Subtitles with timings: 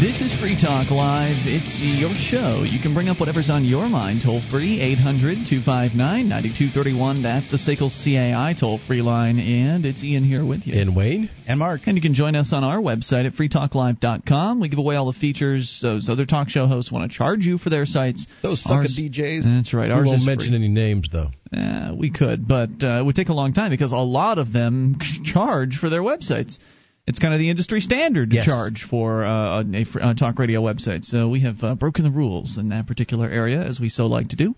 [0.00, 1.42] This is Free Talk Live.
[1.42, 2.62] It's your show.
[2.62, 7.22] You can bring up whatever's on your mind toll free, 800 259 9231.
[7.24, 9.40] That's the SACL CAI toll free line.
[9.40, 10.80] And it's Ian here with you.
[10.80, 11.28] And Wayne.
[11.48, 11.80] And Mark.
[11.86, 14.60] And you can join us on our website at freetalklive.com.
[14.60, 17.58] We give away all the features those other talk show hosts want to charge you
[17.58, 18.24] for their sites.
[18.40, 19.42] Those sucker Ours, DJs.
[19.52, 19.88] That's right.
[19.88, 20.58] We Ours won't mention free.
[20.58, 21.30] any names, though.
[21.52, 24.52] Uh, we could, but uh, it would take a long time because a lot of
[24.52, 26.60] them charge for their websites
[27.08, 28.44] it's kind of the industry standard to yes.
[28.44, 31.04] charge for uh, a, a, talk radio website.
[31.04, 34.28] So we have uh, broken the rules in that particular area, as we so like
[34.28, 34.54] to do.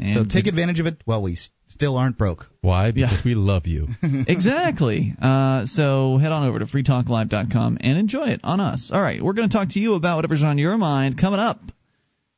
[0.00, 2.46] And so take advantage of it while we still aren't broke.
[2.60, 2.90] Why?
[2.90, 3.22] Because yeah.
[3.24, 3.86] we love you.
[4.02, 5.14] exactly.
[5.22, 8.90] Uh, so head on over to freetalklive.com and enjoy it on us.
[8.92, 11.60] All right, we're going to talk to you about whatever's on your mind coming up.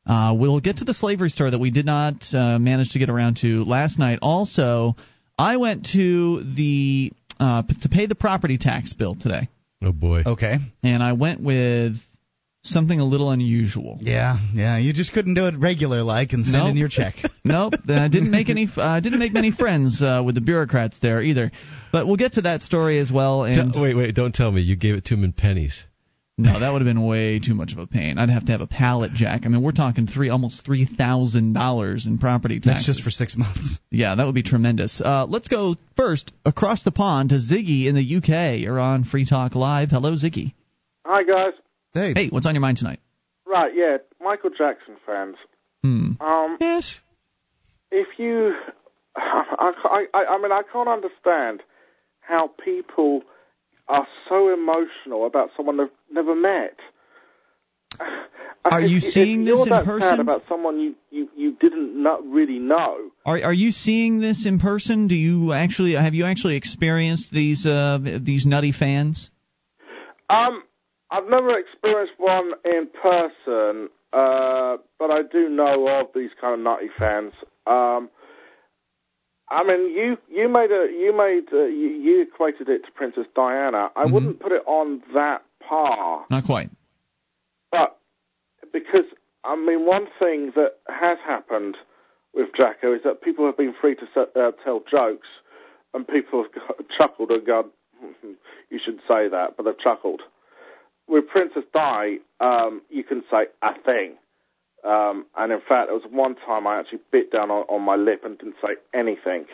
[0.06, 3.08] Uh, we'll get to the slavery story that we did not uh, manage to get
[3.08, 4.18] around to last night.
[4.20, 4.96] Also,
[5.38, 9.48] I went to the uh, to pay the property tax bill today.
[9.84, 10.22] Oh boy.
[10.24, 10.56] Okay.
[10.82, 11.96] And I went with
[12.62, 13.98] something a little unusual.
[14.00, 14.78] Yeah, yeah.
[14.78, 16.70] You just couldn't do it regular like and send nope.
[16.70, 17.14] in your check.
[17.44, 17.74] nope.
[17.88, 18.68] I didn't make any.
[18.76, 21.52] I uh, didn't make many friends uh, with the bureaucrats there either.
[21.92, 23.44] But we'll get to that story as well.
[23.44, 24.14] And wait, wait.
[24.14, 25.84] Don't tell me you gave it to him in pennies.
[26.36, 28.18] No, that would have been way too much of a pain.
[28.18, 29.42] I'd have to have a pallet jack.
[29.44, 32.86] I mean, we're talking three, almost three thousand dollars in property taxes.
[32.86, 33.78] That's just for six months.
[33.90, 35.00] Yeah, that would be tremendous.
[35.00, 38.58] Uh, let's go first across the pond to Ziggy in the UK.
[38.58, 39.90] You're on Free Talk Live.
[39.90, 40.54] Hello, Ziggy.
[41.06, 41.52] Hi, guys.
[41.92, 42.12] Hey.
[42.14, 42.98] Hey, what's on your mind tonight?
[43.46, 45.36] Right, yeah, Michael Jackson fans.
[45.82, 46.12] Hmm.
[46.20, 46.98] Um, yes.
[47.92, 48.54] If you,
[49.16, 51.62] I, I, I mean, I can't understand
[52.18, 53.22] how people
[53.88, 56.78] are so emotional about someone they've never met.
[58.66, 60.08] Are if, you seeing if this you're in that person?
[60.08, 63.10] Sad about someone you, you, you didn't not really know.
[63.26, 65.06] Are are you seeing this in person?
[65.06, 69.30] Do you actually have you actually experienced these uh, these nutty fans?
[70.30, 70.62] Um,
[71.10, 76.60] I've never experienced one in person, uh, but I do know of these kind of
[76.60, 77.34] nutty fans.
[77.66, 78.08] Um,
[79.48, 83.26] I mean, you you made a you made a, you, you equated it to Princess
[83.34, 83.90] Diana.
[83.94, 84.12] I mm-hmm.
[84.12, 86.24] wouldn't put it on that par.
[86.30, 86.70] Not quite.
[87.70, 87.98] But
[88.72, 89.04] because
[89.44, 91.76] I mean, one thing that has happened
[92.32, 94.06] with Jacko is that people have been free to
[94.36, 95.28] uh, tell jokes,
[95.92, 97.70] and people have got, chuckled and gone,
[98.70, 100.22] "You should say that," but they've chuckled.
[101.06, 104.14] With Princess Di, um, you can say a thing.
[104.84, 107.96] Um, and in fact, there was one time I actually bit down on, on my
[107.96, 109.46] lip and didn't say anything.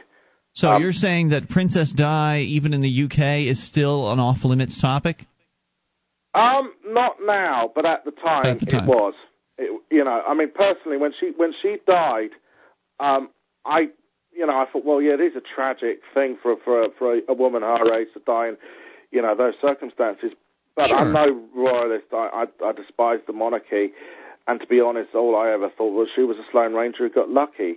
[0.54, 4.44] So Um, you're saying that Princess Di, even in the UK, is still an off
[4.44, 5.24] limits topic?
[6.34, 8.84] Um, not now, but at the time, At the time.
[8.84, 9.14] it was.
[9.58, 12.30] It, you know, I mean, personally, when she when she died,
[12.98, 13.30] um,
[13.64, 13.90] I,
[14.32, 17.20] you know, I thought, well, yeah, it is a tragic thing for for for a,
[17.28, 18.56] a woman her age to die in,
[19.10, 20.32] you know, those circumstances.
[20.76, 20.98] But Sure.
[20.98, 22.06] I'm no royalist.
[22.12, 23.92] I, I I despise the monarchy,
[24.46, 27.10] and to be honest, all I ever thought was she was a Sloane Ranger who
[27.10, 27.76] got lucky.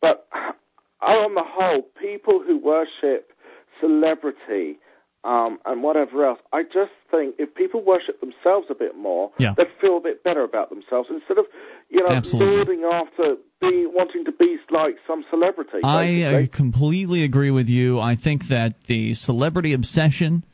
[0.00, 0.26] But
[1.00, 3.32] on the whole, people who worship
[3.80, 4.78] celebrity
[5.24, 9.54] um, and whatever else, I just think if people worship themselves a bit more, Yeah.
[9.56, 11.46] they feel a bit better about themselves instead of,
[11.90, 12.84] you know, Absolutely.
[12.84, 15.78] after be wanting to be like some celebrity.
[15.82, 17.98] I uh, completely agree with you.
[17.98, 20.44] I think that the celebrity obsession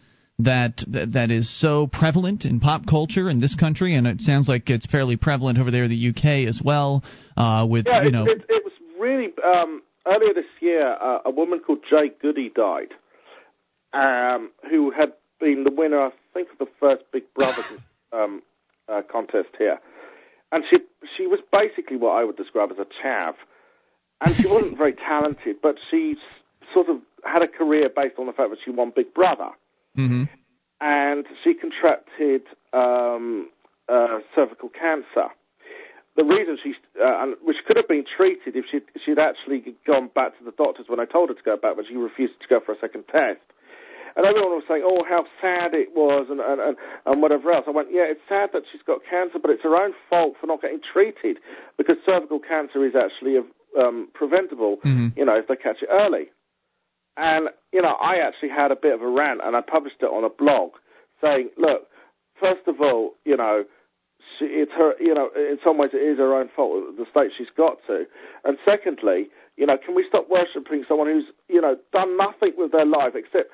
[0.44, 4.70] that, that is so prevalent in pop culture in this country, and it sounds like
[4.70, 7.02] it's fairly prevalent over there in the UK as well.
[7.36, 10.96] Uh, with yeah, you it, know, it, it was really um, earlier this year.
[11.00, 12.92] Uh, a woman called Jade Goody died,
[13.92, 17.62] um, who had been the winner, I think, of the first Big Brother
[18.12, 18.42] um,
[18.88, 19.78] uh, contest here,
[20.50, 20.78] and she
[21.16, 23.34] she was basically what I would describe as a chav,
[24.20, 26.16] and she wasn't very talented, but she
[26.72, 29.50] sort of had a career based on the fact that she won Big Brother
[29.96, 30.28] mhm.
[30.80, 32.42] and she contracted
[32.72, 33.48] um,
[33.88, 35.28] uh, cervical cancer.
[36.14, 40.36] The reason she, uh, which could have been treated if she'd, she'd actually gone back
[40.38, 42.60] to the doctors when I told her to go back, but she refused to go
[42.60, 43.40] for a second test.
[44.14, 47.64] And everyone was saying, "Oh, how sad it was," and and and, and whatever else.
[47.66, 50.46] I went, "Yeah, it's sad that she's got cancer, but it's her own fault for
[50.46, 51.38] not getting treated
[51.78, 53.38] because cervical cancer is actually
[53.78, 54.76] um, preventable.
[54.84, 55.16] Mhm.
[55.16, 56.30] You know, if they catch it early."
[57.16, 60.06] And, you know, I actually had a bit of a rant and I published it
[60.06, 60.72] on a blog
[61.20, 61.88] saying, look,
[62.40, 63.64] first of all, you know,
[64.38, 67.32] she, it's her, you know, in some ways it is her own fault, the state
[67.36, 68.04] she's got to.
[68.44, 72.72] And secondly, you know, can we stop worshipping someone who's, you know, done nothing with
[72.72, 73.50] their life except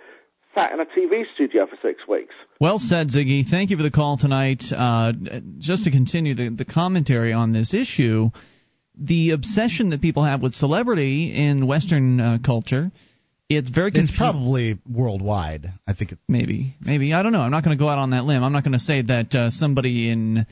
[0.55, 2.34] sat in a TV studio for six weeks?
[2.60, 3.44] Well said, Ziggy.
[3.49, 4.62] Thank you for the call tonight.
[4.75, 5.12] Uh,
[5.58, 8.31] just to continue the, the commentary on this issue,
[8.96, 12.93] the obsession that people have with celebrity in Western uh, culture
[13.49, 15.73] it's very It's probably worldwide.
[15.87, 17.41] I think it, maybe maybe I don't know.
[17.41, 18.43] I'm not going to go out on that limb.
[18.43, 20.47] I'm not going to say that uh, somebody in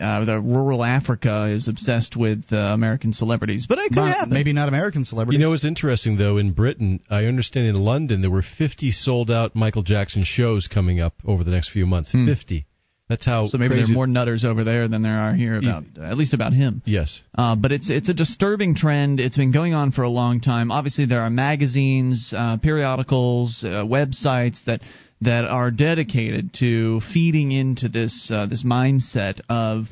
[0.00, 4.32] uh, the rural Africa is obsessed with uh, American celebrities, but it could not- happen.
[4.32, 5.38] maybe not American celebrities.
[5.38, 6.38] You know what's interesting though?
[6.38, 11.00] In Britain, I understand in London there were 50 sold out Michael Jackson shows coming
[11.00, 12.12] up over the next few months.
[12.12, 12.64] 50.
[13.08, 13.46] That's how.
[13.46, 16.18] so maybe there crazy- are more nutters over there than there are here about at
[16.18, 16.82] least about him.
[16.84, 17.20] Yes.
[17.34, 19.18] Uh, but it's it's a disturbing trend.
[19.18, 20.70] It's been going on for a long time.
[20.70, 24.82] Obviously, there are magazines, uh, periodicals, uh, websites that
[25.22, 29.86] that are dedicated to feeding into this uh, this mindset of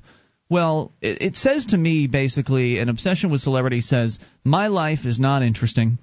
[0.49, 5.19] well, it, it says to me basically an obsession with celebrity says my life is
[5.19, 5.99] not interesting.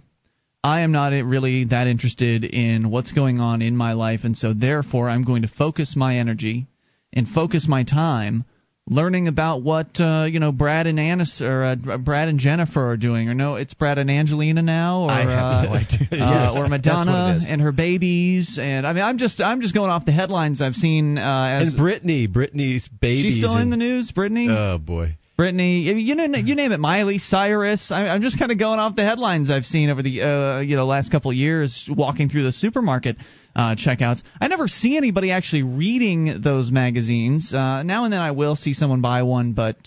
[0.63, 4.53] I am not really that interested in what's going on in my life, and so
[4.53, 6.67] therefore I'm going to focus my energy
[7.13, 8.43] and focus my time
[8.87, 12.97] learning about what uh, you know Brad and Anis or uh, Brad and Jennifer are
[12.97, 16.07] doing, or no, it's Brad and Angelina now, or I have uh, no idea.
[16.11, 19.89] uh, Yes, or Madonna and her babies, and I mean I'm just I'm just going
[19.89, 21.17] off the headlines I've seen.
[21.17, 23.23] Uh, as And Britney, Britney's baby.
[23.23, 24.49] she's still in the news, Brittany.
[24.49, 25.17] Oh boy.
[25.35, 27.91] Brittany, you know, you name it, Miley Cyrus.
[27.91, 30.75] I, I'm just kind of going off the headlines I've seen over the uh, you
[30.75, 33.17] know last couple of years, walking through the supermarket
[33.55, 34.21] uh, checkouts.
[34.39, 37.51] I never see anybody actually reading those magazines.
[37.51, 39.77] Uh, now and then I will see someone buy one, but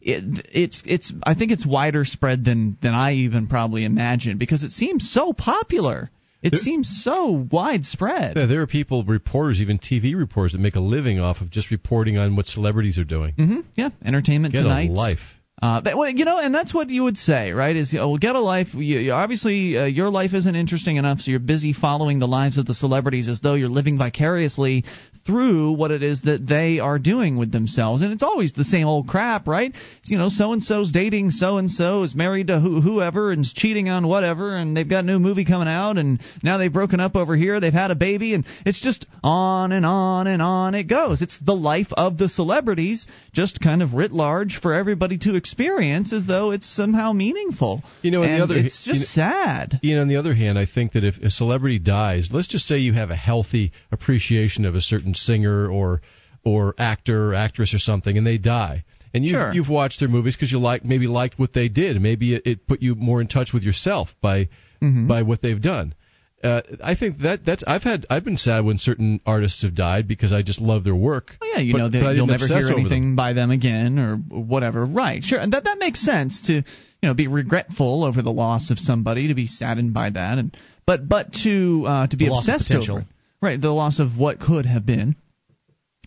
[0.00, 4.62] it, it's it's I think it's wider spread than than I even probably imagined because
[4.62, 6.10] it seems so popular.
[6.42, 8.36] It seems so widespread.
[8.36, 11.70] Yeah, there are people, reporters, even TV reporters, that make a living off of just
[11.70, 13.34] reporting on what celebrities are doing.
[13.34, 14.90] hmm Yeah, Entertainment Get Tonight.
[14.90, 15.20] a life.
[15.62, 17.76] Uh, but, well, you know, and that's what you would say, right?
[17.76, 18.74] Is oh, well, get a life.
[18.74, 22.58] You, you, obviously, uh, your life isn't interesting enough, so you're busy following the lives
[22.58, 24.84] of the celebrities as though you're living vicariously
[25.26, 28.02] through what it is that they are doing with themselves.
[28.02, 29.72] And it's always the same old crap, right?
[30.00, 33.30] It's, you know, so and so's dating so and so, is married to who, whoever,
[33.30, 36.58] and is cheating on whatever, and they've got a new movie coming out, and now
[36.58, 40.26] they've broken up over here, they've had a baby, and it's just on and on
[40.26, 41.22] and on it goes.
[41.22, 46.12] It's the life of the celebrities, just kind of writ large for everybody to experience
[46.12, 47.82] as though it's somehow meaningful.
[48.02, 49.80] You know, on the And other- it's just you know- sad.
[49.84, 52.78] Ian, on the other hand, I think that if a celebrity dies, let's just say
[52.78, 56.00] you have a healthy appreciation of a certain singer or
[56.44, 59.52] or actor or actress or something, and they die, and you've, Sure.
[59.54, 62.66] you've watched their movies because you like maybe liked what they did, maybe it, it
[62.66, 64.48] put you more in touch with yourself by
[64.82, 65.06] Mm-hmm.
[65.06, 65.94] by what they've done.
[66.42, 70.08] Uh, I think that that's I've had I've been sad when certain artists have died
[70.08, 71.36] because I just love their work.
[71.40, 73.14] Well, yeah, you but- know that you'll never hear anything them.
[73.16, 74.84] by them again or whatever.
[74.84, 76.62] Right, sure, and that that makes sense to you
[77.04, 81.08] know be regretful over the loss of somebody, to be saddened by that, and but
[81.08, 83.04] but to uh, to be The obsessed over
[83.42, 85.16] right, the loss of what could have been.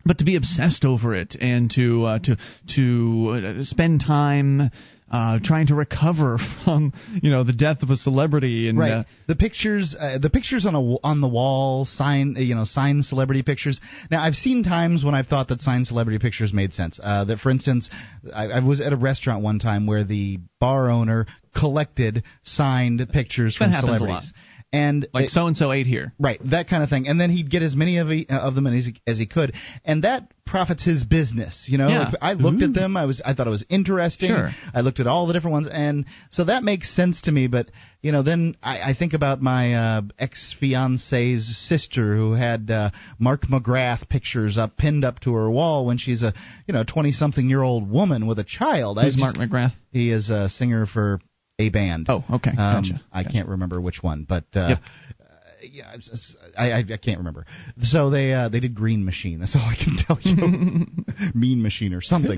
[0.08, 2.38] But to be obsessed over it and to uh, to
[2.76, 4.70] to uh, spend time
[5.12, 8.92] uh, trying to recover from you know the death of a celebrity and Right.
[8.92, 12.66] uh, the pictures, uh, the pictures on a on the wall, sign, uh, you know,
[12.66, 13.80] signed celebrity pictures.
[14.12, 17.00] Now, I've seen times when I've thought that signed celebrity pictures made sense.
[17.02, 17.90] Uh, that, for instance,
[18.34, 23.58] I, I was at a restaurant one time where the bar owner collected signed pictures
[23.60, 24.34] That from celebrities.
[24.76, 26.14] And like so and so ate here.
[26.20, 28.68] Right, that kind of thing, and then he'd get as many of, he, of them
[28.68, 29.54] as he, as he could,
[29.86, 31.66] and that profits his business.
[31.68, 32.00] You know, Yeah.
[32.10, 32.66] Like, I looked Ooh.
[32.66, 34.30] at them, I was, I thought it was interesting.
[34.30, 34.52] Sure.
[34.74, 37.48] I looked at all the different ones, and so that makes sense to me.
[37.48, 42.70] But you know, then I, I think about my uh, ex fiance's sister who had
[42.70, 46.34] uh, Mark McGrath pictures up pinned up to her wall when she's a
[46.68, 49.00] you know twenty something year old woman with a child.
[49.00, 49.74] I Who's just- Mark McGrath?
[49.92, 51.20] He is a singer for
[51.60, 52.08] a band.
[52.10, 53.02] Oh, okay, Um, gotcha.
[53.12, 53.34] I Gotcha.
[53.34, 54.80] can't remember which one, but uh, Yep.
[54.80, 55.24] uh,
[55.72, 55.96] yeah,
[56.58, 57.46] I, I I can't remember.
[57.82, 59.40] So they uh, they did Green Machine.
[59.40, 60.86] That's all I can tell you.
[61.34, 62.38] mean Machine or something.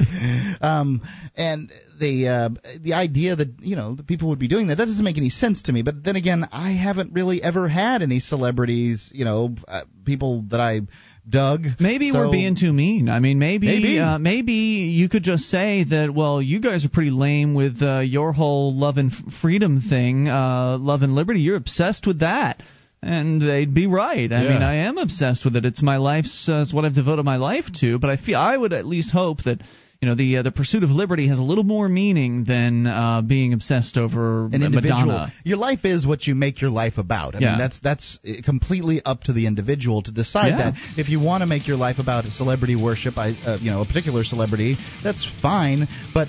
[0.62, 1.02] um,
[1.36, 4.86] and the uh, the idea that you know that people would be doing that that
[4.86, 5.82] doesn't make any sense to me.
[5.82, 9.10] But then again, I haven't really ever had any celebrities.
[9.14, 10.82] You know, uh, people that I
[11.30, 11.68] dug.
[11.80, 13.10] Maybe So- we're being too mean.
[13.10, 14.00] I mean, maybe Maybe.
[14.00, 16.14] Uh, maybe you could just say that.
[16.14, 20.78] Well, you guys are pretty lame with uh, your whole love and freedom thing, uh,
[20.78, 21.42] love and liberty.
[21.42, 22.62] You're obsessed with that,
[23.02, 24.32] and they'd be right.
[24.32, 24.50] I Yeah.
[24.54, 25.66] mean, I am obsessed with it.
[25.66, 26.48] It's my life's.
[26.50, 28.00] Uh, it's what I've devoted my life to.
[28.00, 29.62] But I feel I would at least hope that.
[30.02, 33.24] You know the uh, the pursuit of liberty has a little more meaning than uh,
[33.24, 35.06] being obsessed over an individual.
[35.08, 35.34] Madonna.
[35.44, 37.34] Your life is what you make your life about.
[37.34, 37.50] I Yeah.
[37.52, 40.72] mean, that's that's uh, completely up to the individual to decide Yeah.
[40.72, 40.74] that.
[40.98, 43.86] If you want to make your life about celebrity worship, I, uh, you know, a
[43.86, 45.88] particular celebrity, that's fine.
[46.14, 46.28] But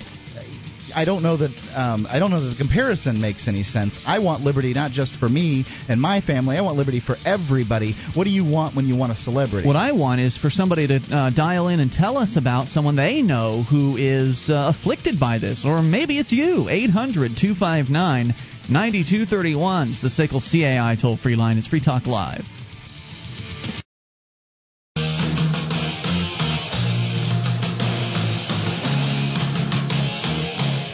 [0.95, 3.99] I don't know that um, I don't know that the comparison makes any sense.
[4.05, 6.57] I want liberty not just for me and my family.
[6.57, 7.95] I want liberty for everybody.
[8.13, 9.67] What do you want when you want a celebrity?
[9.67, 12.95] What I want is for somebody to uh, dial in and tell us about someone
[12.95, 16.69] they know who is uh, afflicted by this, or maybe it's you.
[16.69, 18.33] 800 259
[18.69, 21.57] 9231 is the SACL CAI toll free line.
[21.57, 22.45] It's Free Talk Live.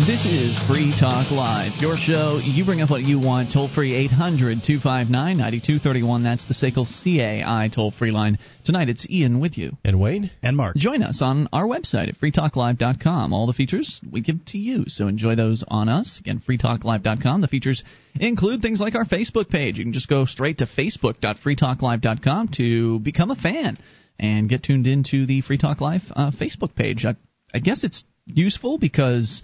[0.05, 2.39] This is Free Talk Live, your show.
[2.43, 3.51] You bring up what you want.
[3.51, 6.21] Toll free 800 259 9231.
[6.21, 8.37] That's the SACL CAI toll free line.
[8.63, 9.71] Tonight it's Ian with you.
[9.83, 10.29] And Wayne?
[10.43, 10.75] and Mark.
[10.75, 13.33] Join us on our website at freetalklive.com.
[13.33, 16.19] All the features we give to you, so enjoy those on us.
[16.19, 17.41] Again, freetalklive.com.
[17.41, 17.83] The features
[18.19, 19.79] include things like our Facebook page.
[19.79, 23.79] You can just go straight to facebook.freetalklive.com to become a fan
[24.19, 27.05] and get tuned into the Free Talk Live uh, Facebook page.
[27.05, 27.15] I,
[27.51, 29.41] I guess it's useful because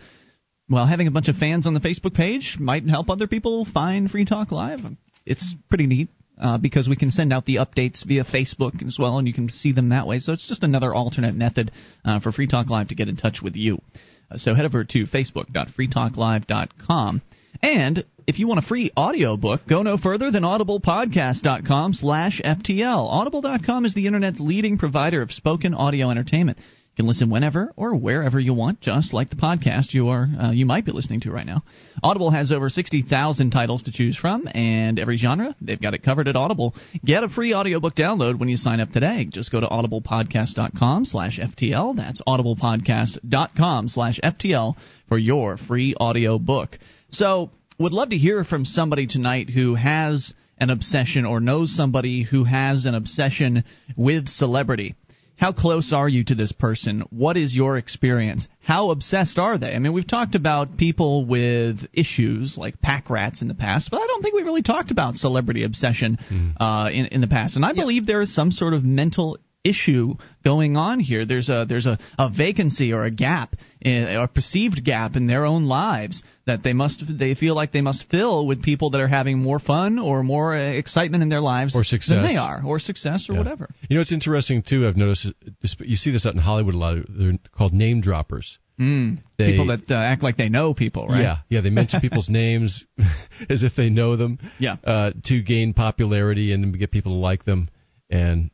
[0.72, 4.10] well, having a bunch of fans on the Facebook page might help other people find
[4.10, 4.80] Free Talk Live.
[5.25, 6.10] It's pretty neat
[6.42, 9.50] uh, because we can send out the updates via Facebook as well, and you can
[9.50, 10.20] see them that way.
[10.20, 11.72] So it's just another alternate method
[12.06, 13.82] uh, for Free Talk Live to get in touch with you.
[14.32, 17.22] Uh, so head over to facebook.freetalklive.com.
[17.62, 23.10] And if you want a free audiobook, go no further than audiblepodcast.com slash FTL.
[23.10, 26.58] Audible.com is the Internet's leading provider of spoken audio entertainment.
[26.91, 30.51] You can listen whenever or wherever you want, just like the podcast you are uh,
[30.51, 31.63] you might be listening to right now.
[32.03, 36.27] Audible has over 60,000 titles to choose from, and every genre they've got it covered
[36.27, 36.75] at Audible.
[37.05, 39.25] Get a free audiobook download when you sign up today.
[39.29, 41.95] Just go to audiblepodcast.com/ftl.
[41.95, 44.75] That's audiblepodcast.com/ftl
[45.07, 46.77] for your free audiobook.
[47.10, 52.24] So, would love to hear from somebody tonight who has an obsession or knows somebody
[52.24, 53.63] who has an obsession
[53.95, 54.95] with celebrity.
[55.41, 57.01] How close are you to this person?
[57.10, 58.48] What is your experience?
[58.60, 59.74] How obsessed are they?
[59.74, 64.00] I mean, we've talked about people with issues like pack rats in the past, but
[64.00, 66.19] I don't think we really talked about celebrity obsession
[66.60, 67.55] uh, in in the past.
[67.55, 71.25] And I believe there is some sort of mental issue going on here.
[71.25, 75.27] There's a there's a, a vacancy or a gap, in, or a perceived gap in
[75.27, 79.01] their own lives that they must they feel like they must fill with people that
[79.01, 82.15] are having more fun or more uh, excitement in their lives Or success.
[82.15, 83.39] than they are, or success or Yeah.
[83.39, 83.70] whatever.
[83.89, 84.88] You know, it's interesting, too.
[84.88, 85.27] I've noticed
[85.80, 86.98] you see this out in Hollywood a lot.
[87.08, 88.58] They're called name droppers.
[88.80, 89.20] Mm.
[89.38, 91.22] They- people that uh, act like they know people, right?
[91.22, 91.62] Yeah, yeah.
[91.62, 92.84] They mention people's names
[93.50, 94.39] as if they know them.
[94.58, 94.77] Yeah.
[94.84, 97.70] Uh, to gain popularity and get people to like them,
[98.10, 98.50] and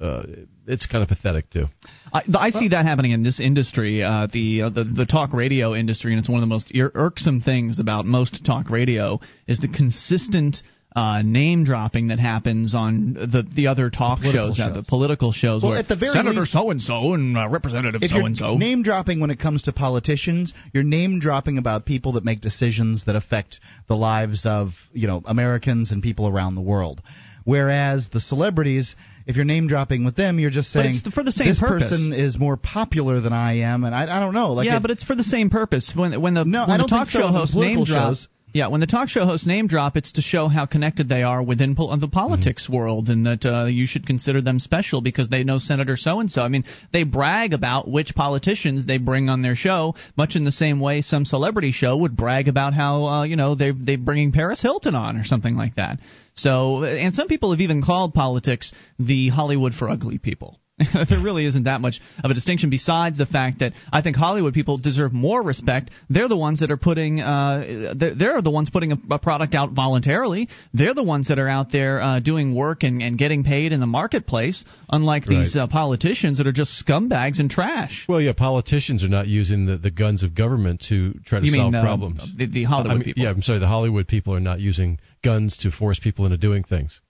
[0.00, 0.22] uh,
[0.66, 1.66] it's kind of pathetic too.
[2.12, 5.74] I, I see that happening in this industry, uh, the, uh, the the talk radio
[5.74, 9.58] industry, and it's one of the most ir- irksome things about most talk radio is
[9.58, 10.62] the consistent.
[10.94, 15.30] Uh, name dropping that happens on the the other talk political shows, uh, the political
[15.30, 15.62] shows.
[15.62, 18.56] Well, where at the very Senator so and so and uh, Representative so and so.
[18.56, 23.04] name dropping when it comes to politicians, you're name dropping about people that make decisions
[23.04, 27.02] that affect the lives of you know Americans and people around the world.
[27.46, 31.46] Whereas the celebrities, if you're name dropping with them, you're just saying for the same
[31.46, 31.90] this purpose.
[31.90, 34.52] person is more popular than I am, and I, I don't know.
[34.52, 35.92] Like yeah, it- but it's for the same purpose.
[35.94, 38.28] When when the No, when I don't talk think show the name political drop, shows.
[38.52, 41.40] yeah, when the talk show hosts name drop, it's to show how connected they are
[41.40, 45.44] within pol- the politics world, and that uh, you should consider them special because they
[45.44, 46.42] know Senator so and so.
[46.42, 50.50] I mean, they brag about which politicians they bring on their show, much in the
[50.50, 54.32] same way some celebrity show would brag about how uh, you know they they bringing
[54.32, 56.00] Paris Hilton on or something like that.
[56.36, 60.60] So, and some people have even called politics the Hollywood for ugly people.
[61.08, 64.52] there really isn't that much of a distinction besides the fact that I think Hollywood
[64.52, 65.90] people deserve more respect.
[66.10, 69.72] They're the ones that are putting uh, they're, the ones putting a, a product out
[69.72, 70.48] voluntarily.
[70.74, 73.80] They're the ones that are out there uh, doing work and, and getting paid in
[73.80, 75.62] the marketplace, unlike these Right.
[75.62, 78.04] uh, politicians that are just scumbags and trash.
[78.06, 81.52] Well, yeah, politicians are not using the, the guns of government to try to You
[81.52, 82.20] solve mean uh, problems.
[82.36, 83.22] the, the Hollywood I mean, people?
[83.22, 83.60] Yeah, I'm sorry.
[83.60, 87.00] The Hollywood people are not using guns to force people into doing things.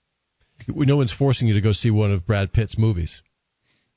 [0.67, 3.21] No one's forcing you to go see one of Brad Pitt's movies.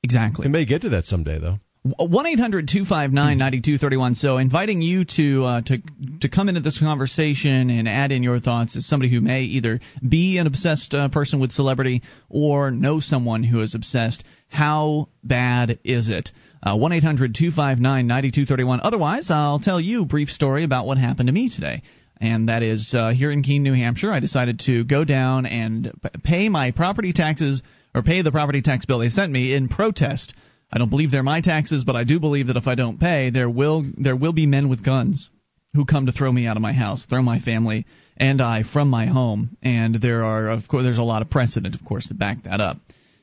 [0.03, 0.47] Exactly.
[0.47, 1.59] It may get to that someday, though.
[1.83, 4.15] One eight hundred two five nine ninety two thirty one.
[4.15, 5.79] So inviting you to uh, to
[6.21, 9.81] to come into this conversation and add in your thoughts as somebody who may either
[10.07, 14.25] be an obsessed uh, person with celebrity or know someone who is obsessed.
[14.49, 16.31] How bad is it?
[16.63, 18.81] Uh, One eight hundred two five nine ninety two thirty one.
[18.83, 21.83] Otherwise, I'll tell you a brief story about what happened to me today.
[22.21, 24.13] And that is uh, here in Keene, New Hampshire.
[24.13, 25.91] I decided to go down and
[26.23, 27.63] pay my property taxes
[27.95, 30.35] or pay the property tax bill they sent me in protest
[30.73, 33.31] I don't believe they're my taxes, but I do believe that if I don't pay,
[33.31, 35.31] there will there will be men with guns
[35.75, 38.89] who come to throw me out of my house, throw my family and I from
[38.89, 42.15] my home, and there are of course there's a lot of precedent, of course, to
[42.15, 42.79] back that up.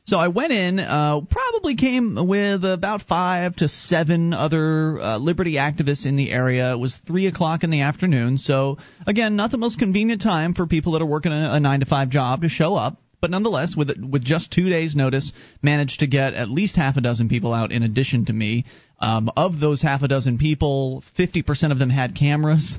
[0.06, 5.54] So I went in, uh, probably came with about five to seven other uh, liberty
[5.54, 6.72] activists in the area.
[6.72, 10.66] It was three o'clock in the afternoon, so again, not the most convenient time for
[10.66, 12.98] people that are working a, a nine to five job to show up.
[13.20, 17.02] But nonetheless, with with just two days' notice, managed to get at least half a
[17.02, 18.66] dozen people out in addition to me.
[19.00, 22.78] Um, of those half a dozen people, 50% of them had cameras.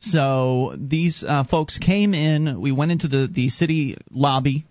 [0.00, 2.60] So these uh, folks came in.
[2.60, 4.66] We went into the, the city lobby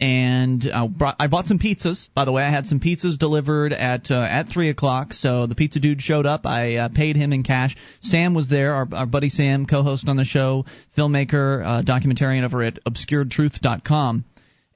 [0.00, 2.08] and uh, brought, I bought some pizzas.
[2.14, 5.12] By the way, I had some pizzas delivered at uh, at three o'clock.
[5.12, 6.46] So the pizza dude showed up.
[6.46, 7.76] I uh, paid him in cash.
[8.00, 10.64] Sam was there, our, our buddy Sam, co-host on the show,
[10.96, 14.24] filmmaker, uh, documentarian over at ObscuredTruth.com,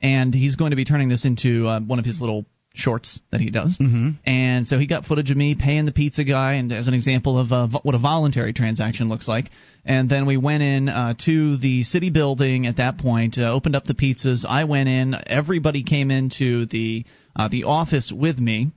[0.05, 2.45] and he's going to be turning this into uh, one of his little
[2.75, 3.79] shorts that he does.
[3.81, 4.11] Mm-hmm.
[4.27, 7.39] And so he got footage of me paying the pizza guy, and as an example
[7.39, 9.47] of uh, what a voluntary transaction looks like.
[9.85, 13.77] And then we went in uh, to the city building at that point, uh, opened
[13.77, 14.45] up the pizzas.
[14.47, 15.15] I went in.
[15.27, 18.73] Everybody came into the uh, the office with me.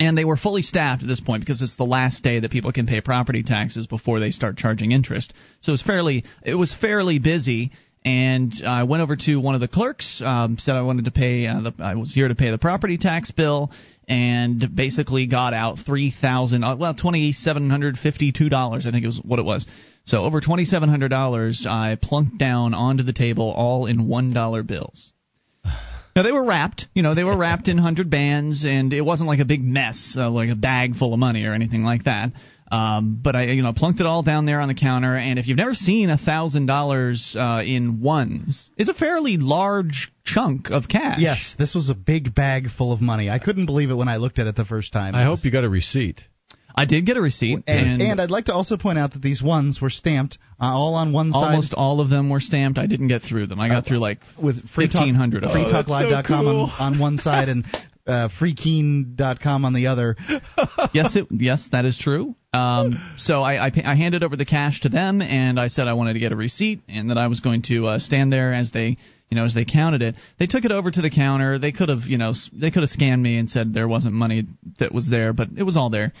[0.00, 2.72] And they were fully staffed at this point because it's the last day that people
[2.72, 5.32] can pay property taxes before they start charging interest.
[5.60, 7.70] So it was fairly it was fairly busy,
[8.04, 11.46] and I went over to one of the clerks, um, said I wanted to pay,
[11.46, 13.70] uh, the, I was here to pay the property tax bill,
[14.06, 18.90] and basically got out three thousand, uh, well, twenty seven hundred fifty two dollars, I
[18.90, 19.66] think it was what it was.
[20.04, 24.34] So over twenty seven hundred dollars, I plunked down onto the table, all in one
[24.34, 25.12] dollar bills.
[26.14, 29.28] Now they were wrapped, you know, they were wrapped in hundred bands, and it wasn't
[29.28, 32.32] like a big mess, uh, like a bag full of money or anything like that.
[32.74, 35.16] Um, but I, you know, plunked it all down there on the counter.
[35.16, 40.12] And if you've never seen a thousand dollars uh, in ones, it's a fairly large
[40.24, 41.18] chunk of cash.
[41.20, 43.30] Yes, this was a big bag full of money.
[43.30, 45.14] I couldn't believe it when I looked at it the first time.
[45.14, 46.22] I It hope was- you got a receipt.
[46.76, 49.40] I did get a receipt, And, and I'd like to also point out that these
[49.40, 52.78] ones were stamped uh, all on one side almost all of them were stamped.
[52.80, 53.60] I didn't get through them.
[53.60, 55.64] I got through like with free talk, 1500 of them.
[55.66, 56.72] freetalklive.com cool.
[56.76, 57.64] on, on one side and
[58.06, 60.16] uh, freekeene.com on the other.
[60.92, 62.34] yes, it, yes, that is true.
[62.52, 65.94] Um, so I, I, I handed over the cash to them, and I said I
[65.94, 68.70] wanted to get a receipt, and that I was going to uh, stand there as
[68.70, 68.96] they,
[69.28, 70.14] you know, as they counted it.
[70.38, 71.58] They took it over to the counter.
[71.58, 74.46] They could have, you know, they could have scanned me and said there wasn't money
[74.78, 76.12] that was there, but it was all there.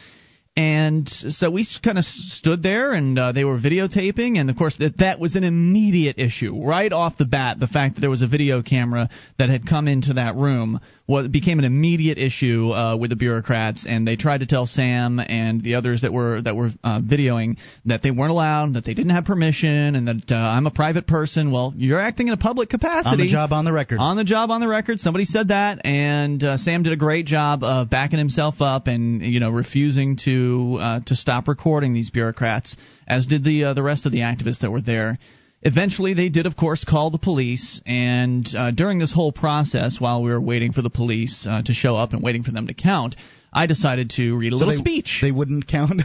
[0.56, 4.76] And so we kind of stood there, and uh, they were videotaping, and of course
[4.78, 7.58] that that was an immediate issue right off the bat.
[7.58, 9.08] The fact that there was a video camera
[9.40, 13.84] that had come into that room was became an immediate issue uh, with the bureaucrats,
[13.88, 17.56] and they tried to tell Sam and the others that were that were uh, videoing
[17.86, 21.08] that they weren't allowed, that they didn't have permission, and that uh, I'm a private
[21.08, 21.50] person.
[21.50, 23.98] Well, you're acting in a public capacity On the job, on the record.
[23.98, 27.26] on the job on the record somebody said that and uh, sam did a great
[27.26, 30.43] job of backing himself up and you know refusing to
[30.80, 32.76] uh, to stop recording these bureaucrats
[33.06, 35.18] as did the uh, the rest of the activists that were there.
[35.62, 40.22] Eventually they did of course call the police and uh, during this whole process while
[40.22, 42.74] we were waiting for the police uh, to show up and waiting for them to
[42.74, 43.16] count
[43.54, 46.02] i decided to read a So little they, speech They wouldn't count.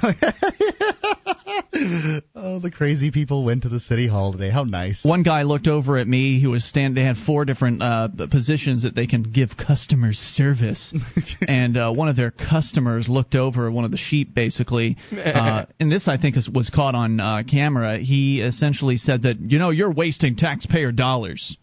[2.35, 4.49] oh, the crazy people went to the city hall today.
[4.49, 5.03] How nice.
[5.03, 6.95] One guy looked over at me who was stand.
[6.95, 10.93] They had four different uh, positions that they can give customer service,
[11.47, 14.97] and uh, one of their customers looked over one of the sheep basically.
[15.29, 17.99] Uh, and this I think is, was caught on uh, camera.
[17.99, 21.55] He essentially said that you know you're wasting taxpayer dollars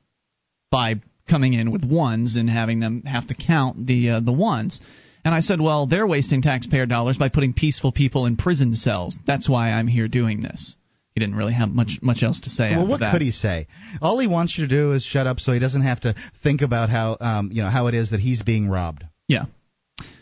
[0.71, 0.95] by
[1.29, 4.81] coming in with ones and having them have to count the uh, the ones.
[5.27, 9.19] And I said, well, they're wasting taxpayer dollars by putting peaceful people in prison cells.
[9.27, 10.77] That's why I'm here doing this.
[11.15, 13.11] He didn't really have much much else to say well, what that.
[13.11, 13.67] could he say?
[14.01, 16.63] All he wants you to do is shut up, so he doesn't have to think
[16.63, 19.03] about how um, you know how it is that he's being robbed.
[19.27, 19.47] Yeah.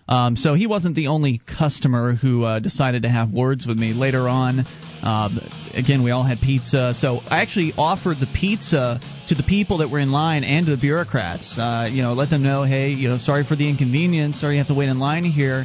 [0.06, 3.94] Um, so he wasn't the only customer who uh, decided to have words with me.
[3.94, 4.66] Later on,
[5.02, 5.40] um,
[5.72, 6.92] again, we all had pizza.
[6.94, 10.76] So I actually offered the pizza to the people that were in line and to
[10.76, 11.58] the bureaucrats.
[11.58, 14.40] Uh, you know, let them know, hey, you know, sorry for the inconvenience.
[14.40, 15.64] Sorry you have to wait in line here.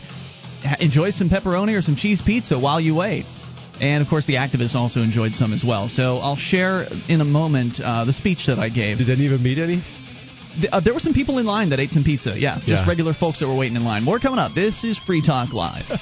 [0.80, 3.26] Enjoy some pepperoni or some cheese pizza while you wait.
[3.82, 5.88] And of course, the activists also enjoyed some as well.
[5.88, 8.98] So I'll share in a moment uh, the speech that I gave.
[8.98, 9.82] Did any of them meet any?
[10.56, 12.38] Th- Uh, there were some people in line that ate some pizza.
[12.40, 12.86] Yeah, just Yeah.
[12.88, 14.04] regular folks that were waiting in line.
[14.04, 14.54] More coming up.
[14.54, 15.86] This is Free Talk Live.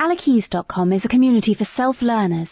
[0.00, 2.50] Alakeys.com is a community for self-learners.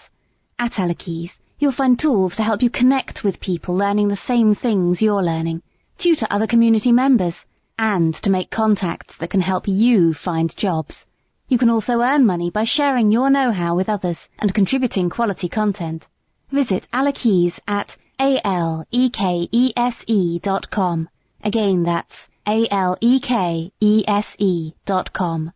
[0.59, 5.03] At Alakeys, you'll find tools to help you connect with people learning the same things
[5.03, 5.63] you're learning,
[5.99, 7.45] tutor other community members,
[7.79, 11.05] and to make contacts that can help you find jobs.
[11.49, 16.07] You can also earn money by sharing your know-how with others and contributing quality content.
[16.51, 18.81] Visit Alakeys at a-l-e-k-e-s-e
[20.43, 21.09] dot com.
[21.43, 22.95] Again, that's A-L-E-K-E-S-E
[24.87, 25.53] dot com.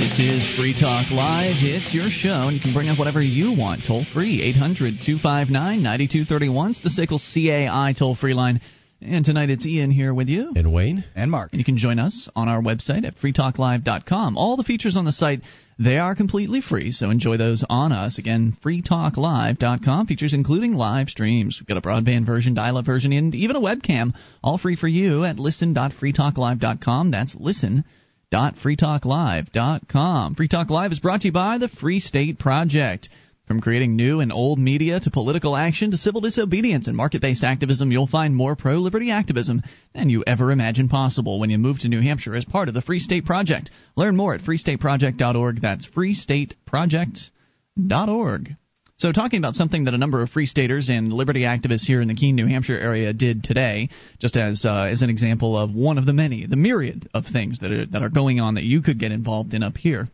[0.00, 1.56] This is Free Talk Live.
[1.58, 4.40] It's your show, and you can bring up whatever you want toll free.
[4.42, 5.52] 800 259
[5.82, 6.70] 9231.
[6.70, 8.60] It's the SACL CAI toll free line.
[9.02, 10.52] And tonight it's Ian here with you.
[10.56, 11.04] And Wayne?
[11.14, 11.52] And Mark.
[11.52, 14.36] And you can join us on our website at freetalklive.com.
[14.36, 15.42] All the features on the site,
[15.80, 18.18] they are completely free, so enjoy those on us.
[18.18, 20.06] Again, freetalklive.com.
[20.06, 21.58] Features including live streams.
[21.58, 24.12] We've got a broadband version, dial-up version, and even a webcam.
[24.44, 27.10] All free for you at listen.freetalklive.com.
[27.10, 27.84] That's listen
[28.32, 30.34] www.freetalklive.com.
[30.34, 33.08] Free Talk Live is brought to you by the Free State Project.
[33.50, 37.42] From creating new and old media to political action to civil disobedience and market based
[37.42, 41.80] activism, you'll find more pro liberty activism than you ever imagined possible when you move
[41.80, 43.72] to New Hampshire as part of the Free State Project.
[43.96, 45.60] Learn more at freestateproject.org.
[45.60, 48.56] That's freestateproject.org.
[48.98, 52.06] So, talking about something that a number of free staters and liberty activists here in
[52.06, 53.88] the Keene, New Hampshire area did today,
[54.20, 57.58] just as uh, as an example of one of the many, the myriad of things
[57.58, 60.08] that are that are going on that you could get involved in up here.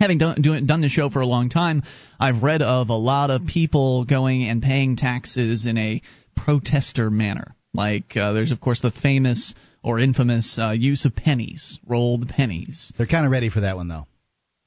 [0.00, 1.82] Having done do, done the show for a long time,
[2.20, 6.02] I've read of a lot of people going and paying taxes in a
[6.36, 7.54] protester manner.
[7.74, 12.92] Like uh, there's of course the famous or infamous uh, use of pennies, rolled pennies.
[12.96, 14.06] They're kind of ready for that one though.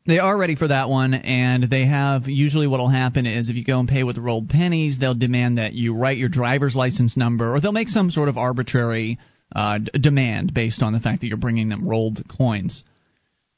[0.07, 3.55] They are ready for that one, and they have usually what will happen is if
[3.55, 7.15] you go and pay with rolled pennies, they'll demand that you write your driver's license
[7.15, 9.19] number, or they'll make some sort of arbitrary
[9.55, 12.83] uh, d- demand based on the fact that you're bringing them rolled coins.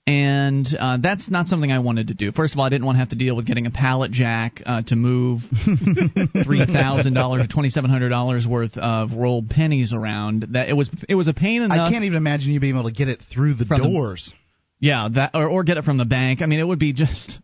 [0.05, 2.33] And uh, that's not something I wanted to do.
[2.33, 4.61] First of all, I didn't want to have to deal with getting a pallet jack
[4.65, 5.41] uh, to move
[6.43, 10.47] three thousand dollars or twenty seven hundred dollars worth of rolled pennies around.
[10.51, 11.77] That it was it was a pain enough.
[11.77, 14.33] I can't even imagine you being able to get it through the From the- doors.
[14.79, 16.41] Yeah, that or, or get it from the bank.
[16.41, 17.39] I mean, it would be just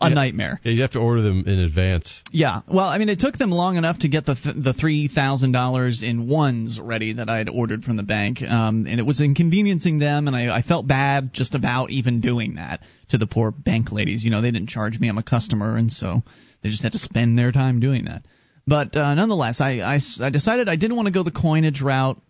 [0.00, 0.14] a Yeah.
[0.14, 0.60] nightmare.
[0.64, 2.22] Yeah, you have to order them in advance.
[2.32, 5.08] Yeah, well, I mean, it took them long enough to get the th- the three
[5.08, 9.06] thousand dollars in ones ready that I had ordered from the bank, um, and it
[9.06, 12.80] was inconveniencing them, and I, I felt bad just about even doing that
[13.10, 14.24] to the poor bank ladies.
[14.24, 16.22] You know, they didn't charge me; I'm a customer, and so
[16.62, 18.22] they just had to spend their time doing that.
[18.66, 19.98] But uh, nonetheless, I
[20.30, 22.20] decided I didn't want to go the coinage route.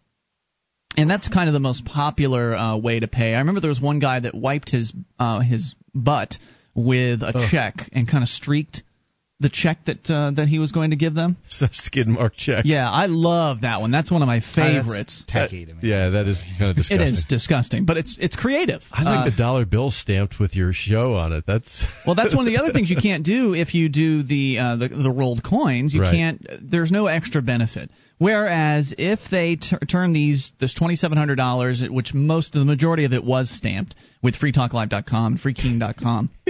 [0.96, 3.34] And that's kind of the most popular uh, way to pay.
[3.34, 6.36] I remember there was one guy that wiped his uh, his butt
[6.74, 7.48] with a Ugh.
[7.50, 8.82] check and kind of streaked
[9.40, 11.36] the check that uh, that he was going to give them.
[11.48, 12.64] So skid mark check.
[12.66, 13.90] Yeah, I love that one.
[13.90, 15.24] That's one of my Uh, that's favorites.
[15.26, 15.80] tacky to me.
[15.82, 17.14] Yeah, that is kind of disgusting.
[17.14, 18.80] is disgusting, but it's it's creative.
[18.92, 21.44] I like Uh, the dollar bill stamped with your show on it.
[21.46, 24.58] That's well, that's one of the other things you can't do if you do the
[24.60, 25.92] uh, the, the rolled coins.
[25.94, 26.14] You Right.
[26.14, 26.46] can't.
[26.70, 27.90] There's no extra benefit.
[28.18, 32.64] Whereas if they t- turn these this twenty seven hundred dollars, which most of the
[32.64, 36.30] majority of it was stamped with freetalklive.com and freekeene.com.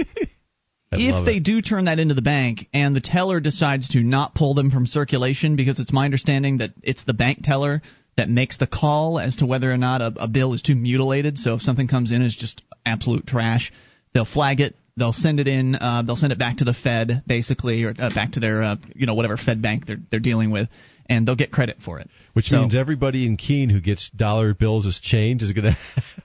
[0.91, 1.43] I if they it.
[1.43, 4.85] do turn that into the bank and the teller decides to not pull them from
[4.85, 7.81] circulation because it's my understanding that it's the bank teller
[8.17, 11.37] that makes the call as to whether or not a, a bill is too mutilated
[11.37, 13.73] so if something comes in as just absolute trash
[14.13, 17.23] they'll flag it they'll send it in uh, they'll send it back to the fed
[17.27, 20.51] basically or uh, back to their uh, you know whatever fed bank they're, they're dealing
[20.51, 20.69] with
[21.07, 24.53] and they'll get credit for it Which So- means everybody in Keene who gets dollar
[24.53, 25.77] bills as change is going to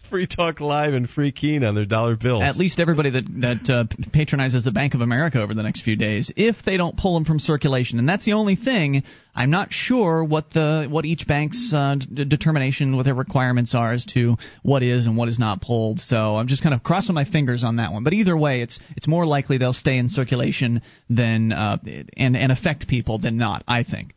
[0.09, 2.43] free talk live and free Keene on their dollar bills.
[2.43, 5.97] At least everybody that that uh, patronizes the Bank of America over the next few
[5.97, 9.03] days, if they don't pull them from circulation, and that's the only thing.
[9.35, 13.93] I'm not sure what the what each bank's uh, d- determination, what their requirements are
[13.93, 16.01] as to what is and what is not pulled.
[16.01, 18.03] So I'm just kind of crossing my fingers on that one.
[18.03, 21.79] But either way, it's it's more likely they'll stay in circulation than uh,
[22.17, 23.63] and and affect people than not.
[23.69, 24.15] I think.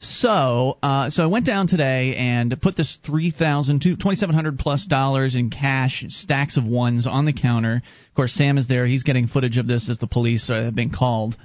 [0.00, 4.34] So, uh, so I went down today and put this three thousand to twenty seven
[4.34, 7.76] hundred plus dollars in cash, stacks of ones on the counter.
[8.08, 10.74] Of course, Sam is there; he's getting footage of this as the police uh, have
[10.74, 11.36] been called.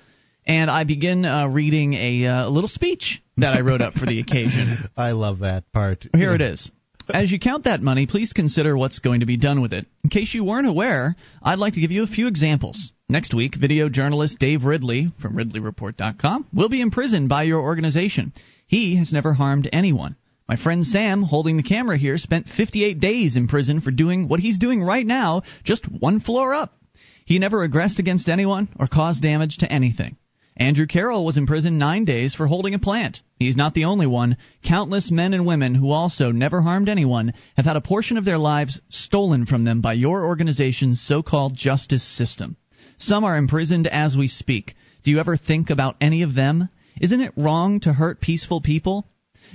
[0.45, 4.19] And I begin uh, reading a uh, little speech that I wrote up for the
[4.27, 4.77] occasion.
[4.97, 6.07] I love that part.
[6.15, 6.71] Here it is.
[7.11, 9.85] As you count that money, please consider what's going to be done with it.
[10.03, 12.91] In case you weren't aware, I'd like to give you a few examples.
[13.11, 18.33] Next week, video journalist Dave Ridley from RidleyReport.com will be imprisoned by your organization.
[18.67, 20.15] He has never harmed anyone.
[20.47, 24.39] My friend Sam, holding the camera here, spent 58 days in prison for doing what
[24.39, 26.77] he's doing right now, just one floor up.
[27.25, 30.15] He never aggressed against anyone or caused damage to anything.
[30.55, 33.21] Andrew Carroll was in prison nine days for holding a plant.
[33.39, 34.37] He's not the only one.
[34.63, 38.37] Countless men and women who also never harmed anyone have had a portion of their
[38.37, 42.55] lives stolen from them by your organization's so called justice system.
[42.99, 44.75] Some are imprisoned as we speak.
[45.03, 46.69] Do you ever think about any of them?
[46.99, 49.07] Isn't it wrong to hurt peaceful people?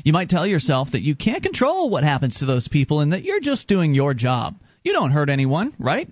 [0.02, 3.22] You might tell yourself that you can't control what happens to those people and that
[3.22, 4.56] you're just doing your job.
[4.82, 6.08] You don't hurt anyone, right?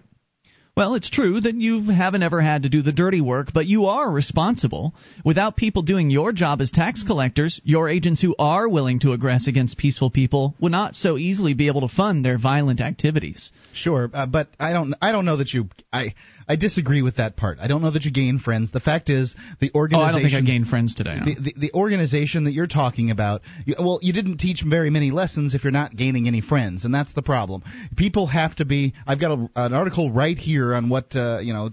[0.75, 3.87] Well, it's true that you haven't ever had to do the dirty work, but you
[3.87, 4.95] are responsible.
[5.23, 9.47] Without people doing your job as tax collectors, your agents who are willing to aggress
[9.47, 13.53] against peaceful people would not so easily be able to fund their violent activities.
[13.75, 14.95] Sure, uh, but I don't.
[15.03, 15.69] I don't know that you.
[15.93, 16.15] I.
[16.49, 17.59] I disagree with that part.
[17.61, 18.71] I don't know that you gain friends.
[18.71, 20.03] The fact is, the organization.
[20.03, 21.19] Oh, I don't think I gained friends today.
[21.25, 23.43] The, the, the organization that you're talking about.
[23.65, 26.95] You, well, you didn't teach very many lessons if you're not gaining any friends, and
[26.95, 27.63] that's the problem.
[27.97, 28.95] People have to be.
[29.07, 31.71] I've got a, an article right here on what uh, you know,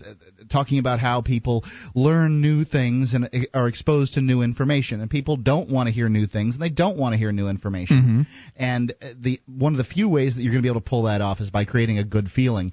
[0.50, 1.64] talking about how people
[1.96, 5.94] learn new things and uh, are exposed to new information, and people don't want to
[5.94, 7.98] hear new things, and they don't want to hear new information.
[7.98, 8.22] Mm-hmm.
[8.56, 10.90] And uh, the one of the few ways that you're going to be able to
[10.90, 12.72] pull that off is by creating a good feeling.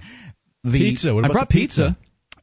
[0.73, 1.15] The, pizza.
[1.15, 1.97] What I brought the pizza?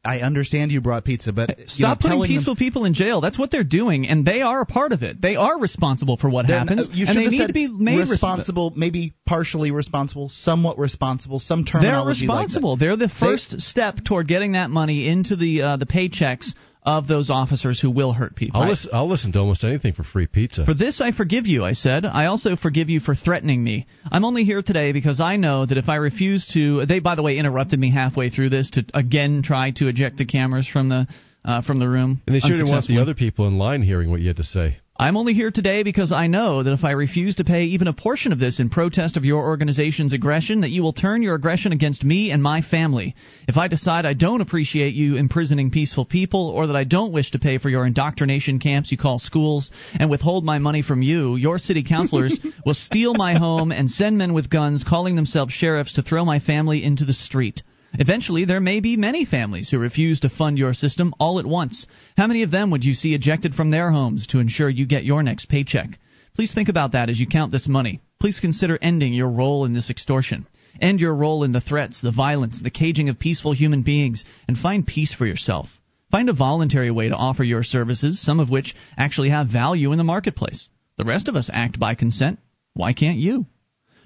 [0.06, 3.22] I understand you brought pizza, but Stop know, putting peaceful them, people in jail.
[3.22, 5.22] That's what they're doing, and they are a part of it.
[5.22, 8.00] They are responsible for what happens, uh, you and should they need to be made
[8.00, 8.66] responsible.
[8.68, 12.72] responsible, maybe partially responsible, somewhat responsible, some They're terminology responsible.
[12.72, 12.86] like that.
[12.86, 16.54] They're the first step toward getting that money into the uh, the paychecks
[16.86, 18.62] of those officers who will hurt people.
[18.62, 18.90] I'll listen.
[18.94, 20.66] I'll listen to almost anything for free pizza.
[20.66, 22.06] For this I forgive you, I said.
[22.06, 23.88] I also forgive you for threatening me.
[24.12, 26.86] I'm only here today because I know that if I refuse to.
[26.86, 30.26] They, by the way, interrupted me halfway through this to again try to eject the
[30.26, 31.08] cameras from the.
[31.46, 32.22] Uh, from the room.
[32.26, 34.46] and they sure didn't want the other people in line hearing what you had to
[34.46, 34.78] say.
[34.96, 37.94] I'm only here today because I know that if I refuse to pay even a
[37.94, 41.72] portion of this in protest of your organization's aggression, that you will turn your aggression
[41.72, 43.16] against me and my family.
[43.48, 47.32] If I decide I don't appreciate you imprisoning peaceful people, or that I don't wish
[47.32, 51.38] to pay for your indoctrination camps you call schools, and withhold my money from you,
[51.38, 55.94] your city councilors will steal my home and send men with guns calling themselves sheriffs
[55.94, 57.64] to throw my family into the street.
[58.00, 61.86] Eventually, there may be many families who refuse to fund your system all at once.
[62.18, 65.06] How many of them would you see ejected from their homes to ensure you get
[65.06, 66.00] your next paycheck?
[66.36, 68.02] Please think about that as you count this money.
[68.20, 70.48] Please consider ending your role in this extortion.
[70.82, 74.58] End your role in the threats, the violence, the caging of peaceful human beings, and
[74.58, 75.70] find peace for yourself.
[76.10, 80.00] Find a voluntary way to offer your services, some of which actually have value in
[80.00, 80.68] the marketplace.
[80.98, 82.40] The rest of us act by consent.
[82.74, 83.46] Why can't you?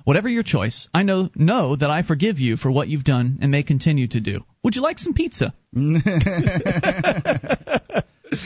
[0.08, 3.52] Whatever your choice, I know know that I forgive you for what you've done and
[3.52, 4.46] may continue to do.
[4.64, 5.54] Would you like some pizza?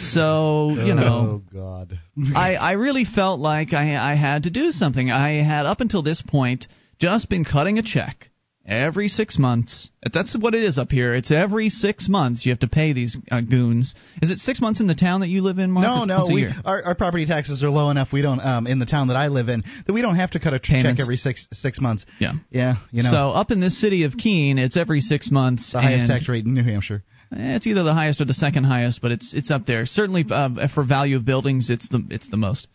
[0.01, 1.99] so, you know, Oh God.
[2.35, 5.11] I, I really felt like I, I had to do something.
[5.11, 8.30] I had, up until this point, just been cutting a check
[8.71, 9.89] every six months.
[10.13, 11.13] That's what it is up here.
[11.13, 13.93] It's every six months you have to pay these uh, goons.
[14.21, 15.85] Is it six months in the town that you live in, Mark?
[15.85, 18.13] No, no, we, our, our property taxes are low enough.
[18.13, 20.39] We don't um, in the town that I live in that we don't have to
[20.39, 22.05] cut a ch- check every six six months.
[22.19, 22.33] Yeah.
[22.49, 25.71] Yeah, you know, So up in this city of Keene, it's every six months.
[25.73, 27.03] the highest tax rate in New Hampshire.
[27.33, 29.85] Eh, It's either the highest or the second highest, but it's it's up there.
[29.85, 32.67] Certainly uh, for value of buildings, it's the it's the most.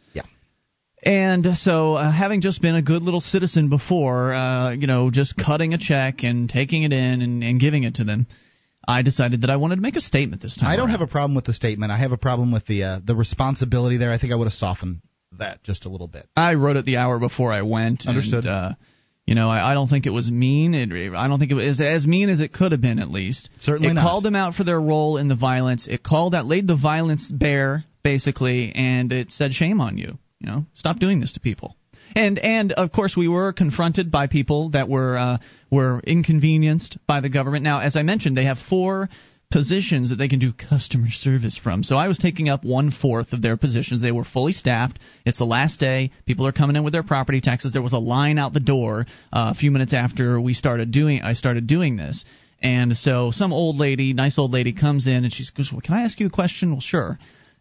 [1.05, 5.37] And so, uh, having just been a good little citizen before, uh, you know, just
[5.37, 8.27] cutting a check and taking it in and, and giving it to them,
[8.89, 10.71] I decided that I wanted to make a statement this time.
[10.71, 11.01] I don't around.
[11.01, 11.93] have a problem with the statement.
[11.93, 14.11] I have a problem with the uh, the responsibility there.
[14.11, 15.01] I think I would have softened
[15.39, 16.29] that just a little bit.
[16.37, 18.07] I wrote it the hour before I went.
[18.07, 18.47] Understood.
[18.47, 18.73] And, uh,
[19.27, 20.73] you know, I, I don't think it was mean.
[20.73, 23.51] It, I don't think it was as mean as it could have been, at least.
[23.59, 24.03] Certainly it not.
[24.03, 25.89] called them out for their role in the violence.
[25.89, 30.49] It called out, laid the violence bare, basically, and it said, "Shame on you." You
[30.49, 31.77] know, stop doing this to people.
[32.15, 35.39] And and of course we were confronted by people that were uh,
[35.71, 37.65] were inconvenienced by the government.
[37.65, 39.09] Now, as I mentioned, they have four
[39.51, 41.85] positions that they can do customer service from.
[41.85, 44.03] So I was taking up one fourth of their positions.
[44.03, 44.99] They were fully staffed.
[45.25, 46.11] It's the last day.
[46.27, 47.73] People are coming in with their property taxes.
[47.73, 51.23] There was a line out the door uh, a few minutes after we started doing.
[51.23, 52.25] I started doing this.
[52.63, 55.95] And so some old lady, nice old lady, comes in and she goes, well, "Can
[55.95, 57.19] I ask you a question?" Well, sure.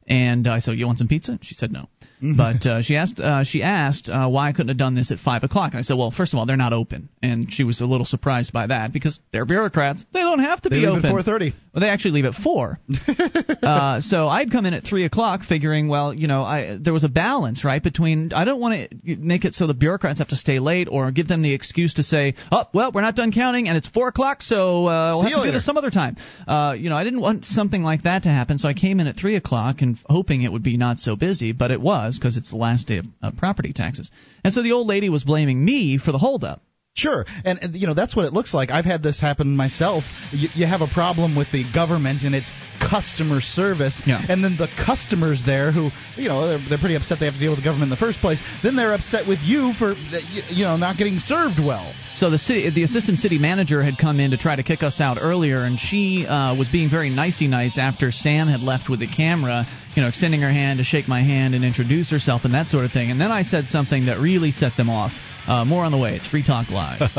[0.07, 1.89] And I said, "You want some pizza?" She said, "No."
[2.37, 5.19] But uh, she asked, uh, she asked uh, why I couldn't have done this at
[5.19, 5.71] five o'clock.
[5.73, 8.05] And I said, "Well, first of all, they're not open." And she was a little
[8.05, 10.05] surprised by that because they're bureaucrats.
[10.13, 11.05] They don't have to They be leave open.
[11.05, 11.53] at four thirty.
[11.73, 12.79] Well, they actually leave at four.
[13.61, 17.03] uh, so I'd come in at three o'clock, figuring, well, you know, I, there was
[17.03, 20.37] a balance, right, between I don't want to make it so the bureaucrats have to
[20.37, 23.67] stay late or give them the excuse to say, oh, well, we're not done counting
[23.67, 26.15] and it's four o'clock, so uh, we'll See have to do this some other time.
[26.47, 29.07] Uh, you know, I didn't want something like that to happen, so I came in
[29.07, 32.37] at three o'clock and hoping it would be not so busy, but it was because
[32.37, 34.09] it's the last day of uh, property taxes.
[34.43, 36.61] And so the old lady was blaming me for the holdup.
[36.95, 38.71] Sure, and, and you know that's what it looks like.
[38.71, 40.05] I've had this happen myself.
[40.31, 44.23] You, you have a problem with the government and its customer service, Yeah.
[44.29, 47.39] and then the customers there, who you know they're, they're pretty upset they have to
[47.39, 48.41] deal with the government in the first place.
[48.63, 51.93] Then they're upset with you for you, you know not getting served well.
[52.15, 55.01] So the city, the assistant city manager had come in to try to kick us
[55.01, 59.01] out earlier, and she uh, was being very nicey nice after Sam had left with
[59.01, 62.53] the camera, you know, extending her hand to shake my hand and introduce herself and
[62.53, 63.11] that sort of thing.
[63.11, 65.11] And then I said something that really set them off.
[65.47, 66.15] Uh, more on the way.
[66.15, 67.01] It's Free Talk Live.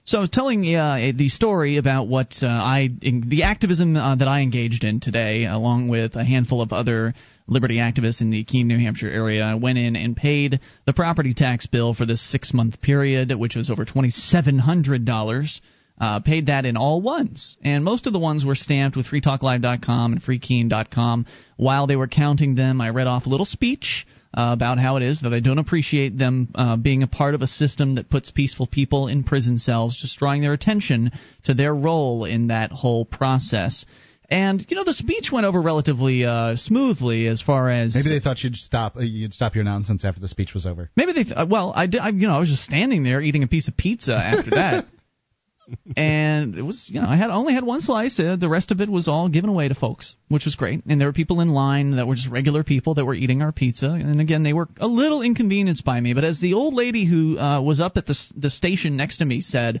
[0.04, 4.26] So I was telling uh, the story about what uh, I, the activism uh, that
[4.26, 7.14] I engaged in today, along with a handful of other
[7.46, 9.44] liberty activists in the Keene, New Hampshire area.
[9.44, 13.70] I went in and paid the property tax bill for this six-month period, which was
[13.70, 15.60] over twenty-seven hundred dollars.
[16.00, 20.14] Uh, paid that in all ones, and most of the ones were stamped with FreeTalkLive.com
[20.14, 21.26] and FreeKeene.com.
[21.56, 24.04] While they were counting them, I read off a little speech
[24.34, 27.42] uh, about how it is that I don't appreciate them uh, being a part of
[27.42, 31.12] a system that puts peaceful people in prison cells, just drawing their attention
[31.44, 33.84] to their role in that whole process.
[34.30, 38.20] And you know the speech went over relatively uh, smoothly as far as maybe they
[38.20, 40.88] thought you'd stop uh, you'd stop your nonsense after the speech was over.
[40.96, 43.42] Maybe they th- well I did I, you know I was just standing there eating
[43.42, 44.86] a piece of pizza after that.
[45.96, 48.18] and it was you know I had only had one slice.
[48.18, 50.82] Uh, the rest of it was all given away to folks, which was great.
[50.86, 53.52] And there were people in line that were just regular people that were eating our
[53.52, 53.90] pizza.
[53.90, 56.14] And again, they were a little inconvenienced by me.
[56.14, 59.24] But as the old lady who uh, was up at the the station next to
[59.24, 59.80] me said,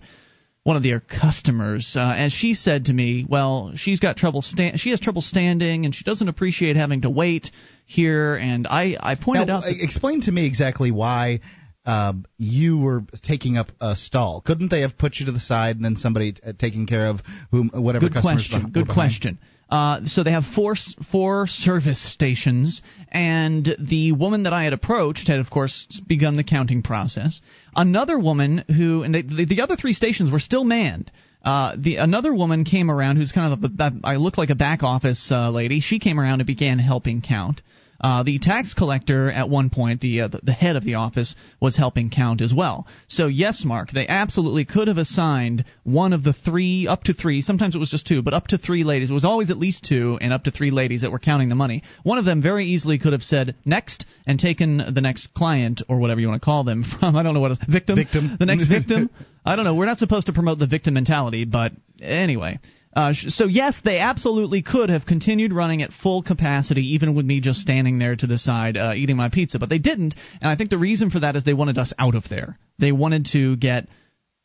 [0.64, 4.76] one of their customers, uh, as she said to me, well, she's got trouble sta-
[4.76, 7.50] she has trouble standing, and she doesn't appreciate having to wait
[7.84, 8.36] here.
[8.36, 9.64] And I I pointed now, out.
[9.64, 11.40] That, explain to me exactly why
[11.84, 14.40] uh, you were taking up a stall.
[14.40, 17.20] Couldn't they have put you to the side and then somebody t- taking care of
[17.50, 18.70] whom whatever Good customers question.
[18.70, 19.38] Good question.
[19.68, 20.74] Uh, so they have four
[21.10, 26.44] four service stations, and the woman that I had approached had, of course, begun the
[26.44, 27.40] counting process.
[27.74, 31.10] Another woman who, and they, the, the other three stations were still manned.
[31.42, 34.82] Uh, the another woman came around who's kind of a, I look like a back
[34.82, 35.80] office uh, lady.
[35.80, 37.62] She came around and began helping count.
[38.00, 41.76] Uh, the tax collector at one point, the, uh, the head of the office, was
[41.76, 42.86] helping count as well.
[43.06, 47.42] So yes, Mark, they absolutely could have assigned one of the three, up to three.
[47.42, 49.10] Sometimes it was just two, but up to three ladies.
[49.10, 51.54] It was always at least two, and up to three ladies that were counting the
[51.54, 51.82] money.
[52.02, 55.98] One of them very easily could have said next and taken the next client or
[55.98, 57.16] whatever you want to call them from.
[57.16, 57.96] I don't know what a victim.
[57.96, 58.36] Victim.
[58.38, 59.10] The next victim.
[59.44, 59.74] I don't know.
[59.74, 62.58] We're not supposed to promote the victim mentality, but anyway.
[62.94, 67.24] Uh, sh- so yes, they absolutely could have continued running at full capacity, even with
[67.24, 70.14] me just standing there to the side uh, eating my pizza, but they didn't.
[70.40, 72.58] And I think the reason for that is they wanted us out of there.
[72.78, 73.88] They wanted to get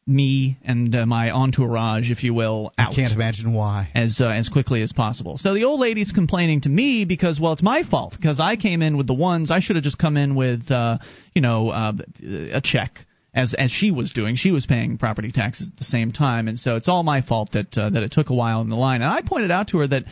[0.07, 3.91] me and uh, my entourage, if you will, out I can't imagine why.
[3.93, 5.37] as uh, as quickly as possible.
[5.37, 8.81] So the old lady's complaining to me because well, it's my fault because I came
[8.81, 9.51] in with the ones.
[9.51, 10.99] I should have just come in with uh,
[11.33, 11.93] you know uh,
[12.53, 13.05] a check.
[13.37, 16.57] As, as she was doing, she was paying property taxes at the same time, and
[16.57, 19.03] so it's all my fault that uh, that it took a while in the line.
[19.03, 20.05] And I pointed out to her that,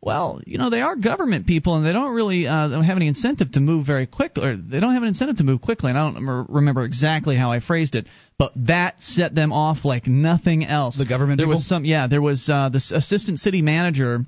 [0.00, 3.06] well, you know, they are government people, and they don't really uh, don't have any
[3.06, 5.90] incentive to move very quickly, or they don't have an incentive to move quickly.
[5.90, 9.84] And I don't remember, remember exactly how I phrased it, but that set them off
[9.84, 10.98] like nothing else.
[10.98, 11.58] The government there people?
[11.58, 14.26] was some, yeah, there was uh, this assistant city manager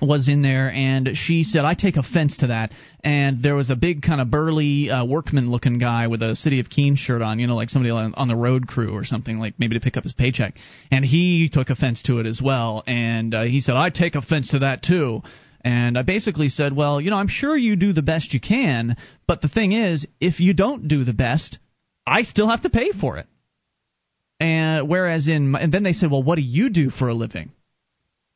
[0.00, 3.76] was in there and she said i take offense to that and there was a
[3.76, 7.38] big kind of burly uh, workman looking guy with a city of keene shirt on
[7.38, 10.04] you know like somebody on, the road crew or something like maybe to pick up
[10.04, 10.54] his paycheck
[10.90, 14.50] and he took offense to it as well and uh, he said i take offense
[14.50, 15.22] to that too
[15.62, 18.96] and I basically said, well, you know, I'm sure you do the best you can,
[19.26, 21.58] but the thing is, if you don't do the best,
[22.06, 23.26] I still have to pay for it.
[24.40, 27.50] And whereas in, and then they said, well, what do you do for a living?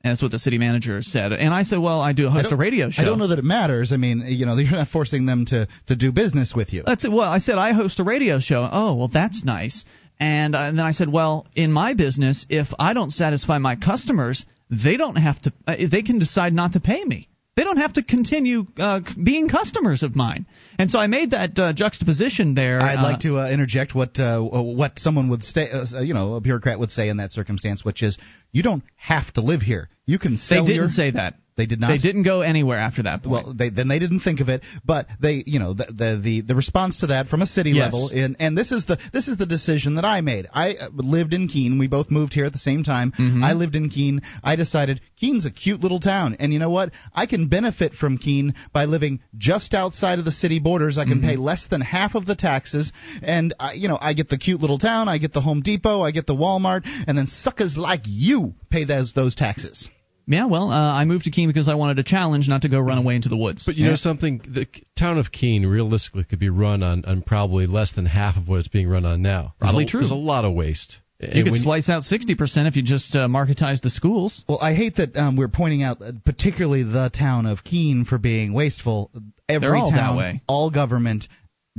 [0.04, 1.32] And that's what the city manager said.
[1.32, 3.02] And I said, well, I do host a radio show.
[3.02, 3.92] I don't know that it matters.
[3.92, 6.82] I mean, you know, you're not forcing them to to do business with you.
[6.84, 7.12] That's it.
[7.12, 8.68] Well, I said I host a radio show.
[8.70, 9.84] Oh, well, that's nice.
[10.18, 13.74] And, uh, and then I said, well, in my business, if I don't satisfy my
[13.74, 15.52] customers, they don't have to.
[15.66, 17.28] Uh, they can decide not to pay me.
[17.54, 20.46] They don't have to continue uh, being customers of mine.
[20.78, 22.80] And so I made that uh, juxtaposition there.
[22.80, 26.34] I'd uh, like to uh, interject what uh, what someone would say, uh, you know,
[26.34, 28.18] a bureaucrat would say in that circumstance, which is,
[28.52, 29.90] you don't have to live here.
[30.06, 30.64] You can sell.
[30.64, 30.88] They didn't your.
[30.88, 31.34] say that.
[31.62, 31.88] They did not.
[31.88, 33.46] They didn't go anywhere after that point.
[33.46, 36.40] Well, they, then they didn't think of it, but they, you know, the the the,
[36.48, 37.84] the response to that from a city Yes.
[37.92, 40.48] level, and and this is the this is the decision that I made.
[40.52, 41.78] I uh, lived in Keene.
[41.78, 43.12] We both moved here at the same time.
[43.12, 43.44] Mm-hmm.
[43.44, 44.22] I lived in Keene.
[44.42, 46.90] I decided Keene's a cute little town, and you know what?
[47.14, 50.98] I can benefit from Keene by living just outside of the city borders.
[50.98, 51.28] I can Mm-hmm.
[51.30, 54.60] pay less than half of the taxes, and I, you know, I get the cute
[54.60, 55.08] little town.
[55.08, 56.00] I get the Home Depot.
[56.02, 59.88] I get the Walmart, and then suckers like you pay those those taxes.
[60.26, 62.80] Yeah, well, uh, I moved to Keene because I wanted a challenge, not to go
[62.80, 63.64] run away into the woods.
[63.66, 67.66] But you know something, the town of Keene realistically could be run on, on probably
[67.66, 69.54] less than half of what it's being run on now.
[69.58, 70.00] There's Probably a, true.
[70.00, 70.98] There's a lot of waste.
[71.20, 74.44] you And could when slice out 60% if you just uh, marketize the schools.
[74.48, 78.18] Well, I hate that um, we're pointing out uh, particularly the town of Keene for
[78.18, 79.10] being wasteful.
[79.48, 80.42] Every They're all that town, way.
[80.46, 81.26] all government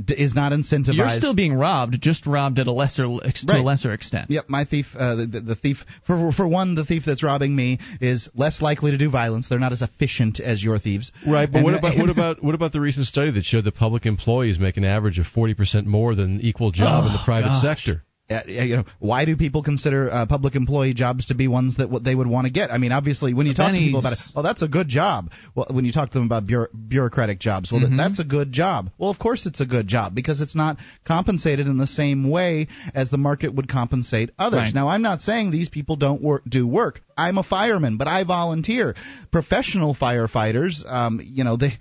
[0.02, 0.94] d- is not incentivized.
[0.96, 4.30] You're still being robbed, just robbed at a lesser ex- to a lesser extent.
[4.30, 5.78] Yep, my thief, uh, the, the, the thief.
[6.06, 9.48] For for one, the thief that's robbing me is less likely to do violence.
[9.48, 11.12] They're not as efficient as your thieves.
[11.26, 13.74] Right, but And- what about what about what about the recent study that showed that
[13.74, 17.24] public employees make an average of forty percent more than equal job in the Oh,
[17.24, 17.62] private gosh.
[17.62, 18.02] sector?
[18.30, 21.90] Uh, you know, why do people consider uh, public employee jobs to be ones that
[21.90, 22.70] what they would want to get?
[22.70, 24.32] I mean, obviously, when you talk to people about it, Pennies.
[24.34, 25.30] oh, that's a good job.
[25.54, 27.96] Well, when you talk to them about bureau- bureaucratic jobs, well, Mm-hmm.
[27.98, 28.88] that that's a good job.
[28.96, 32.68] Well, of course, it's a good job because it's not compensated in the same way
[32.94, 34.60] as the market would compensate others.
[34.62, 34.74] Right.
[34.74, 37.00] Now, I'm not saying these people don't work, do work.
[37.18, 38.94] I'm a fireman, but I volunteer.
[39.32, 41.72] Professional firefighters, um, you know, they,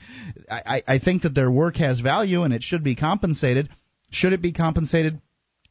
[0.51, 3.69] I I think that their work has value and it should be compensated.
[4.11, 5.21] Should it be compensated?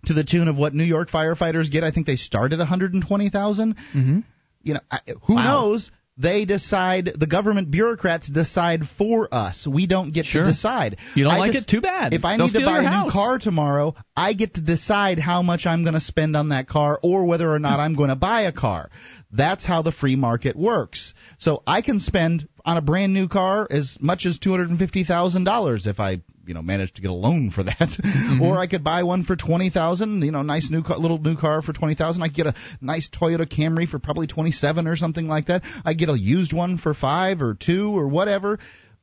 [0.06, 1.84] To the tune of what New York firefighters get.
[1.84, 3.76] I think they start at 120,000.
[3.76, 4.20] Mm-hmm.
[4.62, 5.60] You know, I, who Wow.
[5.62, 5.90] knows?
[6.18, 7.10] They decide.
[7.18, 9.66] The government bureaucrats decide for us.
[9.66, 10.44] We don't get Sure.
[10.44, 10.98] to decide.
[11.14, 11.66] You don't I like des- it?
[11.68, 12.12] Too bad.
[12.12, 15.40] If I They'll need to buy a new car tomorrow, I get to decide how
[15.40, 18.16] much I'm going to spend on that car or whether or not I'm going to
[18.16, 18.90] buy a car.
[19.32, 21.14] That's how the free market works.
[21.38, 24.78] So I can spend on a brand new car as much as two hundred and
[24.78, 27.78] fifty thousand dollars if I, you know, manage to get a loan for that.
[28.12, 28.42] Mm-hmm.
[28.42, 30.22] or I could buy one for twenty thousand.
[30.22, 32.22] You know, nice new car, little new car for twenty thousand.
[32.22, 35.62] I could get a nice Toyota Camry for probably twenty seven or something like that.
[35.84, 38.58] I get a used one for five or two or whatever.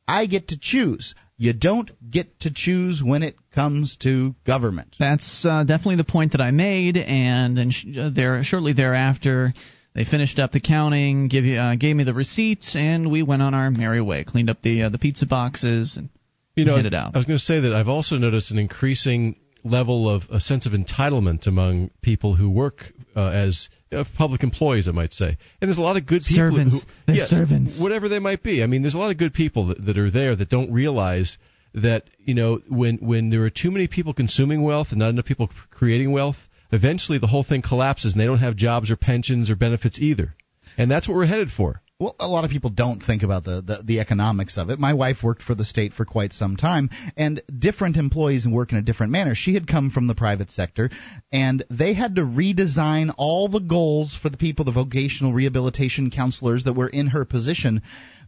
[0.08, 1.16] I get to choose.
[1.38, 4.96] You don't get to choose when it comes to government.
[5.00, 9.54] That's uh, definitely the point that I made, and then sh- uh, there shortly thereafter,
[9.96, 13.42] they finished up the counting, give you, uh, gave me the receipts, and we went
[13.42, 14.24] on our merry way.
[14.24, 16.10] Cleaned up the uh, the pizza boxes and
[16.60, 17.16] You know, hit I- it out.
[17.16, 20.66] I was going to say that I've also noticed an increasing level of a sense
[20.66, 25.38] of entitlement among people who work uh, as uh, public employees, I might say.
[25.62, 26.84] And there's a lot of good people Servants.
[26.84, 27.80] who, They're yes, servants.
[27.80, 28.64] whatever they might be.
[28.64, 31.38] I mean, there's a lot of good people that, that are there that don't realize
[31.74, 35.26] that you know when when there are too many people consuming wealth and not enough
[35.26, 36.38] people creating wealth,
[36.72, 40.34] eventually the whole thing collapses and they don't have jobs or pensions or benefits either.
[40.78, 41.82] And that's what we're headed for.
[42.02, 44.80] Well, a lot of people don't think about the, the, the economics of it.
[44.80, 48.78] My wife worked for the state for quite some time, and different employees work in
[48.78, 49.36] a different manner.
[49.36, 50.90] She had come from the private sector,
[51.34, 56.64] and they had to redesign all the goals for the people, the vocational rehabilitation counselors
[56.64, 57.82] that were in her position.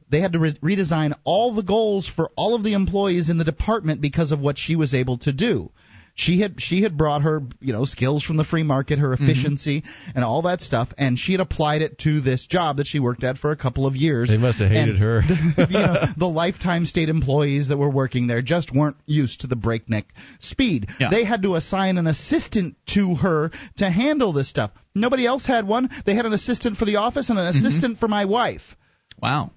[0.09, 3.45] They had to re- redesign all the goals for all of the employees in the
[3.45, 5.71] department because of what she was able to do.
[6.13, 9.23] She had she had brought her you know skills from the free market, her Mm-hmm.
[9.23, 9.83] efficiency,
[10.13, 13.23] and all that stuff, and she had applied it to this job that she worked
[13.23, 14.29] at for a couple of years.
[14.29, 15.21] They must have hated her.
[15.21, 19.47] the, you know, the lifetime state employees that were working there just weren't used to
[19.47, 20.05] the breakneck
[20.39, 20.87] speed.
[20.99, 21.09] Yeah.
[21.09, 24.71] They had to assign an assistant to her to handle this stuff.
[24.93, 25.89] Nobody else had one.
[26.05, 27.65] They had an assistant for the office and an Mm-hmm.
[27.65, 28.75] assistant for my wife.
[29.21, 29.51] wow.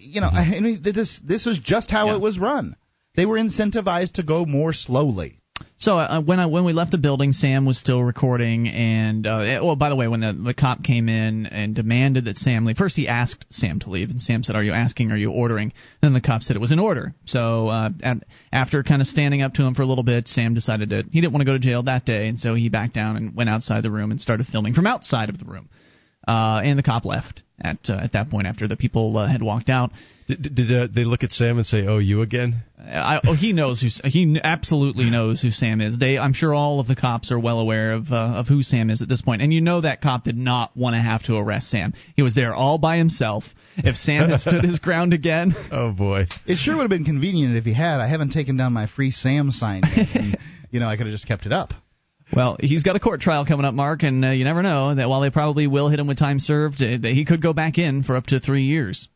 [0.00, 2.14] You know, I mean, this this was just how Yeah.
[2.14, 2.76] it was run.
[3.14, 5.40] They were incentivized to go more slowly.
[5.78, 9.38] So uh, when I when we left the building, Sam was still recording, and uh,
[9.40, 12.64] eh, well, by the way, when the the cop came in and demanded that Sam
[12.64, 15.12] leave, first he asked Sam to leave, and Sam said, "Are you asking?
[15.12, 17.14] Are you ordering?" then the cop said it was an order.
[17.26, 18.18] So uh, at,
[18.52, 21.20] after kind of standing up to him for a little bit, Sam decided that he
[21.20, 23.50] didn't want to go to jail that day, and so he backed down and went
[23.50, 25.68] outside the room and started filming from outside of the room.
[26.26, 29.42] Uh, and the cop left at uh, at that point after the people uh, had
[29.42, 29.92] walked out.
[30.26, 32.64] Did, did uh, they look at Sam and say, "Oh, you again"?
[32.78, 35.98] I, oh, he knows who he absolutely knows who Sam is.
[35.98, 38.90] They, I'm sure all of the cops are well aware of uh, of who Sam
[38.90, 39.40] is at this point.
[39.40, 41.94] And you know that cop did not want to have to arrest Sam.
[42.16, 43.44] He was there all by himself.
[43.76, 46.26] If Sam had stood his ground again, Oh boy.
[46.46, 48.00] It sure would have been convenient if he had.
[48.00, 50.08] I haven't taken down my free Sam sign yet.
[50.14, 50.38] and,
[50.70, 51.72] you know, I could have just kept it up.
[52.34, 55.08] Well, he's got a court trial coming up, Mark, and uh, you never know that
[55.08, 57.78] while they probably will hit him with time served, uh, that he could go back
[57.78, 59.08] in for up to three years.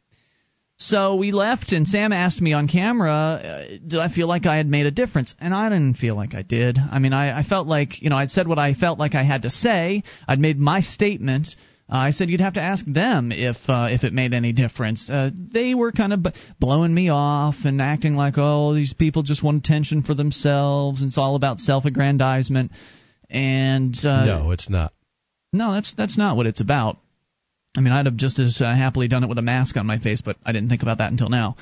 [0.76, 4.56] So we left, and Sam asked me on camera, uh, did I feel like I
[4.56, 5.34] had made a difference?
[5.38, 6.78] And I didn't feel like I did.
[6.78, 9.22] I mean, I, I felt like, you know, I'd said what I felt like I
[9.22, 10.04] had to say.
[10.26, 11.48] I'd made my statement.
[11.86, 15.10] Uh, I said you'd have to ask them if uh, if it made any difference.
[15.10, 19.22] Uh, they were kind of b- blowing me off and acting like, oh, these people
[19.22, 21.02] just want attention for themselves.
[21.02, 22.70] It's all about self-aggrandizement.
[23.30, 24.92] And uh, no, it's not.
[25.52, 26.98] no, that's that's not what it's about.
[27.76, 29.98] I mean, I'd have just as uh, happily done it with a mask on my
[29.98, 31.56] face, but I didn't think about that until now.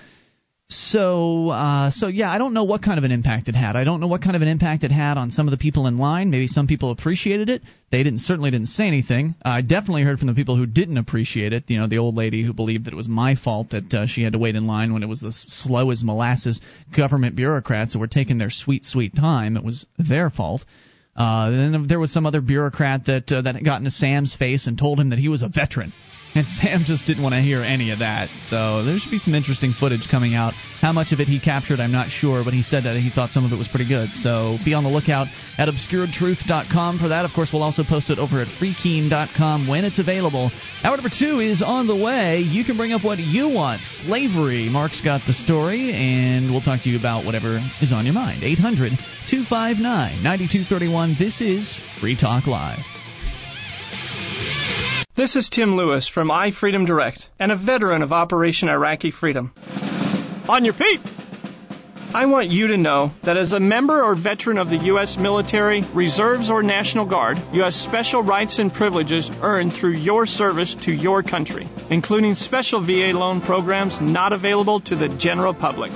[0.71, 3.77] so, uh, so yeah, I don't know what kind of an impact it had.
[3.77, 5.87] I don't know what kind of an impact it had on some of the people
[5.87, 6.31] in line.
[6.31, 7.63] Maybe some people appreciated it.
[7.91, 9.35] They didn't certainly didn't say anything.
[9.43, 11.65] I definitely heard from the people who didn't appreciate it.
[11.69, 14.23] You know, the old lady who believed that it was my fault that uh, she
[14.23, 16.61] had to wait in line when it was the slow as molasses
[16.95, 19.57] government bureaucrats that were taking their sweet, sweet time.
[19.57, 20.65] It was their fault.
[21.19, 24.79] Uh, then there was some other bureaucrat that uh, that got into Sam's face and
[24.79, 25.93] told him that he was a veteran.
[26.35, 28.29] And Sam just didn't want to hear any of that.
[28.43, 30.53] So there should be some interesting footage coming out.
[30.81, 33.31] How much of it he captured, I'm not sure, but he said that he thought
[33.31, 34.11] some of it was pretty good.
[34.13, 35.27] So be on the lookout
[35.57, 37.25] at obscuredtruth.com for that.
[37.25, 40.51] Of course, we'll also post it over at freekeene.com when it's available.
[40.85, 42.39] Hour number two is on the way.
[42.41, 43.83] You can bring up what you want.
[43.83, 44.69] Slavery.
[44.69, 48.43] Mark's got the story, and we'll talk to you about whatever is on your mind.
[48.43, 48.93] 800
[49.29, 51.17] 259 9231.
[51.19, 52.98] This is Free Talk Live.
[55.19, 59.53] This is Tim Lewis from iFreedom Direct and a veteran of Operation Iraqi Freedom.
[60.49, 61.01] On your feet!
[62.15, 65.17] I want you to know that as a member or veteran of the U.S.
[65.19, 70.77] military, reserves, or National Guard, you have special rights and privileges earned through your service
[70.83, 75.91] to your country, including special VA loan programs not available to the general public.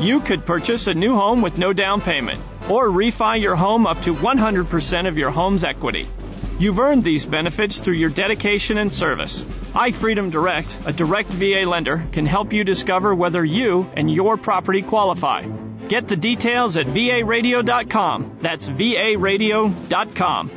[0.00, 4.02] You could purchase a new home with no down payment, or refi your home up
[4.02, 6.08] to 100% of your home's equity.
[6.56, 9.42] You've earned these benefits through your dedication and service.
[9.74, 14.80] iFreedom Direct, a direct VA lender, can help you discover whether you and your property
[14.80, 15.48] qualify.
[15.88, 18.38] Get the details at varadio.com.
[18.40, 20.50] That's varadio.com.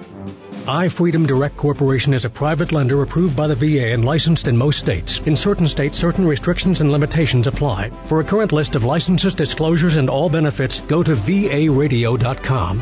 [0.68, 4.78] iFreedom Direct Corporation is a private lender approved by the VA and licensed in most
[4.78, 5.20] states.
[5.26, 7.90] In certain states, certain restrictions and limitations apply.
[8.08, 12.82] For a current list of licenses, disclosures, and all benefits, go to varadio.com.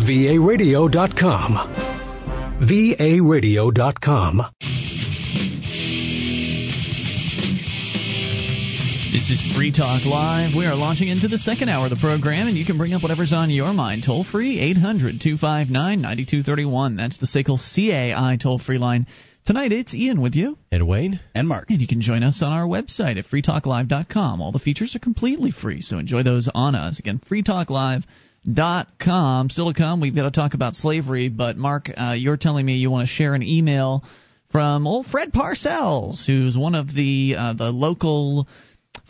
[0.00, 1.99] varadio.com
[2.60, 4.42] varadio.com.
[9.12, 10.54] This is Free Talk Live.
[10.56, 13.02] We are launching into the second hour of the program, and you can bring up
[13.02, 14.04] whatever's on your mind.
[14.04, 16.96] Toll free, 800 259 9231.
[16.96, 19.06] That's the SACL CAI toll free line.
[19.46, 20.58] Tonight, it's Ian with you.
[20.70, 21.18] And Wayne.
[21.34, 21.70] And Mark.
[21.70, 24.40] And you can join us on our website at freetalklive.com.
[24.40, 26.98] All the features are completely free, so enjoy those on us.
[26.98, 28.04] Again, freetalklive.com
[28.50, 29.50] dot com.
[29.50, 31.28] Still to come, we've got to talk about slavery.
[31.28, 34.04] But Mark, uh, you're telling me you want to share an email
[34.52, 38.48] from old Fred Parcells, who's one of the uh, the local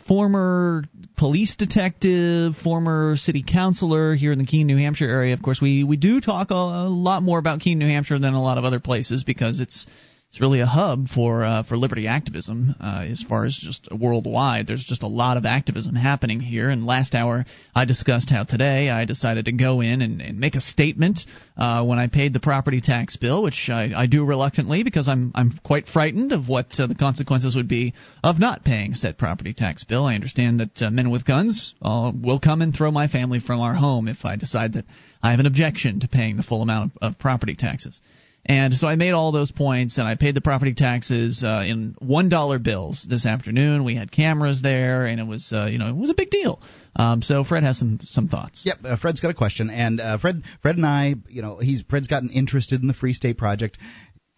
[0.07, 0.83] former
[1.17, 5.33] police detective, former city councilor here in the Keene, New Hampshire area.
[5.33, 8.33] Of course, we we do talk a, a lot more about Keene, New Hampshire than
[8.33, 9.87] a lot of other places because it's
[10.31, 14.65] it's really a hub for uh, for liberty activism uh, as far as just worldwide.
[14.65, 16.69] There's just a lot of activism happening here.
[16.69, 17.43] And last hour,
[17.75, 21.19] I discussed how today I decided to go in and, and make a statement
[21.57, 25.33] uh, when I paid the property tax bill, which I, I do reluctantly because I'm
[25.35, 29.53] I'm quite frightened of what uh, the consequences would be of not paying said property
[29.53, 30.05] tax bill.
[30.05, 33.59] I understand that uh, men with guns uh, will come and throw my family from
[33.59, 34.85] our home if I decide that
[35.21, 37.99] I have an objection to paying the full amount of, of property taxes.
[38.45, 41.95] And so I made all those points, and I paid the property taxes uh, in
[41.99, 43.83] one dollar bills this afternoon.
[43.83, 46.59] We had cameras there, and it was uh, you know it was a big deal.
[46.95, 48.63] Um, so Fred has some some thoughts.
[48.65, 51.83] Yep, uh, Fred's got a question, and uh, Fred Fred and I, you know, he's
[51.87, 53.77] Fred's gotten interested in the Free State Project.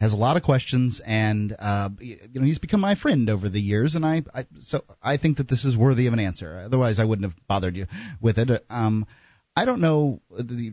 [0.01, 3.61] Has a lot of questions, and uh, you know he's become my friend over the
[3.61, 6.61] years, and I, I so I think that this is worthy of an answer.
[6.65, 7.85] Otherwise, I wouldn't have bothered you
[8.19, 8.65] with it.
[8.69, 9.05] Um,
[9.55, 10.19] I don't know,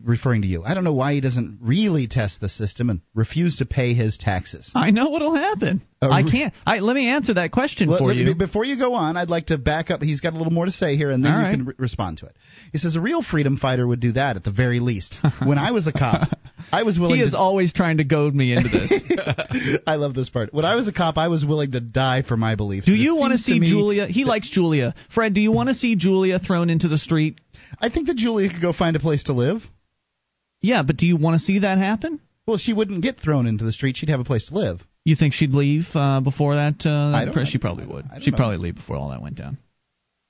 [0.03, 3.57] referring to you, I don't know why he doesn't really test the system and refuse
[3.57, 4.71] to pay his taxes.
[4.73, 5.83] I know what'll happen.
[6.01, 6.51] Uh, I can't.
[6.65, 8.33] I, let me answer that question let, for let, you.
[8.33, 10.01] Before you go on, I'd like to back up.
[10.01, 11.51] He's got a little more to say here, and then All you right.
[11.51, 12.35] can re- respond to it.
[12.71, 15.19] He says a real freedom fighter would do that at the very least.
[15.45, 16.29] when I was a cop,
[16.71, 17.17] I was willing.
[17.17, 19.81] He is to, always trying to goad me into this.
[19.87, 20.51] I love this part.
[20.51, 22.87] When I was a cop, I was willing to die for my beliefs.
[22.87, 24.07] do you want to see me Julia?
[24.07, 24.95] He likes Julia.
[25.13, 27.39] Fred, do you want to see Julia thrown into the street?
[27.79, 29.61] I think that Julia could go find a place to live.
[30.61, 32.19] Yeah, but do you want to see that happen?
[32.45, 33.97] Well, she wouldn't get thrown into the street.
[33.97, 34.81] She'd have a place to live.
[35.03, 36.85] You think she'd leave uh, before that?
[36.85, 38.05] Uh, I don't- she probably would.
[38.21, 38.37] She'd know.
[38.37, 39.57] probably leave before all that went down.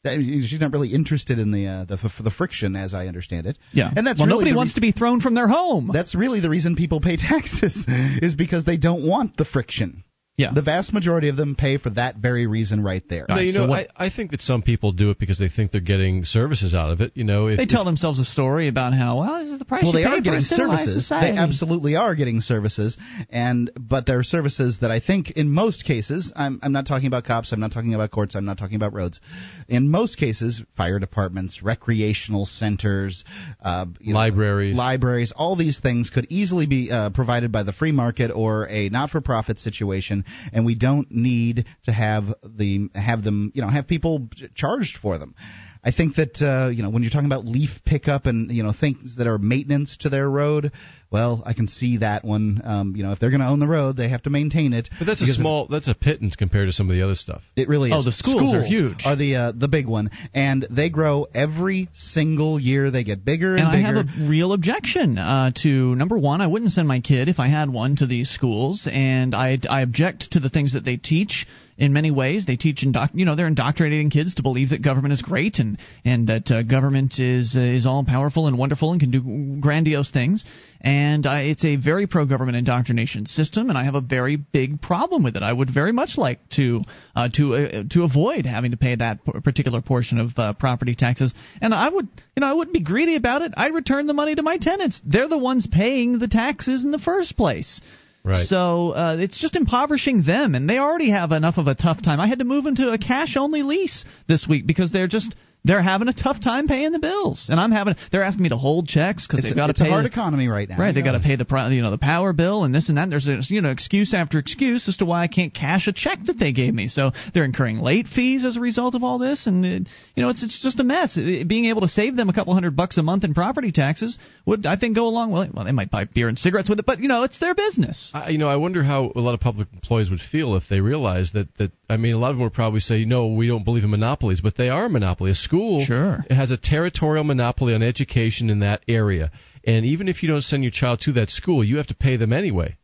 [0.04, 3.58] That- She's not really interested in the uh, the, the friction, as I understand it.
[3.72, 5.92] Yeah, and that's well, really nobody the wants to be thrown from their home.
[5.94, 10.04] That's really the reason people pay taxes is because they don't want the friction.
[10.42, 10.52] Yeah.
[10.54, 13.26] The vast majority of them pay for that very reason right there.
[13.30, 15.50] No, you so know, what- I, I think that some people do it because they
[15.50, 17.12] think they're getting services out of it.
[17.16, 19.66] You know, if, they tell if- themselves a story about how well this is the
[19.66, 20.94] price well, you they pay are getting services.
[20.94, 21.32] society.
[21.34, 22.98] They absolutely are getting services,
[23.30, 27.08] and but there are services that I think, in most cases, I'm I'm not talking
[27.08, 29.20] about cops, I'm not talking about courts, I'm not talking about roads.
[29.68, 33.24] In most cases, fire departments, recreational centers,
[33.62, 34.76] uh, you know, Libraries.
[34.76, 38.90] libraries, all these things could easily be uh, provided by the free market or a
[38.90, 44.30] not-for-profit situation and we don't need to have the have them you know have people
[44.56, 45.36] charged for them.
[45.84, 48.74] I think that uh, you know when you're talking about leaf pickup and you know
[48.78, 50.72] things that are maintenance to their road,
[51.12, 52.62] well, I can see that one.
[52.64, 54.90] Um, you know, if they're going to own the road, they have to maintain it.
[54.98, 57.42] But that's a small, that's a pittance compared to some of the other stuff.
[57.56, 57.96] It really is.
[57.98, 59.06] Oh, the schools are huge.
[59.06, 62.92] Are the uh, the big one, and they grow every single year.
[62.92, 66.40] They get bigger and, And I have a real objection uh, to number one.
[66.40, 69.82] I wouldn't send my kid if I had one to these schools, and I I
[69.82, 71.46] object to the things that they teach.
[71.82, 75.14] In many ways, they teach indoc- you know they're indoctrinating kids to believe that government
[75.14, 79.00] is great and and that uh, government is uh, is all powerful and wonderful and
[79.00, 80.46] can do grandiose things.
[80.80, 84.80] And I, it's a very pro government indoctrination system, and I have a very big
[84.80, 85.42] problem with it.
[85.42, 86.84] I would very much like to
[87.16, 91.34] uh, to uh, to avoid having to pay that particular portion of uh, property taxes.
[91.62, 93.54] And I would you know I wouldn't be greedy about it.
[93.58, 95.02] I'd return the money to my tenants.
[95.04, 97.82] They're the ones paying the taxes in the first place.
[98.24, 98.48] Right.
[98.48, 102.20] So uh, it's just impoverishing them, and they already have enough of a tough time.
[102.20, 105.34] I had to move into a cash-only lease this week because they're just
[105.64, 108.58] they're having a tough time paying the bills, and I'm having they're asking me to
[108.58, 110.78] hold checks because they've got to it's a hard the- economy right now.
[110.78, 113.10] Right, they got to pay the you know the power bill and this and that.
[113.10, 116.20] There's a, you know excuse after excuse as to why I can't cash a check
[116.26, 116.88] that they gave me.
[116.88, 120.30] So they're incurring late fees as a result of all this, and it, you know
[120.30, 121.16] it's it's just a mess.
[121.18, 124.18] It- being able to save them a couple hundred bucks a month in property taxes
[124.46, 125.50] would I think go a long way.
[125.54, 128.12] Well, they might buy beer and cigarettes with it, but you know it's their business.
[128.14, 130.80] I, you know, I wonder how a lot of public employees would feel if they
[130.82, 133.66] realized that that I mean, a lot of them would probably say, "No, we don't
[133.66, 135.32] believe in monopolies," but they are a monopoly.
[135.32, 136.26] A school Sure.
[136.30, 139.32] has a territorial monopoly on education in that area,
[139.66, 142.16] and even if you don't send your child to that school, you have to pay
[142.16, 142.78] them anyway.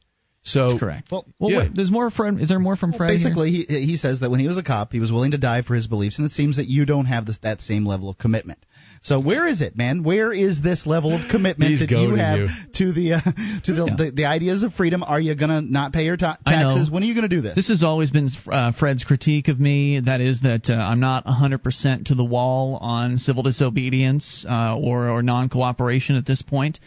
[0.43, 1.11] So That's correct.
[1.11, 1.57] Well, well, yeah.
[1.59, 2.39] wait, there's more from.
[2.39, 3.09] Is there more from Fred?
[3.09, 3.18] here?
[3.20, 5.61] Basically, he he says that when he was a cop, he was willing to die
[5.61, 8.18] for his beliefs, and it seems that you don't have this, that same level of
[8.18, 8.59] commitment.
[9.01, 10.03] So where is it, man?
[10.03, 12.47] Where is this level of commitment He's that you have you.
[12.73, 13.21] to the uh,
[13.63, 13.95] to the, Yeah.
[13.95, 15.03] the the ideas of freedom?
[15.03, 16.89] Are you gonna not pay your ta- taxes?
[16.91, 17.55] When are you gonna do this?
[17.55, 19.99] This has always been uh, Fred's critique of me.
[19.99, 25.09] That is that uh, I'm not 100% to the wall on civil disobedience uh, or
[25.09, 26.79] or non-cooperation at this point.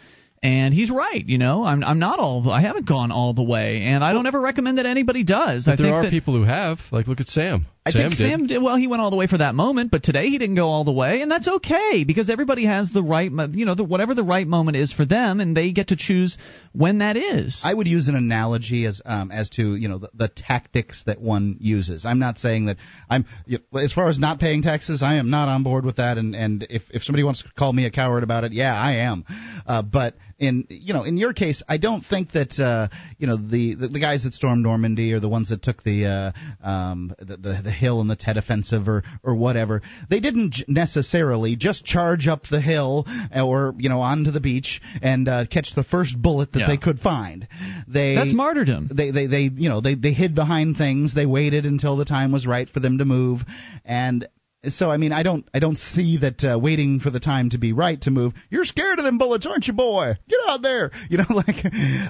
[0.43, 1.23] And he's right.
[1.23, 2.49] You know, I'm I'm not all.
[2.49, 5.65] I haven't gone all the way, and I don't ever recommend that anybody does.
[5.65, 6.79] but I there are that, people who have.
[6.91, 7.67] Like, look at Sam.
[7.83, 8.29] I Sam think did.
[8.29, 8.75] Sam did well.
[8.75, 10.91] He went all the way for that moment, but today he didn't go all the
[10.91, 14.45] way, and that's okay because everybody has the right, you know, the, whatever the right
[14.45, 16.37] moment is for them, and they get to choose
[16.73, 17.59] when that is.
[17.63, 21.19] I would use an analogy as um, as to you know the, the tactics that
[21.19, 22.05] one uses.
[22.05, 22.77] I'm not saying that
[23.09, 25.01] I'm you know, as far as not paying taxes.
[25.01, 26.19] I am not on board with that.
[26.19, 28.97] And and if if somebody wants to call me a coward about it, yeah, I
[28.97, 29.25] am.
[29.65, 32.87] Uh, but in you know in your case, I don't think that uh,
[33.17, 36.33] you know the, the the guys that stormed Normandy or the ones that took the
[36.63, 39.81] uh, um, the, the the hill and the Tet Offensive or or whatever.
[40.09, 45.27] They didn't necessarily just charge up the hill or you know onto the beach and
[45.29, 46.67] uh, catch the first bullet that Yeah.
[46.67, 47.47] they could find.
[47.87, 48.89] They That's martyrdom.
[48.93, 51.13] They they they you know they they hid behind things.
[51.13, 53.41] They waited until the time was right for them to move,
[53.85, 54.27] and
[54.65, 57.57] so I mean I don't I don't see that uh, waiting for the time to
[57.57, 58.33] be right to move.
[58.49, 60.13] You're scared of them bullets, aren't you, boy?
[60.27, 60.91] Get out there.
[61.09, 61.55] You know, like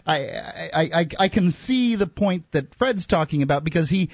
[0.06, 4.10] I I I I can see the point that Fred's talking about because he,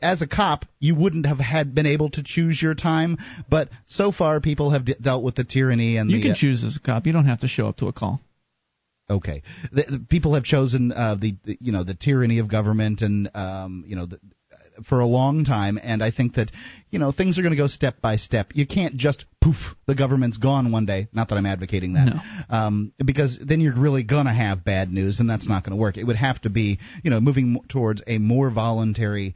[0.00, 3.16] as a cop, you wouldn't have had been able to choose your time,
[3.50, 6.36] but so far people have d- dealt with the tyranny and you the can uh,
[6.36, 7.06] choose as a cop.
[7.06, 8.20] You don't have to show up to a call.
[9.10, 13.00] okay the, the people have chosen uh, the, the you know the tyranny of government
[13.00, 14.20] and um, you know the,
[14.86, 16.50] for a long time and i think that
[16.90, 18.52] you know things are going to go step by step.
[18.54, 19.56] You can't just poof
[19.86, 21.08] the government's gone one day.
[21.12, 22.14] Not that i'm advocating that.
[22.14, 22.56] No.
[22.56, 25.80] um, because then you're really going to have bad news and that's not going to
[25.80, 25.96] work.
[25.96, 29.34] It would have to be you know moving towards a more voluntary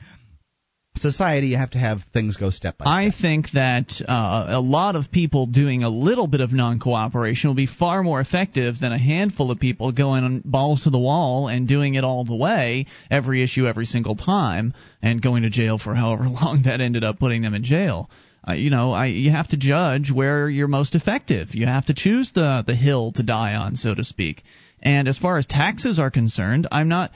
[0.97, 3.15] society you have to have things go step by step.
[3.17, 7.49] I think that uh, a lot of people doing a little bit of non cooperation
[7.49, 10.99] will be far more effective than a handful of people going on balls to the
[10.99, 15.51] wall and doing it all the way, every issue, every single time, and going to
[15.51, 18.11] jail for however long that ended up putting them in jail.
[18.47, 21.55] Uh, you know, I, you have to judge where you're most effective.
[21.55, 24.43] You have to choose the the hill to die on, so to speak.
[24.83, 27.13] And as far as taxes are concerned, I'm not.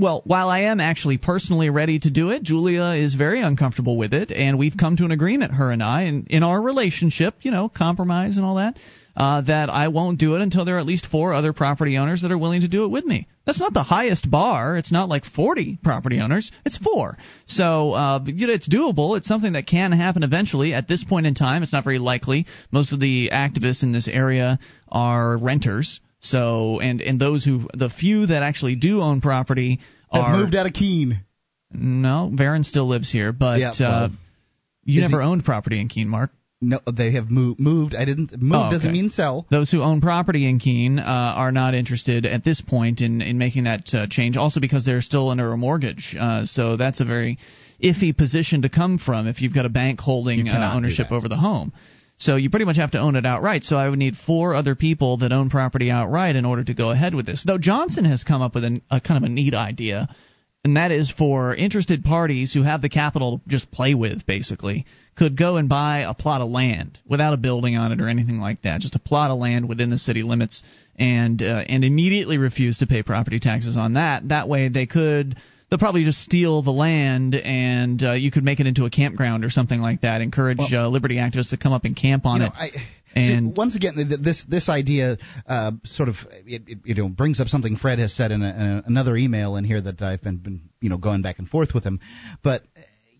[0.00, 4.14] Well, while I am actually personally ready to do it, Julia is very uncomfortable with
[4.14, 7.50] it, and we've come to an agreement, her and I, in, in our relationship, you
[7.50, 8.78] know, compromise and all that,
[9.14, 12.22] uh, that I won't do it until there are at least four other property owners
[12.22, 13.28] that are willing to do it with me.
[13.44, 14.78] That's not the highest bar.
[14.78, 16.50] It's not like 40 property owners.
[16.64, 17.18] It's four.
[17.44, 19.18] So, uh, you know, it's doable.
[19.18, 20.72] It's something that can happen eventually.
[20.72, 22.46] At this point in time, it's not very likely.
[22.70, 26.00] Most of the activists in this area are renters.
[26.20, 29.80] So, and and those who the few that actually do own property
[30.12, 31.24] have are moved out of Keene
[31.72, 32.30] no.
[32.34, 34.08] Varen still lives here, but Yeah, uh,
[34.84, 36.30] you never he- owned property in Keene, Mark.
[36.62, 37.58] No, they have moved.
[37.58, 37.94] moved.
[37.94, 38.32] I didn't.
[38.32, 38.76] Moved Oh, okay.
[38.76, 39.46] doesn't mean sell.
[39.50, 43.38] Those who own property in Keene uh, are not interested at this point in, in
[43.38, 46.14] making that uh, change, also because they're still under a mortgage.
[46.20, 47.38] Uh, so that's a very
[47.82, 51.72] iffy position to come from if you've got a bank holding ownership over the home.
[52.20, 53.64] So you pretty much have to own it outright.
[53.64, 56.90] So I would need four other people that own property outright in order to go
[56.90, 57.42] ahead with this.
[57.44, 60.08] Though Johnson has come up with an, a kind of a neat idea
[60.62, 64.84] and that is for interested parties who have the capital to just play with, basically,
[65.16, 68.40] could go and buy a plot of land without a building on it or anything
[68.40, 70.62] like that, just a plot of land within the city limits,
[70.96, 74.28] and uh, and immediately refuse to pay property taxes on that.
[74.28, 75.36] That way, they could.
[75.70, 79.44] They'll probably just steal the land, and uh, you could make it into a campground
[79.44, 80.20] or something like that.
[80.20, 82.74] Encourage uh, liberty activists to come up and camp on you know, it.
[82.74, 86.16] I, And- once again, this this idea uh, sort of
[86.46, 89.56] it, it, you know brings up something Fred has said in, a, in another email
[89.56, 92.00] in here that I've been, been you know going back and forth with him,
[92.42, 92.62] but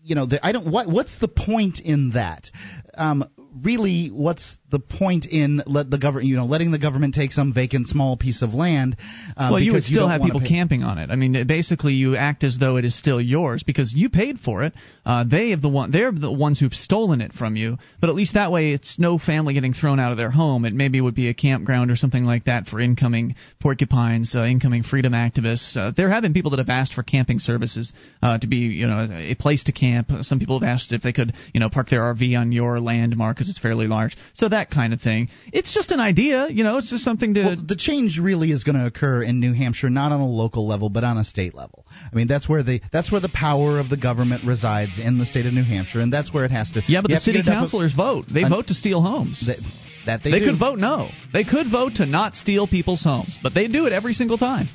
[0.03, 2.49] you know the, I don't what what's the point in that?
[2.93, 3.25] Um,
[3.63, 7.53] really, what's the point in let the government you know letting the government take some
[7.53, 8.95] vacant small piece of land?
[9.35, 11.09] Uh, well, you would still don't have people pay- camping on it.
[11.09, 14.63] I mean, basically, you act as though it is still yours because you paid for
[14.63, 14.73] it.
[15.05, 15.91] Uh, they have the one.
[15.91, 17.77] They're the ones who've stolen it from you.
[17.99, 20.65] But at least that way, it's no family getting thrown out of their home.
[20.65, 24.83] It maybe would be a campground or something like that for incoming porcupines, uh, incoming
[24.83, 25.75] freedom activists.
[25.75, 28.87] Uh, there have been people that have asked for camping services uh, to be, you
[28.87, 29.90] know, a place to camp.
[30.21, 33.15] Some people have asked if they could, you know, park their RV on your land,
[33.17, 34.17] Mark, because it's fairly large.
[34.33, 35.29] So that kind of thing.
[35.53, 36.77] It's just an idea, you know.
[36.77, 37.43] It's just something to.
[37.43, 40.67] Well, the change really is going to occur in New Hampshire, not on a local
[40.67, 41.85] level, but on a state level.
[42.11, 45.25] I mean, that's where the that's where the power of the government resides in the
[45.25, 46.81] state of New Hampshire, and that's where it has to.
[46.87, 48.25] Yeah, but the city councilors vote.
[48.31, 49.45] They An- vote to steal homes.
[49.45, 49.57] That,
[50.05, 51.09] that they, They, could vote no.
[51.31, 54.67] They could vote to not steal people's homes, but they do it every single time.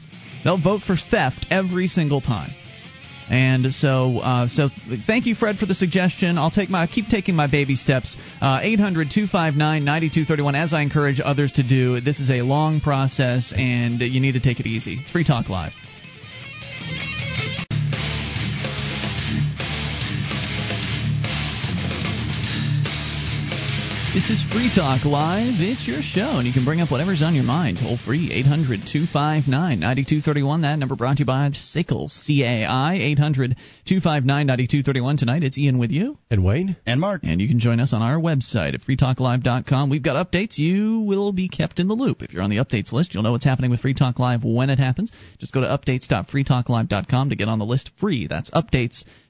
[0.44, 2.50] They'll vote for theft every single time.
[3.28, 4.68] And so, uh, so
[5.06, 6.38] thank you, Fred, for the suggestion.
[6.38, 8.16] I'll take my keep taking my baby steps.
[8.40, 10.54] Uh, Eight hundred two five nine ninety two thirty one.
[10.54, 12.00] As I encourage others to do.
[12.00, 14.98] This is a long process, and you need to take it easy.
[15.00, 15.72] It's Free Talk Live.
[24.16, 25.60] This is Free Talk Live.
[25.60, 27.80] It's your show, and you can bring up whatever's on your mind.
[27.82, 29.44] Toll free, 800 259
[29.78, 30.62] 9231.
[30.62, 35.16] That number brought to you by SACL CAI, 800 259 9231.
[35.18, 36.16] Tonight, it's Ian with you.
[36.30, 36.76] And Wayne?
[36.86, 37.24] And Mark.
[37.24, 39.90] And you can join us on our website at freetalklive.com.
[39.90, 40.56] We've got updates.
[40.56, 42.22] You will be kept in the loop.
[42.22, 44.70] If you're on the updates list, you'll know what's happening with Free Talk Live when
[44.70, 45.12] it happens.
[45.38, 48.26] Just go to updates.freetalklive.com to get on the list free.
[48.26, 49.25] That's updates.freetalklive.com.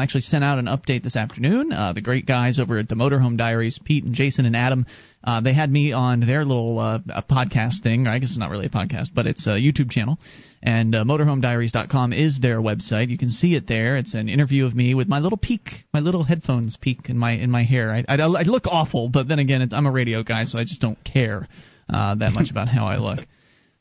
[0.00, 1.72] I actually sent out an update this afternoon.
[1.72, 4.86] Uh, the great guys over at the Motorhome Diaries, Pete and Jason and Adam,
[5.22, 6.98] uh, they had me on their little uh,
[7.30, 8.06] podcast thing.
[8.06, 10.18] I guess it's not really a podcast, but it's a YouTube channel.
[10.62, 13.10] And uh, motorhomediaries.com is their website.
[13.10, 13.96] You can see it there.
[13.96, 17.32] It's an interview of me with my little peak, my little headphones peak in my
[17.32, 17.92] in my hair.
[17.92, 20.80] I, I, I look awful, but then again, I'm a radio guy, so I just
[20.80, 21.46] don't care
[21.88, 23.20] uh, that much about how I look.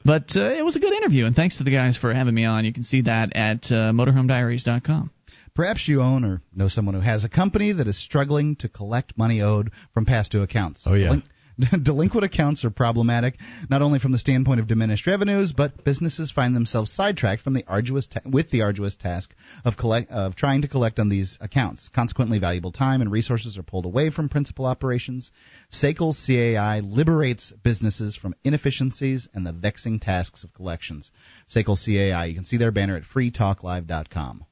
[0.07, 2.45] But uh, it was a good interview, and thanks to the guys for having me
[2.45, 2.63] on.
[2.63, 5.11] You can see that at uh, motorhomediaries.com.
[5.53, 9.17] Perhaps you own or know someone who has a company that is struggling to collect
[9.17, 10.87] money owed from past due accounts.
[10.87, 11.07] Oh, yeah.
[11.09, 11.23] Delin-
[11.83, 13.35] Delinquent accounts are problematic
[13.69, 17.65] not only from the standpoint of diminished revenues, but businesses find themselves sidetracked from the
[17.67, 19.33] arduous ta- with the arduous task
[19.65, 21.89] of collect of trying to collect on these accounts.
[21.89, 25.31] Consequently, valuable time and resources are pulled away from principal operations.
[25.71, 31.11] SACL CAI liberates businesses from inefficiencies and the vexing tasks of collections.
[31.49, 32.25] SACL CAI.
[32.25, 34.45] You can see their banner at freetalklive.com.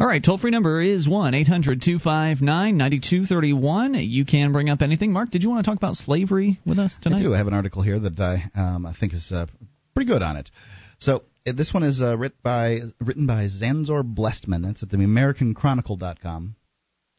[0.00, 3.94] All right, toll free number is 1 800 259 9231.
[3.94, 5.12] You can bring up anything.
[5.12, 7.18] Mark, did you want to talk about slavery with us tonight?
[7.18, 7.34] I do.
[7.34, 9.46] I have an article here that I um, I think is uh,
[9.94, 10.50] pretty good on it.
[10.98, 14.70] So uh, this one is uh, written by written by Zanzor Blestman.
[14.70, 16.54] It's at the AmericanChronicle.com.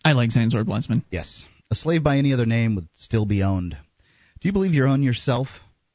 [0.06, 1.04] I like Zanzor Blensman.
[1.12, 3.72] Yes, a slave by any other name would still be owned.
[4.40, 5.48] Do you believe you're own yourself?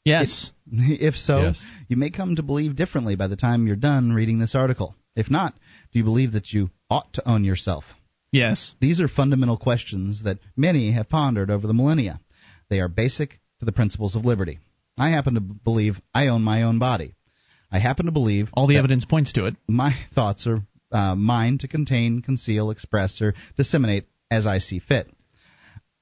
[0.04, 0.50] Yes.
[0.66, 1.64] If so, Yes.
[1.88, 4.94] you may come to believe differently by the time you're done reading this article.
[5.14, 5.54] If not,
[5.94, 7.84] do you believe that you ought to own yourself?
[8.32, 8.74] Yes.
[8.80, 12.20] These are fundamental questions that many have pondered over the millennia.
[12.68, 14.58] They are basic to the principles of liberty.
[14.98, 17.14] I happen to believe I own my own body.
[17.70, 19.54] I happen to believe All the evidence points to it.
[19.68, 25.08] my thoughts are uh, mine to contain, conceal, express, or disseminate as I see fit.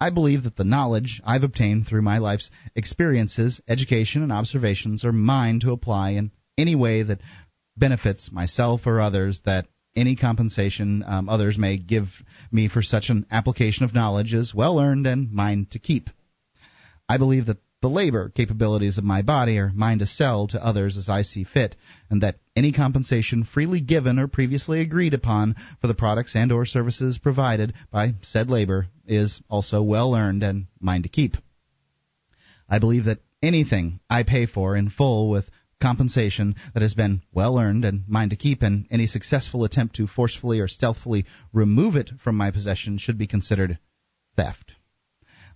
[0.01, 5.13] I believe that the knowledge I've obtained through my life's experiences, education, and observations are
[5.13, 7.21] mine to apply in any way that
[7.77, 12.07] benefits myself or others, that any compensation um, others may give
[12.51, 16.09] me for such an application of knowledge is well earned and mine to keep.
[17.09, 20.97] I believe that The labor capabilities of my body are mine to sell to others
[20.97, 21.75] as I see fit,
[22.09, 26.65] and that any compensation freely given or previously agreed upon for the products and or
[26.65, 31.37] services provided by said labor is also well earned and mine to keep.
[32.69, 35.51] I believe that anything I pay for in full with
[35.83, 40.07] compensation that has been well earned and mine to keep, and any successful attempt to
[40.07, 43.79] forcefully or stealthily remove it from my possession should be considered
[44.37, 44.77] theft.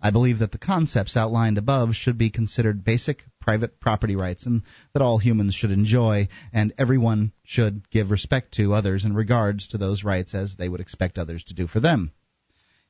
[0.02, 4.62] I believe that the concepts outlined above should be considered basic private property rights and
[4.92, 9.78] that all humans should enjoy and everyone should give respect to others in regards to
[9.78, 12.12] those rights as they would expect others to do for them.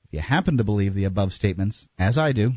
[0.04, 2.52] If you happen to believe the above statements, as I do,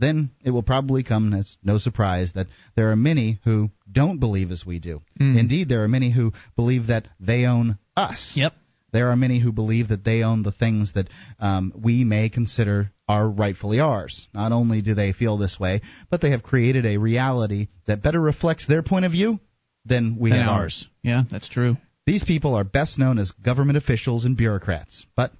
[0.00, 4.50] then it will probably come as no surprise that there are many who don't believe
[4.50, 5.02] as we do.
[5.20, 5.38] Mm.
[5.38, 8.32] Indeed, there are many who believe that they own us.
[8.34, 8.54] Yep.
[8.92, 12.90] There are many who believe that they own the things that um, we may consider
[13.08, 14.28] are rightfully ours.
[14.34, 18.20] Not only do they feel this way, but they have created a reality that better
[18.20, 19.38] reflects their point of view
[19.84, 20.60] than we Than have ours.
[20.60, 20.88] ours.
[21.02, 21.76] Yeah, that's true.
[22.06, 25.32] These people are best known as government officials and bureaucrats, but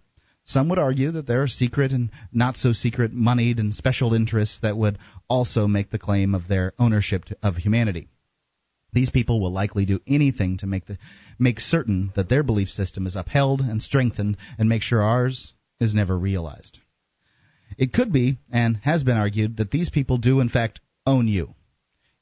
[0.50, 4.58] some would argue that there are secret and not so secret moneyed and special interests
[4.62, 4.98] that would
[5.28, 8.08] also make the claim of their ownership of humanity.
[8.92, 10.98] These people will likely do anything to make the
[11.38, 15.94] make certain that their belief system is upheld and strengthened and make sure ours is
[15.94, 16.80] never realized.
[17.78, 21.54] It could be and has been argued that these people do in fact own you.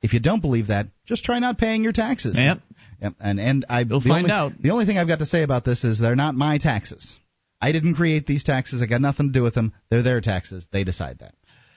[0.03, 2.37] If you don't believe that, just try not paying your taxes.
[2.39, 2.61] Yep.
[3.01, 4.53] Yep, And and I You'll find only, out.
[4.61, 7.19] The only thing I've got to say about this is they're not my taxes.
[7.61, 8.81] I didn't create these taxes.
[8.83, 9.73] I got nothing to do with them.
[9.91, 10.67] They're their taxes.
[10.73, 11.35] They decide that.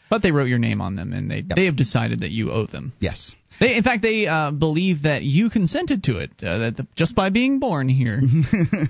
[0.09, 2.65] But they wrote your name on them, and they they have decided that you owe
[2.65, 2.91] them.
[2.99, 3.33] Yes.
[3.59, 7.15] They, in fact, they uh, believe that you consented to it, uh, that the, just
[7.15, 8.21] by being born here.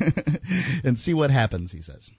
[0.83, 2.09] and see what happens, he says.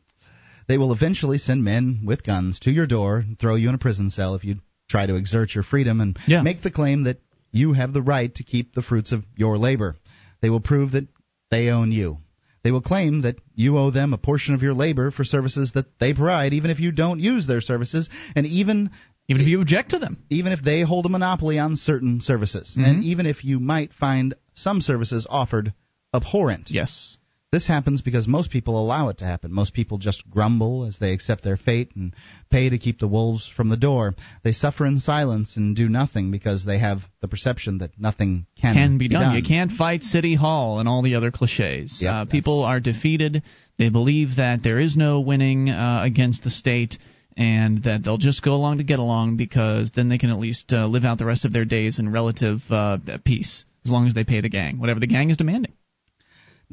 [0.69, 3.79] They will eventually send men with guns to your door and throw you in a
[3.79, 4.57] prison cell if you
[4.89, 6.43] try to exert your freedom and Yeah.
[6.43, 7.21] make the claim that
[7.51, 9.97] you have the right to keep the fruits of your labor.
[10.41, 11.09] They will prove that
[11.51, 12.19] they own you.
[12.65, 15.99] They will claim that you owe them a portion of your labor for services that
[15.99, 18.91] they provide, even if you don't use their services, and even
[19.29, 20.19] Even if you object to them.
[20.31, 22.85] even if they hold a monopoly on certain services, Mm-hmm.
[22.89, 25.73] and even if you might find some services offered
[26.15, 26.71] abhorrent.
[26.71, 27.17] Yes.
[27.53, 29.53] This happens because most people allow it to happen.
[29.53, 32.15] Most people just grumble as they accept their fate and
[32.51, 34.15] pay to keep the wolves from the door.
[34.43, 38.75] They suffer in silence and do nothing because they have the perception that nothing can,
[38.75, 39.37] Can be done.
[39.37, 41.99] You can't fight City Hall and all the other cliches.
[42.01, 43.43] Yep, uh, people are defeated.
[43.77, 46.97] They believe that there is no winning uh, against the state.
[47.35, 50.71] And that they'll just go along to get along because then they can at least
[50.71, 54.13] uh, live out the rest of their days in relative uh, peace as long as
[54.13, 55.73] they pay the gang, whatever the gang is demanding.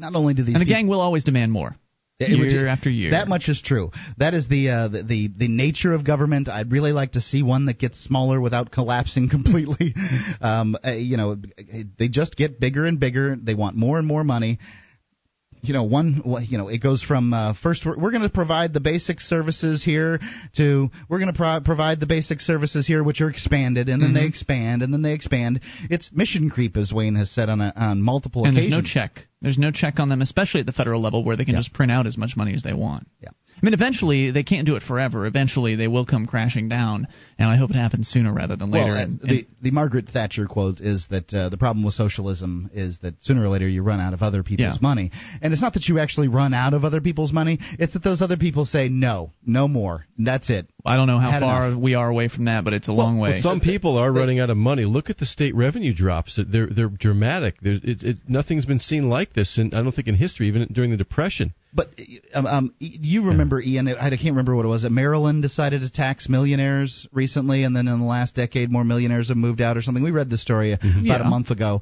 [0.00, 1.76] Not only do these And the gang will always demand more,
[2.52, 3.10] year after year.
[3.12, 3.90] That much is true.
[4.18, 6.48] That is the, uh, the the the nature of government.
[6.48, 9.94] I'd really like to see one that gets smaller without collapsing completely.
[10.40, 11.36] um, uh, you know,
[11.98, 13.36] they just get bigger and bigger.
[13.36, 14.58] They want more and more money.
[15.62, 16.22] You know, one.
[16.48, 19.82] You know, it goes from uh, first we're, we're going to provide the basic services
[19.84, 20.18] here
[20.56, 24.10] to we're going to pro- provide the basic services here, which are expanded, and then
[24.10, 24.14] Mm-hmm.
[24.20, 25.60] they expand, and then they expand.
[25.90, 28.66] It's mission creep, as Wayne has said on a, on multiple occasions.
[28.74, 28.84] and occasions.
[28.84, 29.28] there's no check.
[29.42, 31.90] There's no check on them, especially at the federal level, where they can just print
[31.92, 33.06] out as much money as they want.
[33.22, 33.30] Yeah.
[33.60, 35.26] I mean, eventually they can't do it forever.
[35.26, 37.06] Eventually they will come crashing down,
[37.38, 38.90] and I hope it happens sooner rather than later.
[38.92, 42.70] Well, uh, and, the the Margaret Thatcher quote is that uh, the problem with socialism
[42.72, 44.82] is that sooner or later you run out of other people's Yeah.
[44.82, 45.10] money,
[45.42, 48.22] and it's not that you actually run out of other people's money; it's that those
[48.22, 50.06] other people say no, no more.
[50.18, 50.66] That's it.
[50.84, 51.80] I don't know how had far enough.
[51.80, 53.30] we are away from that, but it's a long way.
[53.30, 54.84] Well, some people are running out of money.
[54.84, 56.38] Look at the state revenue drops.
[56.46, 57.60] They're they're dramatic.
[57.60, 60.66] They're, it, it, nothing's been seen like this, in, I don't think in history, even
[60.72, 61.54] during the Depression.
[61.72, 61.90] But
[62.34, 63.86] um, um, you remember, Ian?
[63.88, 64.82] I can't remember what it was.
[64.82, 69.28] That Maryland decided to tax millionaires recently, and then in the last decade, more millionaires
[69.28, 70.02] have moved out or something.
[70.02, 71.20] We read the story about Yeah.
[71.20, 71.80] a month ago.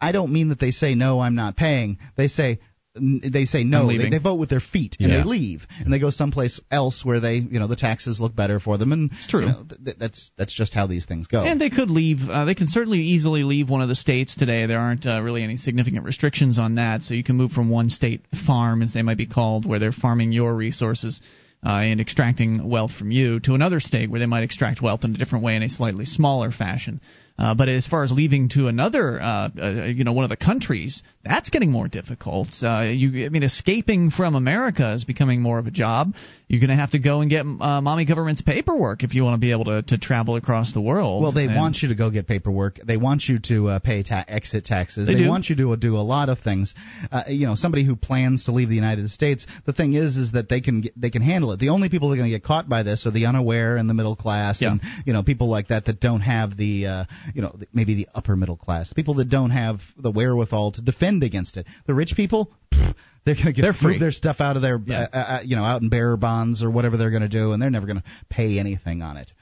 [0.00, 1.98] I don't mean that they say no, I'm not paying.
[2.16, 2.58] They say
[2.94, 3.86] they say no.
[3.86, 5.18] They, they vote with their feet and Yeah.
[5.18, 8.58] they leave and they go someplace else where they, you know, the taxes look better
[8.58, 8.92] for them.
[8.92, 9.42] And It's true.
[9.42, 11.44] you know, th- th- that's that's just how these things go.
[11.44, 12.28] And they could leave.
[12.28, 14.66] Uh, they can certainly easily leave one of the states today.
[14.66, 17.90] There aren't uh, really any significant restrictions on that, so you can move from one
[17.90, 21.20] state farm, as they might be called, where they're farming your resources
[21.64, 25.14] uh, and extracting wealth from you, to another state where they might extract wealth in
[25.14, 27.00] a different way in a slightly smaller fashion.
[27.40, 30.36] Uh, but as far as leaving to another, uh, uh, you know, one of the
[30.36, 32.48] countries, that's getting more difficult.
[32.62, 36.12] Uh, you, I mean, escaping from America is becoming more of a job.
[36.48, 39.34] You're going to have to go and get uh, mommy government's paperwork if you want
[39.34, 41.22] to be able to, to travel across the world.
[41.22, 42.78] Well, they And- want you to go get paperwork.
[42.84, 45.06] They want you to uh, pay ta- exit taxes.
[45.06, 46.74] They They, want you to do a lot of things.
[47.10, 49.46] Uh, you know, somebody who plans to leave the United States.
[49.64, 51.60] The thing is, is that they can get, they can handle it.
[51.60, 53.88] The only people that are going to get caught by this are the unaware and
[53.88, 54.72] the middle class, Yeah.
[54.72, 58.08] and you know, people like that that don't have the, uh, you know, maybe the
[58.14, 61.66] upper middle class, people that don't have the wherewithal to defend against it.
[61.86, 62.50] The rich people.
[62.72, 62.94] pff,
[63.26, 63.92] they're going to get They're free.
[63.92, 65.06] move their stuff out of their, Yeah.
[65.12, 67.60] uh, uh, you know, out in bearer bonds or whatever they're going to do, and
[67.62, 69.32] they're never going to pay anything on it.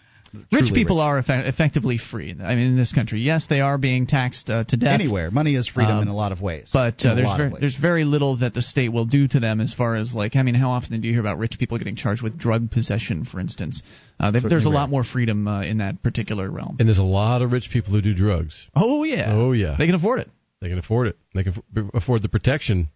[0.53, 1.03] Rich people rich.
[1.05, 2.31] are effe- effectively free.
[2.39, 4.93] I mean, in this country, yes, they are being taxed uh, to death.
[5.01, 5.31] anywhere.
[5.31, 6.71] Money is freedom Um, in a lot of ways.
[6.73, 7.61] But uh, there's lot very, ways.
[7.61, 10.43] there's very little that the state will do to them as far as like I
[10.43, 13.41] mean how often do you hear about rich people getting charged with drug possession for
[13.41, 13.83] instance?
[14.21, 16.77] Uh, there- there's a lot more freedom uh, in that particular realm.
[16.79, 18.67] And there's a lot of rich people who do drugs.
[18.77, 19.33] oh yeah.
[19.35, 19.77] Oh, yeah.
[19.79, 20.31] They can afford it.
[20.61, 21.17] They can afford it.
[21.35, 22.89] They can f- afford the protection.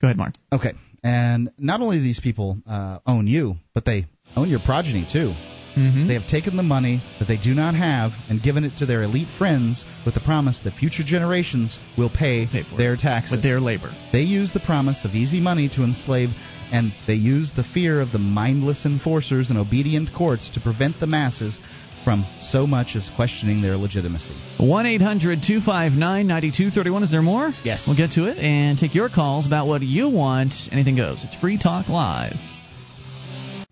[0.00, 0.34] Go ahead, Mark.
[0.52, 0.72] okay,
[1.04, 5.34] and not only do these people uh, own you, but they own your progeny too.
[5.76, 6.08] Mm-hmm.
[6.08, 9.02] They have taken the money that they do not have and given it to their
[9.02, 13.32] elite friends with the promise that future generations will pay, Pay their taxes.
[13.32, 13.92] With their labor.
[14.12, 16.30] They use the promise of easy money to enslave,
[16.72, 21.06] and they use the fear of the mindless enforcers and obedient courts to prevent the
[21.06, 21.58] masses
[22.04, 24.34] from so much as questioning their legitimacy.
[24.58, 27.02] 1 800 259 9231.
[27.02, 27.52] Is there more?
[27.64, 27.84] Yes.
[27.86, 30.54] We'll get to it and take your calls about what you want.
[30.72, 31.24] Anything goes.
[31.24, 32.36] It's Free Talk Live.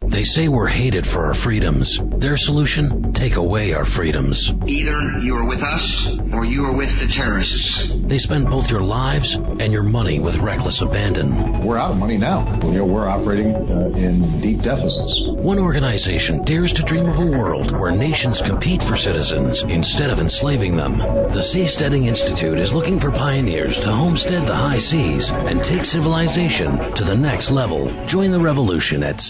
[0.01, 2.01] They say we're hated for our freedoms.
[2.18, 3.12] Their solution?
[3.12, 4.51] Take away our freedoms.
[4.66, 5.84] Either you are with us
[6.32, 7.92] or you are with the terrorists.
[8.09, 11.64] They spend both your lives and your money with reckless abandon.
[11.64, 12.59] We're out of money now.
[12.64, 15.28] You know, we're operating uh, in deep deficits.
[15.38, 20.18] One organization dares to dream of a world where nations compete for citizens instead of
[20.18, 20.99] enslaving them.
[20.99, 26.94] The Seasteading Institute is looking for pioneers to homestead the high seas and take civilization
[26.96, 27.86] to the next level.
[28.07, 29.20] Join the revolution at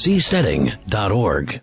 [0.59, 1.61] seasteading.org.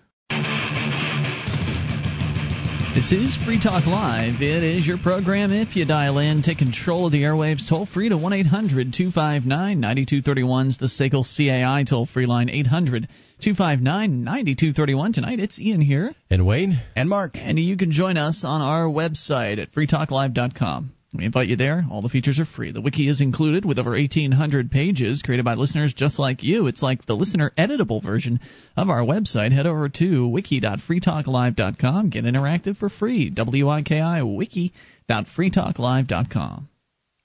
[2.95, 4.41] This is Free Talk Live.
[4.41, 5.51] It is your program.
[5.51, 9.79] If you dial in, take control of the airwaves toll free to 1 800 259
[9.81, 13.09] 9231 is the SACL CAI toll free line 800
[13.41, 15.11] 259 9231.
[15.11, 16.15] Tonight it's Ian here.
[16.29, 16.81] And Wayne?
[16.95, 20.93] And Mark, And you can join us on our website at freetalklive.com.
[21.17, 21.85] We invite you there.
[21.89, 22.71] All the features are free.
[22.71, 26.67] The wiki is included with over 1,800 pages created by listeners just like you.
[26.67, 28.41] It's like the listener editable version
[28.75, 29.51] of our website.
[29.51, 32.09] Head over to wiki.freetalklive.com.
[32.09, 33.29] Get interactive for free.
[33.29, 36.69] W-I-K-I wiki.freetalklive.com.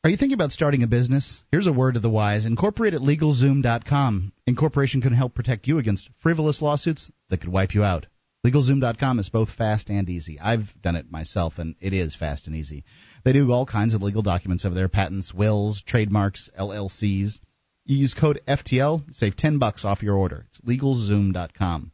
[0.02, 1.42] Are you thinking about starting a business?
[1.52, 2.46] Here's a word to the wise.
[2.46, 4.32] Incorporate at LegalZoom.com.
[4.46, 8.06] Incorporation can help protect you against frivolous lawsuits that could wipe you out.
[8.46, 10.40] LegalZoom.com is both fast and easy.
[10.40, 12.84] I've done it myself, and it is fast and easy.
[13.24, 17.40] They do all kinds of legal documents over there patents, wills, trademarks, LLCs.
[17.84, 20.46] You use code FTL, save 10 bucks off your order.
[20.48, 21.92] It's LegalZoom.com.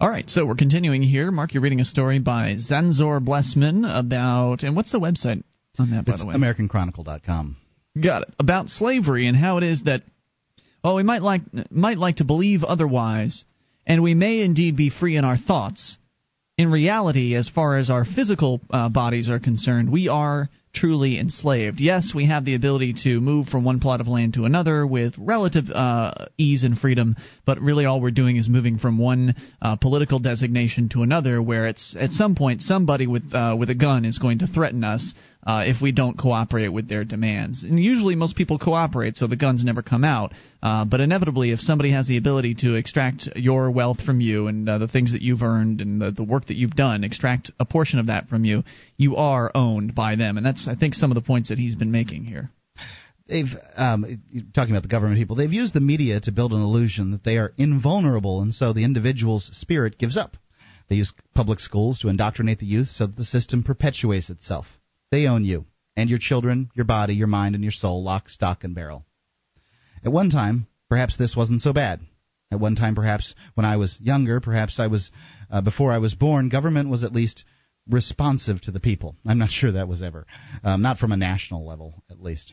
[0.00, 1.30] All right, so we're continuing here.
[1.30, 5.42] Mark, you're reading a story by Zanzor Blessman about, and what's the website
[5.78, 6.34] on that, by It's the way?
[6.34, 7.56] AmericanChronicle.com.
[8.02, 8.34] Got it.
[8.38, 10.02] About slavery and how it is that,
[10.82, 13.44] oh, we might like might like to believe otherwise,
[13.86, 15.98] and we may indeed be free in our thoughts.
[16.56, 21.80] In reality, as far as our physical uh, bodies are concerned, we are truly enslaved.
[21.80, 25.14] Yes, we have the ability to move from one plot of land to another with
[25.18, 29.76] relative uh, ease and freedom, but really all we're doing is moving from one uh,
[29.76, 34.04] political designation to another, where it's at some point somebody with uh, with a gun
[34.04, 35.14] is going to threaten us
[35.46, 37.64] uh, if we don't cooperate with their demands.
[37.64, 40.32] And usually most people cooperate, so the guns never come out.
[40.62, 44.68] Uh, but inevitably, if somebody has the ability to extract your wealth from you and
[44.68, 47.64] uh, the things that you've earned and the, the work that you've done, extract a
[47.64, 48.62] portion of that from you,
[49.00, 50.36] you are owned by them.
[50.36, 52.50] And that's, I think, some of the points that he's been making here.
[53.26, 54.20] they've um,
[54.54, 57.38] talking about the government people they've used the media to build an illusion that they
[57.38, 60.36] are invulnerable and so the individual's spirit gives up
[60.88, 64.66] they use public schools to indoctrinate the youth so that the system perpetuates itself
[65.12, 65.64] they own you
[65.96, 69.04] and your children your body your mind and your soul lock stock and barrel
[70.04, 72.00] at one time perhaps this wasn't so bad
[72.50, 75.12] at one time perhaps when i was younger perhaps i was
[75.52, 77.44] uh, before i was born government was at least
[77.90, 80.26] responsive to the people i'm not sure that was ever
[80.64, 82.52] um, not from a national level at least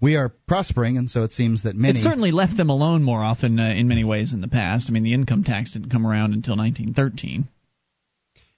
[0.00, 1.98] we are prospering, and so it seems that many.
[1.98, 4.88] It certainly left them alone more often uh, in many ways in the past.
[4.88, 7.48] I mean, the income tax didn't come around until 1913.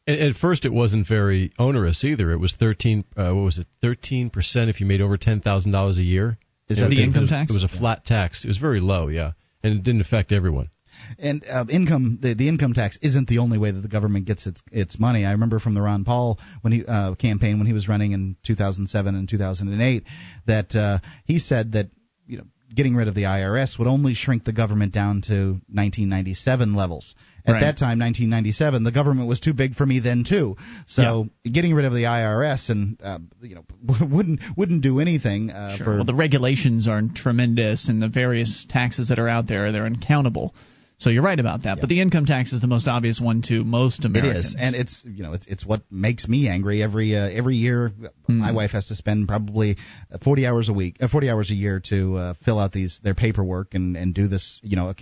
[0.08, 2.32] At first, it wasn't very onerous either.
[2.32, 3.04] It was thirteen.
[3.16, 3.66] Uh, what was it?
[3.82, 6.38] Thirteen percent if you made over ten thousand dollars a year.
[6.68, 7.50] Is that know, the it income was- tax?
[7.50, 8.42] It was a flat tax.
[8.44, 9.32] It was very low, yeah,
[9.62, 10.70] and it didn't affect everyone.
[11.18, 14.46] And uh, income the, the income tax isn't the only way that the government gets
[14.46, 15.24] its its money.
[15.24, 18.36] I remember from the Ron Paul when he uh, campaign when he was running in
[18.44, 20.04] 2007 and 2008
[20.46, 21.90] that uh, he said that
[22.26, 22.44] you know
[22.74, 27.14] getting rid of the IRS would only shrink the government down to 1997 levels.
[27.46, 27.60] At Right.
[27.60, 30.56] that time, 1997, the government was too big for me then too.
[30.86, 33.64] So getting rid of the IRS and uh, you know
[34.06, 35.84] wouldn't wouldn't do anything uh, Sure.
[35.84, 39.86] for Well, the regulations are tremendous, and the various taxes that are out there they're
[39.86, 40.54] uncountable.
[40.98, 41.78] So you're right about that.
[41.80, 44.46] But the income tax is the most obvious one to most Americans.
[44.46, 47.92] is, and it's you know it's it's what makes me angry every uh, every year.
[48.26, 48.38] Hmm.
[48.38, 49.76] My wife has to spend probably
[50.24, 53.14] forty hours a week, uh, forty hours a year to uh, fill out these their
[53.14, 54.92] paperwork and and do this you know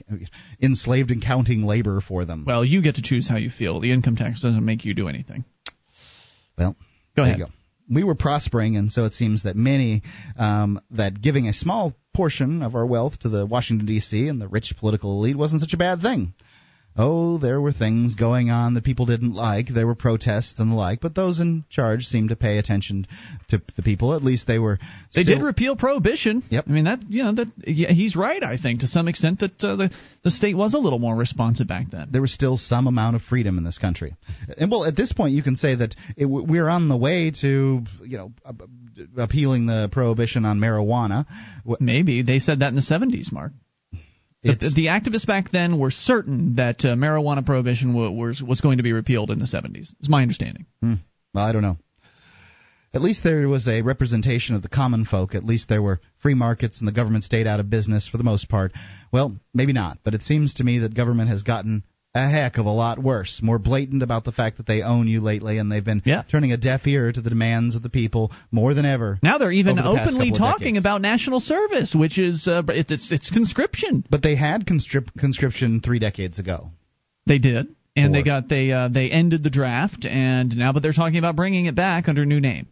[0.61, 2.45] enslaved and counting labor for them.
[2.47, 3.81] Well, you get to choose how you feel.
[3.81, 5.45] The income tax doesn't make you do anything.
[6.59, 6.77] Well,
[7.17, 7.41] Go ahead.
[7.89, 10.03] We were prospering, and so it seems that many
[10.37, 14.27] um, that giving a small portion of our wealth to the Washington D.C.
[14.27, 16.33] and the rich political elite wasn't such a bad thing.
[16.99, 19.69] Oh, there were things going on that people didn't like.
[19.69, 23.07] There were protests and the like, but those in charge seemed to pay attention
[23.49, 24.15] to the people.
[24.15, 24.79] At least they were.
[25.15, 26.43] They did repeal prohibition.
[26.51, 26.65] Yep.
[26.69, 28.43] I mean that you know that yeah, he's right.
[28.43, 29.91] I think to some extent that uh, the
[30.23, 32.09] the state was a little more responsive back then.
[32.11, 34.17] there was still some amount of freedom in this country.
[34.59, 37.83] And well, at this point, you can say that it, we're on the way to,
[38.05, 38.33] you know,
[39.17, 41.27] appealing the prohibition on marijuana.
[41.79, 43.53] Maybe they said that in the 70s, Mark.
[44.47, 48.79] The, the activists back then were certain that uh, marijuana prohibition wa- was was going
[48.79, 49.93] to be repealed in the 70s.
[49.99, 50.67] It's my understanding.
[50.81, 50.95] Hmm.
[51.35, 51.77] I don't know.
[52.95, 55.35] At least there was a representation of the common folk.
[55.35, 58.25] At least there were free markets and the government stayed out of business for the
[58.25, 58.73] most part.
[59.13, 61.83] Well, maybe not, but it seems to me that government has gotten
[62.17, 65.21] a heck of a lot worse, more blatant about the fact that they own you
[65.21, 66.23] lately, and they've been Yeah.
[66.31, 69.19] turning a deaf ear to the demands of the people more than ever.
[69.23, 73.31] Now they're even the openly talking about national service, which is uh, it, it's it's
[73.31, 74.03] conscription.
[74.09, 76.71] But they had conscrip- conscription three decades ago.
[77.27, 80.93] They did, and they got they uh, they ended the draft, and now but they're
[80.93, 82.67] talking about bringing it back under a new name.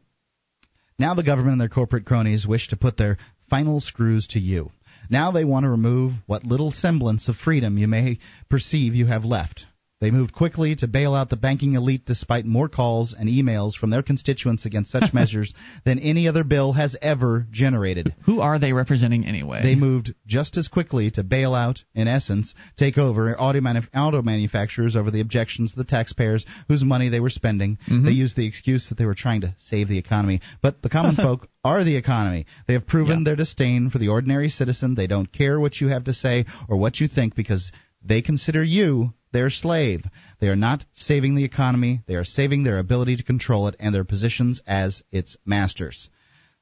[0.98, 3.18] Now the government and their corporate cronies wish to put their
[3.50, 4.70] final screws to you.
[5.10, 9.24] Now they want to remove what little semblance of freedom you may perceive you have
[9.24, 9.66] left.
[10.04, 13.88] They moved quickly to bail out the banking elite despite more calls and emails from
[13.88, 15.54] their constituents against such measures
[15.86, 18.14] than any other bill has ever generated.
[18.26, 19.62] Who are they representing anyway?
[19.62, 24.20] They moved just as quickly to bail out, in essence, take over auto, manuf- auto
[24.20, 27.78] manufacturers over the objections of the taxpayers whose money they were spending.
[27.88, 28.04] Mm-hmm.
[28.04, 30.42] They used the excuse that they were trying to save the economy.
[30.60, 32.44] But the common folk are the economy.
[32.66, 34.96] They have proven their disdain for the ordinary citizen.
[34.96, 38.62] They don't care what you have to say or what you think because they consider
[38.62, 40.02] you their slave.
[40.40, 42.00] They are not saving the economy.
[42.06, 46.08] They are saving their ability to control it and their positions as its masters.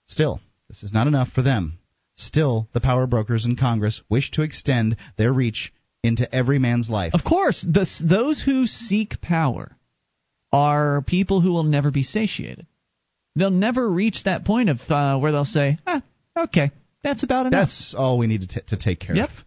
[0.07, 1.79] Still, this is not enough for them.
[2.17, 7.15] Still, the power brokers in Congress wish to extend their reach into every man's life.
[7.15, 9.77] Of course, the, those who seek power
[10.53, 12.67] are people who will never be satiated.
[13.37, 16.03] They'll never reach that point of uh, where they'll say, "Ah,
[16.37, 16.71] okay,
[17.03, 19.31] that's about enough." That's all we need to, t- to take care Yep.
[19.31, 19.45] of.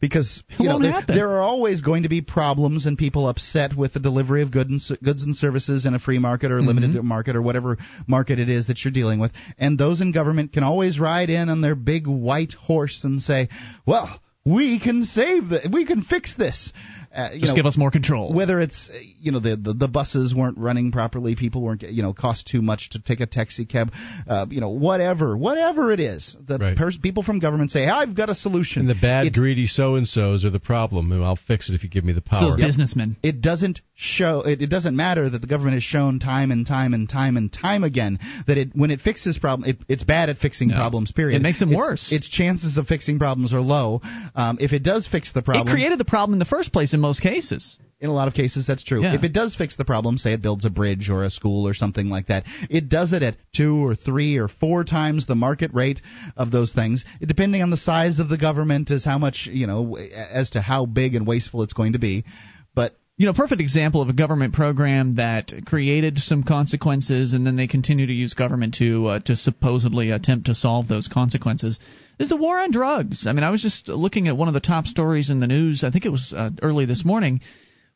[0.00, 3.92] Because you know there, there are always going to be problems and people upset with
[3.94, 7.06] the delivery of good and, goods and services in a free market or limited Mm-hmm.
[7.06, 7.76] market or whatever
[8.06, 9.32] market it is that you're dealing with.
[9.58, 13.48] And those in government can always ride in on their big white horse and say,
[13.86, 16.72] "Well, we can save the, we can fix this."
[17.18, 18.32] Uh, you Just know, give us more control.
[18.32, 22.02] whether it's uh, you know the, the the buses weren't running properly, people weren't you
[22.02, 23.90] know cost too much to take a taxi cab,
[24.28, 26.76] uh, you know whatever whatever it is, the Right.
[26.76, 28.82] pers- people from government say I've got a solution.
[28.82, 31.10] And the bad, It- greedy so and so's are the problem.
[31.10, 32.50] and I'll fix it if you give me the It's power.
[32.52, 33.16] those businessmen.
[33.22, 36.94] it doesn't show it, it doesn't matter that the government has shown time and time
[36.94, 40.38] and time and time again that it when it fixes problem it, it's bad at
[40.38, 40.76] fixing No.
[40.76, 42.12] problems period It makes them Its- worse.
[42.12, 44.00] its chances of fixing problems are low
[44.36, 46.94] um, if it does fix the problem It created the problem in the first place
[46.94, 47.78] in most cases.
[48.00, 49.02] In a lot of cases, that's true.
[49.02, 49.14] Yeah.
[49.14, 51.74] If it does fix the problem, say it builds a bridge or a school or
[51.74, 55.72] something like that, it does it at two or three or four times the market
[55.74, 56.00] rate
[56.36, 57.04] of those things.
[57.20, 60.86] Depending on the size of the government, as how much you know as to how
[60.86, 62.24] big and wasteful it's going to be.
[62.72, 67.56] But You know, perfect example of a government program that created some consequences, and then
[67.56, 71.80] they continue to use government to uh, to supposedly attempt to solve those consequences.
[72.18, 73.26] Is the war on drugs?
[73.26, 75.84] I mean, I was just looking at one of the top stories in the news.
[75.84, 77.40] I think it was uh, early this morning,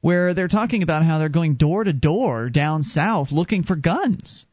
[0.01, 4.47] where they're talking about how they're going door to door down south looking for guns.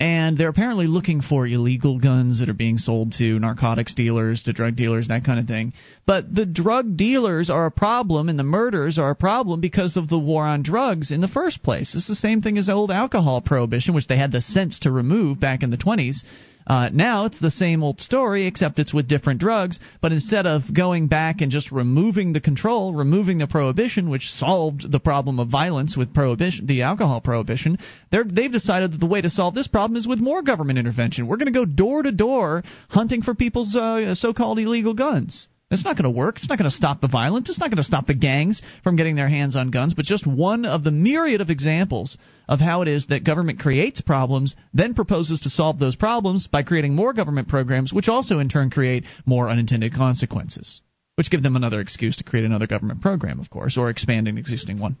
[0.00, 4.52] And they're apparently looking for illegal guns that are being sold to narcotics dealers, to
[4.52, 5.72] drug dealers, that kind of thing.
[6.04, 10.08] But the drug dealers are a problem and the murders are a problem because of
[10.08, 11.94] the war on drugs in the first place.
[11.94, 15.38] It's the same thing as old alcohol prohibition, which they had the sense to remove
[15.38, 16.24] back in the 20s.
[16.66, 19.78] Uh, now it's the same old story, except it's with different drugs.
[20.00, 24.90] But instead of going back and just removing the control, removing the prohibition, which solved
[24.90, 27.78] the problem of violence with prohibition, the alcohol prohibition,
[28.10, 31.26] they've decided that the way to solve this problem is with more government intervention.
[31.26, 35.48] We're going to go door to door hunting for people's uh, so-called illegal guns.
[35.70, 36.36] It's not going to work.
[36.36, 37.48] It's not going to stop the violence.
[37.48, 40.26] It's not going to stop the gangs from getting their hands on guns, but just
[40.26, 42.16] one of the myriad of examples
[42.48, 46.62] of how it is that government creates problems, then proposes to solve those problems by
[46.62, 50.80] creating more government programs, which also in turn create more unintended consequences,
[51.16, 54.38] which give them another excuse to create another government program, of course, or expand an
[54.38, 54.96] existing one.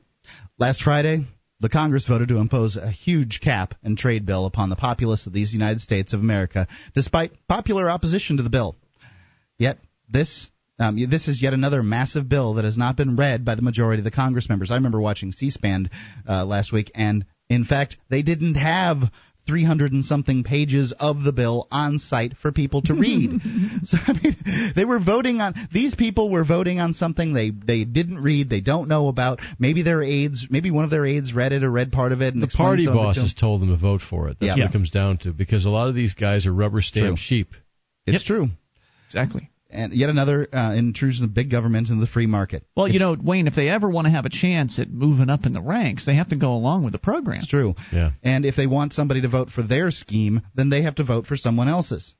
[0.58, 1.26] Last Friday,
[1.60, 5.32] the Congress voted to impose a huge cap and trade bill upon the populace of
[5.32, 8.76] these United States of America, despite popular opposition to the bill.
[9.58, 9.78] Yet,
[10.08, 13.62] this um, this is yet another massive bill that has not been read by the
[13.62, 14.70] majority of the Congress members.
[14.70, 15.90] I remember watching C-SPAN
[16.28, 18.98] uh, last week, and in fact, they didn't have
[19.46, 23.30] 300 and something pages of the bill on site for people to read.
[23.84, 27.84] so I mean, they were voting on these people were voting on something they they
[27.84, 29.40] didn't read, they don't know about.
[29.58, 32.34] Maybe their aides, maybe one of their aides read it or read part of it.
[32.34, 34.38] And the party bosses told them to vote for it.
[34.40, 34.64] That's yeah.
[34.64, 37.52] what it comes down to because a lot of these guys are rubber stamp sheep.
[38.06, 38.26] It's yep.
[38.26, 38.48] true.
[39.06, 42.64] Exactly and yet another uh, intrusion of big government into the free market.
[42.76, 45.28] Well, it's, you know, Wayne, if they ever want to have a chance at moving
[45.28, 47.38] up in the ranks, they have to go along with the program.
[47.38, 47.74] It's true.
[47.92, 48.12] Yeah.
[48.22, 51.26] And if they want somebody to vote for their scheme, then they have to vote
[51.26, 52.14] for someone else's.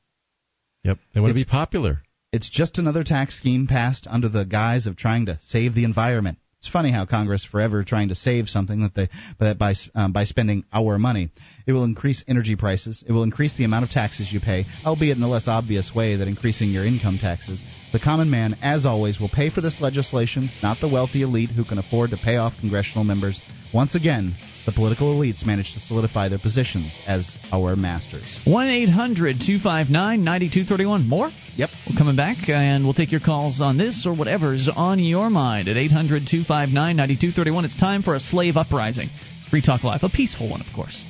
[0.82, 0.98] Yep.
[1.14, 2.02] They want it's, to be popular.
[2.32, 6.39] It's just another tax scheme passed under the guise of trying to save the environment.
[6.59, 9.09] It's funny how Congress forever trying to save something that they
[9.39, 11.31] that by um, by spending our money.
[11.66, 13.02] It will increase energy prices.
[13.06, 16.16] It will increase the amount of taxes you pay, albeit in a less obvious way
[16.16, 17.62] than increasing your income taxes.
[17.92, 21.64] The common man, as always, will pay for this legislation, not the wealthy elite who
[21.64, 23.40] can afford to pay off congressional members.
[23.72, 24.34] Once again,
[24.66, 28.38] the political elites manage to solidify their positions as our masters.
[28.44, 31.08] 1 800 259 9231.
[31.08, 31.30] More?
[31.56, 31.70] Yep.
[31.88, 35.68] We're coming back and we'll take your calls on this or whatever's on your mind
[35.68, 37.64] at 800 259 9231.
[37.64, 39.08] It's time for a slave uprising.
[39.50, 41.02] Free Talk Live, a peaceful one, of course.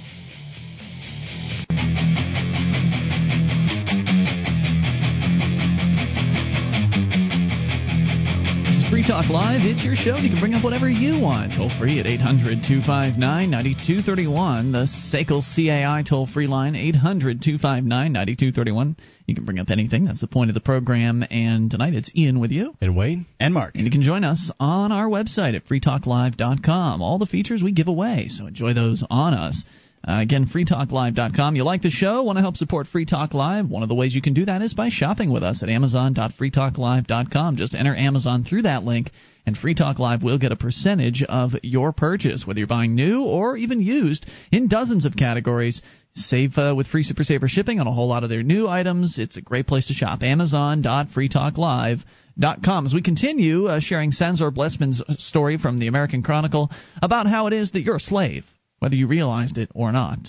[8.74, 9.61] This is Free Talk Live.
[9.62, 10.16] It's your show.
[10.16, 11.52] You can bring up whatever you want.
[11.55, 13.19] Toll free at 800 259
[13.51, 14.73] 9231.
[14.73, 18.97] The SACL CAI toll free line, 800 259 9231.
[19.27, 20.05] You can bring up anything.
[20.06, 21.24] That's the point of the program.
[21.31, 22.74] And tonight it's Ian with you.
[22.81, 23.27] And Wayne.
[23.39, 23.74] And Mark.
[23.74, 27.01] And you can join us on our website at freetalklive.com.
[27.02, 29.65] All the features we give away, so enjoy those on us.
[30.06, 31.56] Uh, again, freetalklive.com.
[31.56, 32.24] You like the show?
[32.24, 33.70] Want to help support Free Talk Live?
[33.70, 37.56] One of the ways you can do that is by shopping with us at amazon.freetalklive.com.
[37.56, 39.10] Just enter Amazon through that link,
[39.47, 43.24] and Free Talk Live will get a percentage of your purchase, whether you're buying new
[43.24, 45.81] or even used, in dozens of categories.
[46.12, 49.18] Save uh, with free Super Saver shipping on a whole lot of their new items.
[49.18, 50.22] It's a great place to shop.
[50.22, 52.86] Amazon.freetalklive.com.
[52.86, 56.70] As we continue uh, sharing Sanzor Blessman's story from the American Chronicle
[57.01, 58.44] about how it is that you're a slave
[58.85, 60.28] whether you realized it or not.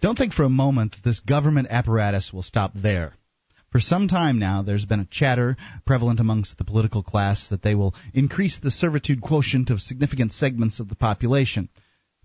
[0.00, 3.14] Don't think for a moment that this government apparatus will stop there.
[3.70, 7.76] For some time now, there's been a chatter prevalent amongst the political class that they
[7.76, 11.68] will increase the servitude quotient of significant segments of the population.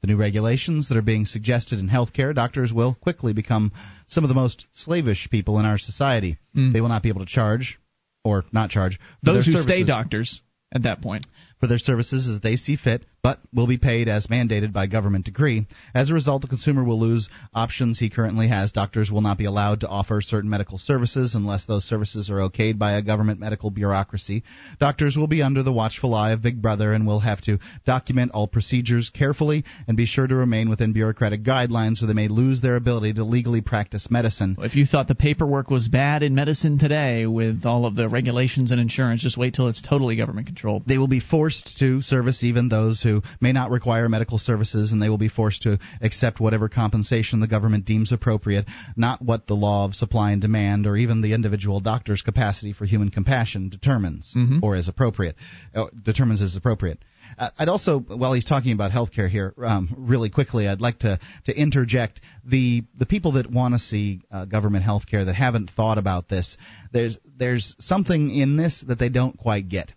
[0.01, 3.73] The new regulations that are being suggested in healthcare, doctors will quickly become
[4.07, 6.39] some of the most slavish people in our society.
[6.57, 6.73] Mm.
[6.73, 7.79] They will not be able to charge,
[8.23, 9.71] or not charge, those who services.
[9.71, 10.41] stay doctors
[10.73, 11.27] at that point
[11.59, 15.25] for their services as they see fit, but will be paid as mandated by government
[15.25, 15.67] decree.
[15.93, 18.71] As a result, the consumer will lose options he currently has.
[18.71, 22.79] Doctors will not be allowed to offer certain medical services unless those services are okayed
[22.79, 24.43] by a government medical bureaucracy.
[24.79, 28.31] Doctors will be under the watchful eye of Big Brother and will have to document
[28.33, 32.61] all procedures carefully and be sure to remain within bureaucratic guidelines so they may lose
[32.61, 34.55] their ability to legally practice medicine.
[34.59, 38.71] If you thought the paperwork was bad in medicine today with all of the regulations
[38.71, 40.83] and insurance, just wait till it's totally government controlled.
[40.87, 45.01] They will be forced to service even those who may not require medical services, and
[45.01, 48.65] they will be forced to accept whatever compensation the government deems appropriate,
[48.95, 52.85] not what the law of supply and demand or even the individual doctor's capacity for
[52.85, 54.59] human compassion determines mm-hmm.
[54.63, 55.35] or is appropriate,
[55.75, 56.99] uh, determines as appropriate.
[57.37, 61.19] Uh, I'd also, while he's talking about healthcare here, um, really quickly, I'd like to,
[61.45, 65.97] to interject the the people that want to see uh, government healthcare that haven't thought
[65.97, 66.57] about this.
[66.91, 69.93] There's there's something in this that they don't quite get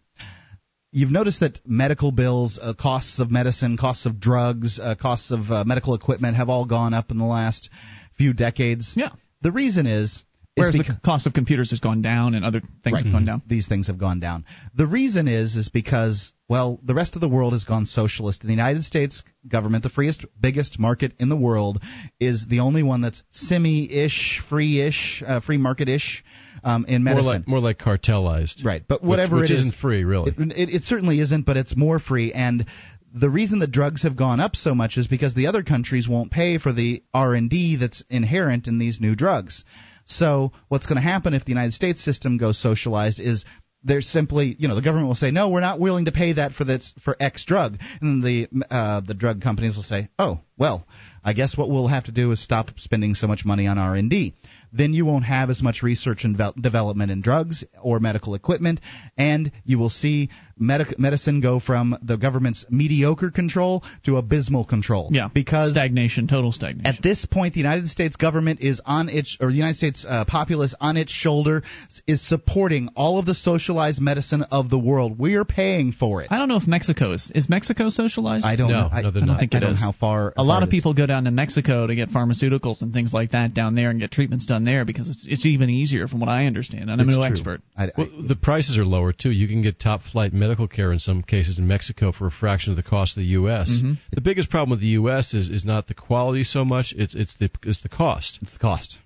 [0.95, 5.51] you've noticed that medical bills, uh, costs of medicine, costs of drugs, uh, costs of
[5.51, 7.69] uh, medical equipment have all gone up in the last
[8.17, 8.93] few decades.
[8.97, 9.11] Yeah.
[9.43, 10.25] The reason is
[10.57, 13.05] Whereas beca- the cost of computers has gone down and other things Right.
[13.05, 13.43] have gone down.
[13.47, 14.45] these things have gone down.
[14.77, 18.43] The reason is is because well, the rest of the world has gone socialist.
[18.43, 21.81] The United States government, the freest, biggest market in the world,
[22.21, 26.23] is the only one that's semi-ish, free-ish, uh, free market-ish
[26.63, 27.27] um, in More medicine.
[27.33, 28.63] like more like cartelized.
[28.65, 30.33] Right, but whatever which, which it is- isn't free, really.
[30.37, 32.33] It, it, it certainly isn't, but it's more free.
[32.33, 32.67] And
[33.15, 36.31] the reason that drugs have gone up so much is because the other countries won't
[36.31, 39.65] pay for the R and D that's inherent in these new drugs.
[40.07, 43.45] So what's going to happen if the United States system goes socialized is
[43.85, 46.53] there's simply, you know, the government will say, no, we're not willing to pay that
[46.53, 50.87] for this for X drug, and the uh, the drug companies will say, oh, well,
[51.25, 53.95] I guess what we'll have to do is stop spending so much money on R
[53.95, 54.35] and D.
[54.77, 58.81] Then you won't have as much research and development in drugs or medical equipment,
[59.17, 65.11] and you will see medic- medicine go from the government's mediocre control to abysmal control.
[65.13, 66.87] Yeah, because stagnation, total stagnation.
[66.93, 70.25] at this point, the United States government is on its, or the United States uh,
[70.27, 71.63] populace on its shoulder
[72.09, 75.17] is supporting all of the socialized medicine of the world.
[75.21, 76.33] We are paying for it.
[76.33, 77.31] I don't know if Mexico is.
[77.33, 78.45] Is Mexico socialized?
[78.45, 78.89] I don't No, know.
[78.91, 79.39] I, no, they're I don't not.
[79.39, 79.81] think I it don't know is.
[79.81, 80.33] how far.
[80.37, 83.55] a lot of people go down to Mexico to get pharmaceuticals and things like that
[83.55, 86.47] down there and get treatments done there because it's it's even easier from what I
[86.47, 86.91] understand.
[86.91, 87.31] And I'm It's no true.
[87.31, 87.61] expert.
[87.77, 89.31] I, I, Well, the prices are lower too.
[89.31, 92.73] You can get top flight medical care in some cases in Mexico for a fraction
[92.73, 93.71] of the cost of the U.S.
[93.71, 93.93] Mm-hmm.
[94.13, 95.33] The biggest problem with the U.S.
[95.33, 98.59] is is not the quality so much; it's it's the it's the cost it's the
[98.59, 98.99] cost.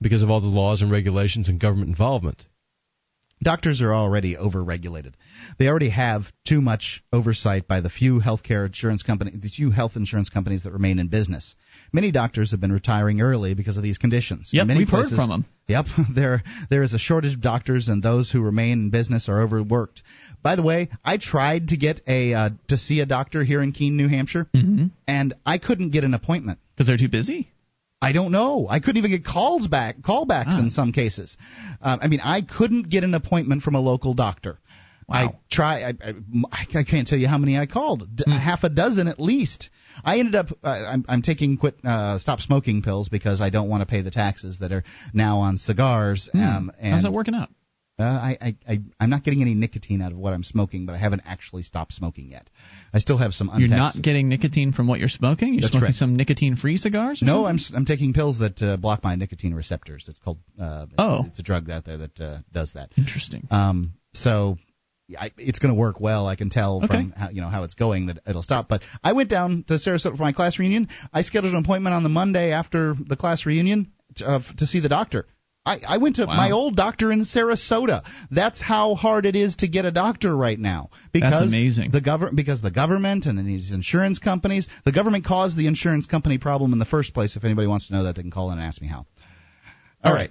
[0.00, 2.46] because of all the laws and regulations and government involvement.
[3.42, 5.12] Doctors are already overregulated.
[5.58, 9.92] They already have too much oversight by the few healthcare insurance companies, the few health
[9.96, 11.54] insurance companies that remain in business.
[11.92, 14.50] Many doctors have been retiring early because of these conditions.
[14.52, 15.44] Yep, many we've heard places- from 'em.
[15.68, 19.40] Yep, there there is a shortage of doctors, and those who remain in business are
[19.42, 20.02] overworked.
[20.42, 23.72] By the way, I tried to get a uh, to see a doctor here in
[23.72, 24.86] Keene, New Hampshire, Mm-hmm.
[25.06, 26.58] and I couldn't get an appointment.
[26.74, 27.50] Because they're too busy.
[28.02, 28.66] I don't know.
[28.66, 30.58] I couldn't even get calls back, callbacks Ah.
[30.60, 31.36] in some cases.
[31.82, 34.58] Um, I mean, I couldn't get an appointment from a local doctor.
[35.10, 35.82] I try.
[35.82, 36.12] I, I,
[36.74, 38.04] I can't tell you how many I called.
[38.16, 38.32] D- Hmm.
[38.32, 39.70] Half a dozen at least.
[40.04, 40.46] I ended up.
[40.62, 44.02] Uh, I'm, I'm taking quit uh, stop smoking pills because I don't want to pay
[44.02, 46.28] the taxes that are now on cigars.
[46.32, 46.92] Um, and.
[46.94, 47.50] How's that working out?
[47.98, 50.94] uh, I, I, I, I'm not getting any nicotine out of what I'm smoking, but
[50.94, 52.48] I haven't actually stopped smoking yet.
[52.94, 55.52] I still have some You're not getting nicotine from what you're smoking.
[55.52, 55.96] You're That's smoking correct.
[55.98, 57.20] some nicotine-free cigars.
[57.20, 57.74] Or No, something?
[57.74, 60.06] I'm I'm taking pills that uh, block my nicotine receptors.
[60.08, 61.24] It's called uh, Oh.
[61.26, 62.90] it's a drug out there that uh, does that.
[62.96, 63.46] interesting.
[63.50, 64.56] Um, so
[65.18, 66.26] I, it's going to work well.
[66.26, 66.86] I can tell Okay.
[66.86, 68.68] from how, you know how it's going that it'll stop.
[68.68, 70.88] But I went down to Sarasota for my class reunion.
[71.12, 74.80] I scheduled an appointment on the Monday after the class reunion to, uh, to see
[74.80, 75.26] the doctor.
[75.66, 76.36] I, I went to Wow.
[76.36, 78.02] my old doctor in Sarasota.
[78.30, 80.88] That's how hard it is to get a doctor right now.
[81.12, 81.90] Because amazing.
[81.90, 86.38] The government, because the government and these insurance companies, the government caused the insurance company
[86.38, 87.36] problem in the first place.
[87.36, 89.06] If anybody wants to know that, they can call in and ask me how.
[90.02, 90.30] All right.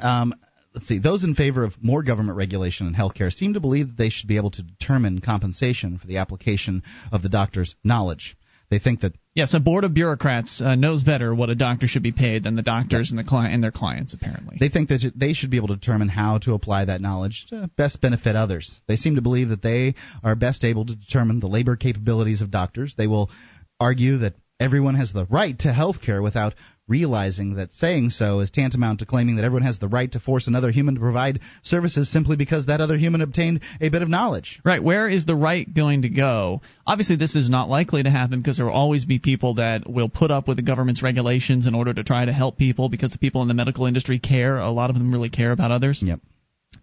[0.00, 0.34] Um,
[0.74, 0.98] let's see.
[0.98, 4.28] Those in favor of more government regulation in healthcare seem to believe that they should
[4.28, 8.36] be able to determine compensation for the application of the doctor's knowledge.
[8.70, 12.02] They think that Yes, a board of bureaucrats uh, knows better what a doctor should
[12.02, 14.14] be paid than the doctors and the client and their clients.
[14.14, 17.46] Apparently, they think that they should be able to determine how to apply that knowledge
[17.48, 18.76] to best benefit others.
[18.88, 22.50] They seem to believe that they are best able to determine the labor capabilities of
[22.50, 22.94] doctors.
[22.96, 23.30] They will
[23.78, 26.54] argue that everyone has the right to health care without
[26.88, 30.48] realizing that saying so is tantamount to claiming that everyone has the right to force
[30.48, 34.60] another human to provide services simply because that other human obtained a bit of knowledge.
[34.64, 34.82] Right.
[34.82, 36.60] Where is the right going to go?
[36.86, 40.08] Obviously, this is not likely to happen because there will always be people that will
[40.08, 43.18] put up with the government's regulations in order to try to help people because the
[43.18, 44.58] people in the medical industry care.
[44.58, 46.00] A lot of them really care about others.
[46.02, 46.20] Yep.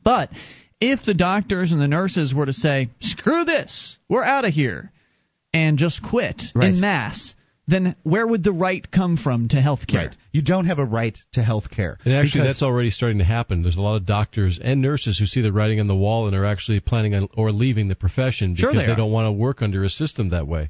[0.04, 0.30] But
[0.80, 4.92] if the doctors and the nurses were to say, screw this, we're out of here,
[5.54, 6.70] and just quit Right.
[6.74, 7.36] in mass,
[7.70, 10.08] then where would the right come from to health care?
[10.08, 10.18] Right.
[10.32, 11.98] You don't have a right to health care.
[12.06, 13.62] And actually, because- that's already starting to happen.
[13.62, 16.36] There's a lot of doctors and nurses who see the writing on the wall and
[16.36, 19.62] are actually planning on or leaving the profession Sure because they don't want to work
[19.62, 20.70] under a system that way.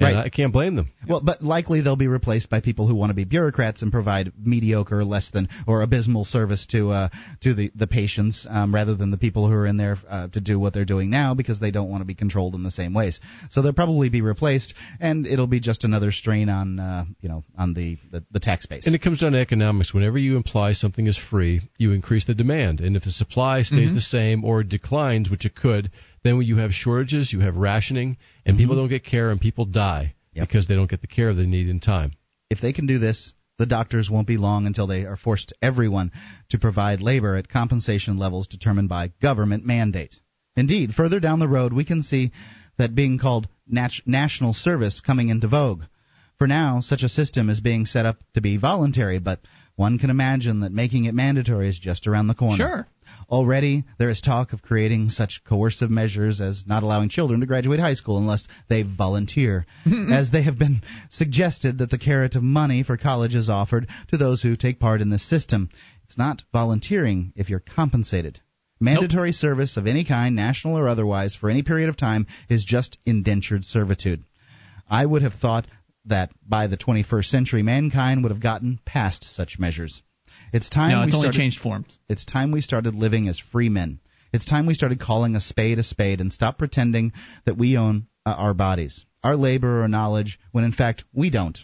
[0.00, 0.16] Right.
[0.16, 0.90] I can't blame them.
[1.08, 4.32] Well, but likely they'll be replaced by people who want to be bureaucrats and provide
[4.42, 7.08] mediocre, less than or abysmal service to uh,
[7.42, 10.40] to the the patients, um, rather than the people who are in there uh, to
[10.40, 12.94] do what they're doing now because they don't want to be controlled in the same
[12.94, 13.20] ways.
[13.50, 17.44] So they'll probably be replaced, and it'll be just another strain on uh, you know
[17.58, 18.86] on the, the the tax base.
[18.86, 19.92] And it comes down to economics.
[19.92, 22.80] Whenever you imply something is free, you increase the demand.
[22.80, 23.94] And if the supply stays Mm-hmm.
[23.94, 25.90] the same or declines, which it could,
[26.22, 29.64] then when you have shortages, you have rationing, and people don't get care and people
[29.64, 30.38] die Mm-hmm.
[30.38, 30.48] Yep.
[30.48, 32.12] because they don't get the care they need in time.
[32.50, 36.12] if they can do this, the doctors won't be long until they are forced everyone
[36.50, 40.14] to provide labor at compensation levels determined by government mandate.
[40.56, 42.30] Indeed, further down the road, we can see
[42.78, 45.82] that being called nat- national service coming into vogue.
[46.38, 49.40] For now, such a system is being set up to be voluntary, but
[49.76, 52.56] one can imagine that making it mandatory is just around the corner.
[52.56, 52.86] Sure.
[53.30, 57.78] Already, there is talk of creating such coercive measures as not allowing children to graduate
[57.78, 59.66] high school unless they volunteer,
[60.10, 64.16] as they have been suggested that the carrot of money for college is offered to
[64.16, 65.70] those who take part in this system.
[66.04, 68.40] It's not volunteering if you're compensated.
[68.80, 72.98] Mandatory service of any kind, national or otherwise, for any period of time is just
[73.06, 74.24] indentured servitude.
[74.88, 75.68] I would have thought
[76.06, 80.02] that by the 21st century, mankind would have gotten past such measures.
[80.52, 81.98] It's time No, we it's only started, changed forms.
[82.08, 84.00] It's time we started living as free men.
[84.32, 87.12] It's time we started calling a spade a spade and stop pretending
[87.46, 91.58] that we own uh, our bodies, our labor or knowledge, when in fact we don't.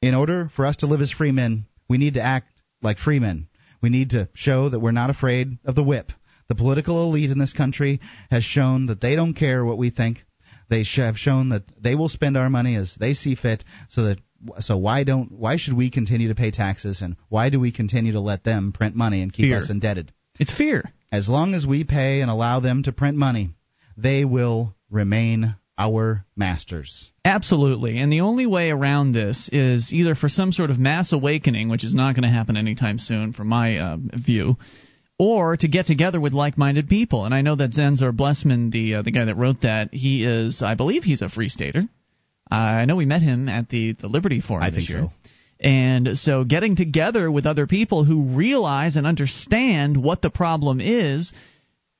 [0.00, 3.18] In order for us to live as free men, we need to act like free
[3.18, 3.48] men.
[3.80, 6.10] We need to show that we're not afraid of the whip.
[6.48, 8.00] The political elite in this country
[8.30, 10.24] has shown that they don't care what we think.
[10.68, 13.64] They have shown that they will spend our money as they see fit.
[13.88, 14.18] So that
[14.60, 18.12] so why don't why should we continue to pay taxes and why do we continue
[18.12, 19.58] to let them print money and keep Fear.
[19.58, 20.12] us indebted?
[20.38, 20.92] It's fear.
[21.10, 23.50] As long as we pay and allow them to print money,
[23.96, 27.10] they will remain our masters.
[27.24, 27.98] Absolutely.
[27.98, 31.84] And the only way around this is either for some sort of mass awakening, which
[31.84, 34.56] is not going to happen anytime soon, from my uh, view,
[35.18, 37.24] or to get together with like-minded people.
[37.24, 40.62] And I know that Zenzor Blessman, the uh, the guy that wrote that, he is,
[40.62, 41.84] I believe, he's a free stater.
[42.50, 45.00] Uh, I know we met him at the the Liberty Forum I this think year.
[45.02, 45.12] so.
[45.60, 51.32] And so getting together with other people who realize and understand what the problem is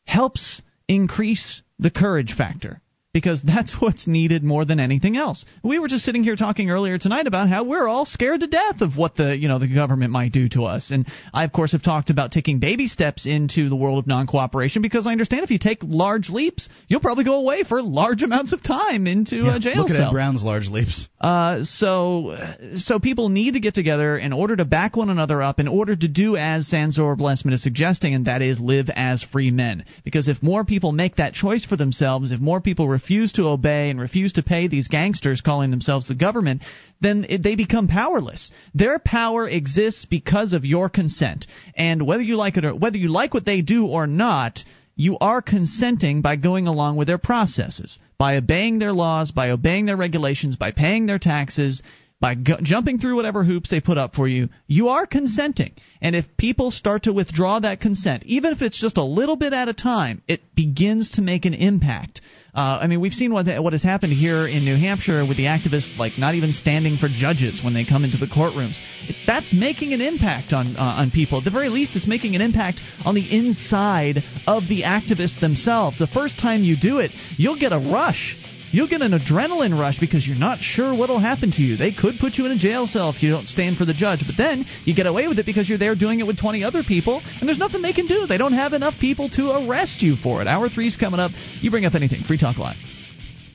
[0.07, 2.81] helps increase the courage factor
[3.19, 5.45] because that's what's needed more than anything else.
[5.65, 8.81] We were just sitting here talking earlier tonight about how we're all scared to death
[8.81, 10.93] of what the, you know, the government might do to us.
[10.93, 11.05] And
[11.35, 15.05] I of course have talked about taking baby steps into the world of non-cooperation because
[15.05, 18.63] I understand if you take large leaps, you'll probably go away for large amounts of
[18.63, 20.11] time into a jail Look at cell.
[20.11, 21.09] Ed Brown's large leaps.
[21.21, 22.37] Uh, so,
[22.77, 25.97] so people need to get together in order to back one another up, in order
[25.97, 29.85] to do as Sanzor Blessman is suggesting, and that is live as free men.
[30.05, 33.91] Because if more people make that choice for themselves, if more people refuse to obey
[33.91, 36.63] and refuse to pay these gangsters calling themselves the government,
[37.01, 38.51] then they become powerless.
[38.75, 43.11] Their power exists because of your consent, and whether you like it or whether you
[43.11, 44.65] like what they do or not
[44.99, 49.87] you are consenting by going along with their processes, by obeying their laws, by obeying
[49.87, 51.83] their regulations, by paying their taxes,
[52.21, 54.49] by jumping through whatever hoops they put up for you.
[54.67, 55.75] You are consenting.
[56.03, 59.53] And if people start to withdraw that consent, even if it's just a little bit
[59.53, 62.21] at a time, it begins to make an impact.
[62.59, 65.45] Uh, I mean, we've seen what what has happened here in New Hampshire with the
[65.45, 68.81] activists, like not even standing for judges when they come into the courtrooms.
[69.29, 71.39] That's making an impact on uh, on people.
[71.39, 76.01] At the very least, it's making an impact on the inside of the activists themselves.
[76.01, 78.37] The first time you do it, you'll get a rush.
[78.71, 81.77] You'll get an adrenaline rush because you're not sure what'll happen to you.
[81.77, 84.21] They could put you in a jail cell if you don't stand for the judge,
[84.27, 86.83] but then you get away with it because you're there doing it with 20 other
[86.83, 88.27] people, and there's nothing they can do.
[88.27, 90.49] They don't have enough people to arrest you for it.
[90.49, 91.31] Hour three's coming up.
[91.61, 92.23] You bring up anything.
[92.25, 92.77] Free Talk Live.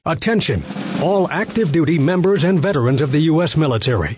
[0.05, 0.63] Attention,
[1.01, 3.55] all active duty members and veterans of the U.S.
[3.55, 4.17] military.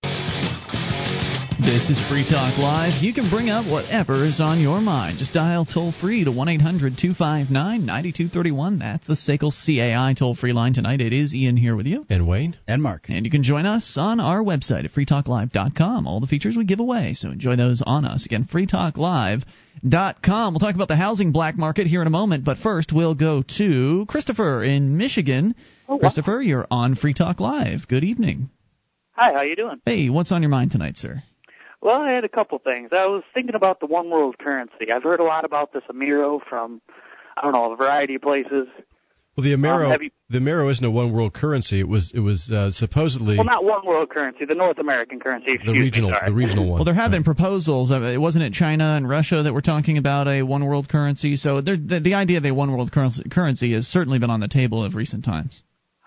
[1.61, 3.03] This is Free Talk Live.
[3.03, 5.19] You can bring up whatever is on your mind.
[5.19, 8.79] Just dial toll free to 1 800 259 9231.
[8.79, 11.01] That's the SACL CAI toll free line tonight.
[11.01, 12.07] It is Ian here with you.
[12.09, 12.55] And Wayne.
[12.67, 13.05] And Mark.
[13.09, 16.07] And you can join us on our website at freetalklive.com.
[16.07, 18.25] All the features we give away, so enjoy those on us.
[18.25, 20.53] Again, freetalklive.com.
[20.53, 23.43] We'll talk about the housing black market here in a moment, but first we'll go
[23.59, 25.53] to Christopher in Michigan.
[25.87, 27.87] Oh, Christopher, you're on Free Talk Live.
[27.87, 28.49] Good evening.
[29.11, 29.79] Hi, how you doing?
[29.85, 31.21] Hey, what's on your mind tonight, sir?
[31.81, 32.89] Well, I had a couple things.
[32.91, 34.91] I was thinking about the one world currency.
[34.91, 36.81] I've heard a lot about this Amero from,
[37.35, 38.67] I don't know, a variety of places.
[39.35, 41.79] Well, the Amero, Um, you- the Amero isn't a one world currency.
[41.79, 45.53] It was it was uh, supposedly Well, not one world currency, the North American currency.
[45.53, 46.75] Excuse the regional me, the regional one.
[46.79, 47.91] Well, there have been proposals.
[47.91, 51.37] It wasn't it China and Russia that were talking about a one world currency?
[51.37, 54.49] So the, the idea of a one world currency, currency has certainly been on the
[54.49, 55.63] table of recent times.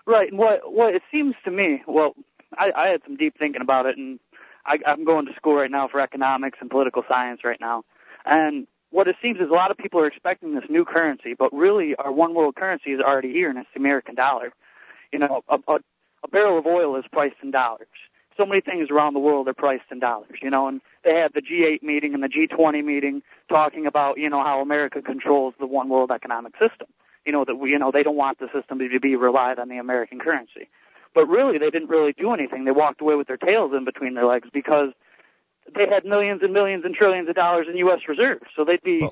[0.07, 0.29] Right.
[0.29, 2.15] And what what it seems to me, well,
[2.57, 4.21] I, I had some deep thinking about it, and
[4.67, 7.85] I, I'm going to school right now for economics and political science right now,
[8.25, 11.53] and what it seems is a lot of people are expecting this new currency, but
[11.53, 14.53] really our one world currency is already here, and it's the American dollar.
[15.13, 15.79] You know, a, a,
[16.23, 17.89] a barrel of oil is priced in dollars.
[18.37, 21.33] So many things around the world are priced in dollars, you know, and they had
[21.35, 25.67] the G8 meeting and the G20 meeting talking about, you know, how America controls the
[25.67, 26.87] one world economic system.
[27.27, 29.69] You know, that we, you know, they don't want the system to be relied on
[29.69, 30.69] the American currency.
[31.15, 32.65] But really, they didn't really do anything.
[32.65, 34.91] They walked away with their tails in between their legs because
[35.75, 38.01] they had millions and millions and trillions of dollars in U.S.
[38.09, 38.45] reserves.
[38.57, 39.09] So they'd be,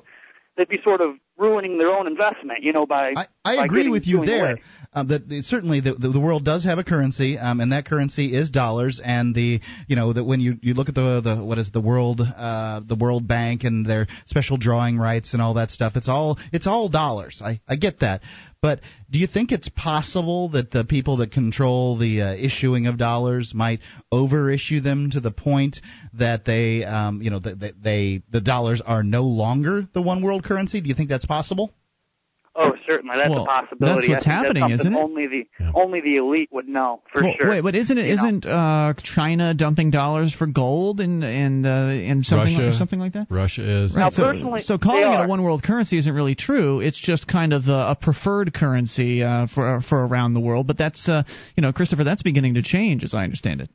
[0.55, 3.79] they'd be sort of ruining their own investment, you know, by I, I by agree
[3.79, 4.51] getting- with you there.
[4.51, 4.61] away.
[4.95, 7.85] Um, that that certainly the, the the world does have a currency, um, and that
[7.85, 9.01] currency is dollars.
[9.03, 11.81] And the you know that when you, you look at the the what is the
[11.81, 16.09] world uh, the World Bank and their special drawing rights and all that stuff, it's
[16.09, 17.41] all it's all dollars.
[17.43, 18.21] I I get that.
[18.63, 18.79] But
[19.11, 23.51] do you think it's possible that the people that control the uh, issuing of dollars
[23.53, 25.81] might overissue them to the point
[26.13, 30.23] that they, um, you know, that that they the dollars are no longer the one
[30.23, 30.79] world currency?
[30.79, 31.73] Do you think that's possible?
[32.55, 34.07] Oh, certainly, that's Well, a possibility.
[34.07, 34.97] that's what's happening, that's isn't it?
[34.97, 37.49] Only the only the elite would know for Well, sure.
[37.49, 38.29] Wait, but isn't it You know?
[38.29, 42.99] not uh, China dumping dollars for gold and and uh, and something Russia, like, something
[42.99, 43.27] like that?
[43.31, 43.95] Russia is.
[43.95, 46.79] Now, so, personally, so calling it a one world currency isn't really true.
[46.79, 50.67] It's just kind of a, a preferred currency uh, for for around the world.
[50.67, 51.23] But that's uh,
[51.57, 53.69] you know, Christopher, that's beginning to change, as I understand it.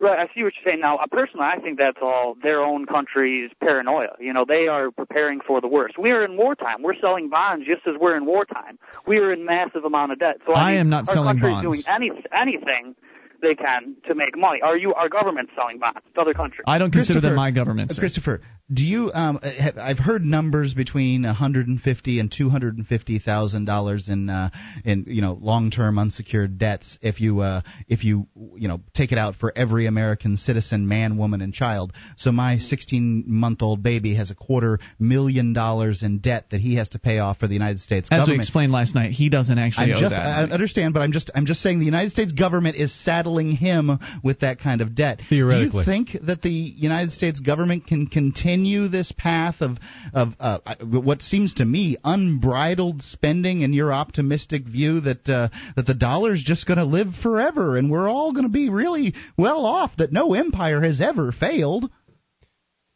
[0.00, 0.98] Right, I see what you're saying now.
[1.10, 4.16] Personally, I think that's all their own country's paranoia.
[4.20, 5.98] You know, they are preparing for the worst.
[5.98, 6.82] We are in wartime.
[6.82, 8.78] We're selling bonds just as we're in wartime.
[9.06, 10.36] We are in massive amount of debt.
[10.46, 11.78] So I, I mean, am not our selling country bonds.
[11.78, 12.94] is doing any anything
[13.42, 14.60] they can to make money.
[14.62, 14.94] Are you?
[14.94, 16.64] Our government's selling bonds to other countries.
[16.66, 17.92] I don't consider them my government.
[17.92, 18.00] Sir.
[18.00, 18.40] Christopher,
[18.72, 19.10] do you?
[19.14, 24.50] Um, have, I've heard numbers between 150 and 250 thousand dollars in uh,
[24.84, 28.26] in you know long-term unsecured debts if you uh, if you
[28.56, 31.94] you know take it out for every American citizen, man, woman, and child.
[32.16, 36.98] So my 16-month-old baby has a quarter million dollars in debt that he has to
[36.98, 38.40] pay off for the United States As we government.
[38.42, 40.22] explained last night, he doesn't actually I'm owe just, that.
[40.22, 43.98] I understand, but I'm just, I'm just saying the United States government is saddling him
[44.22, 45.22] with that kind of debt.
[45.30, 45.70] Theoretically.
[45.70, 48.57] do you think that the United States government can continue
[48.88, 49.78] this path of,
[50.12, 53.62] of uh, what seems to me unbridled spending?
[53.62, 57.90] And your optimistic view that uh, that the dollar's just going to live forever, and
[57.90, 59.96] we're all going to be really well off.
[59.96, 61.90] That no empire has ever failed.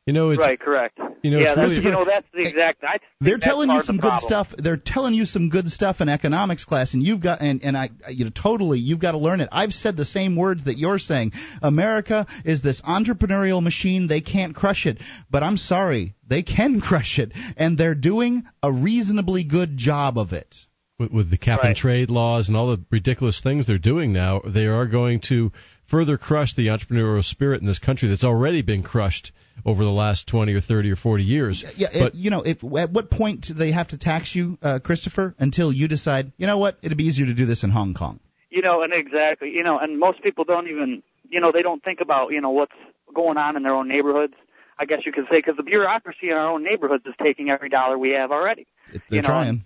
[0.06, 0.98] You know, it's right, correct.
[1.22, 2.82] you know, yeah, it's that's, really- you know that's the exact.
[2.82, 4.28] I They're that's telling you some good problem.
[4.28, 4.48] stuff.
[4.58, 7.90] They're telling you some good stuff in economics class, and you've got and and I
[8.10, 9.48] you know totally you've got to learn it.
[9.52, 11.32] I've said the same words that you're saying.
[11.62, 14.08] America is this entrepreneurial machine.
[14.08, 14.98] They can't crush it,
[15.30, 20.32] but I'm sorry, they can crush it, and they're doing a reasonably good job of
[20.32, 20.52] it.
[20.98, 24.40] with, with the cap and trade laws and all the ridiculous things they're doing now,
[24.44, 25.52] they are going to
[25.92, 29.30] further crush the entrepreneurial spirit in this country that's already been crushed
[29.66, 31.62] over the last 20 or 30 or 40 years.
[31.76, 34.56] Yeah, but it, you know, if, at what point do they have to tax you,
[34.62, 35.34] uh, Christopher?
[35.38, 38.20] Until you decide, you know what, it'd be easier to do this in Hong Kong.
[38.48, 41.84] You know, and exactly, you know, and most people don't even, you know, they don't
[41.84, 42.72] think about, you know, what's
[43.14, 44.34] going on in their own neighborhoods.
[44.78, 47.68] I guess you could say because the bureaucracy in our own neighborhoods is taking every
[47.68, 48.66] dollar we have already.
[48.90, 49.64] They're you know, trying.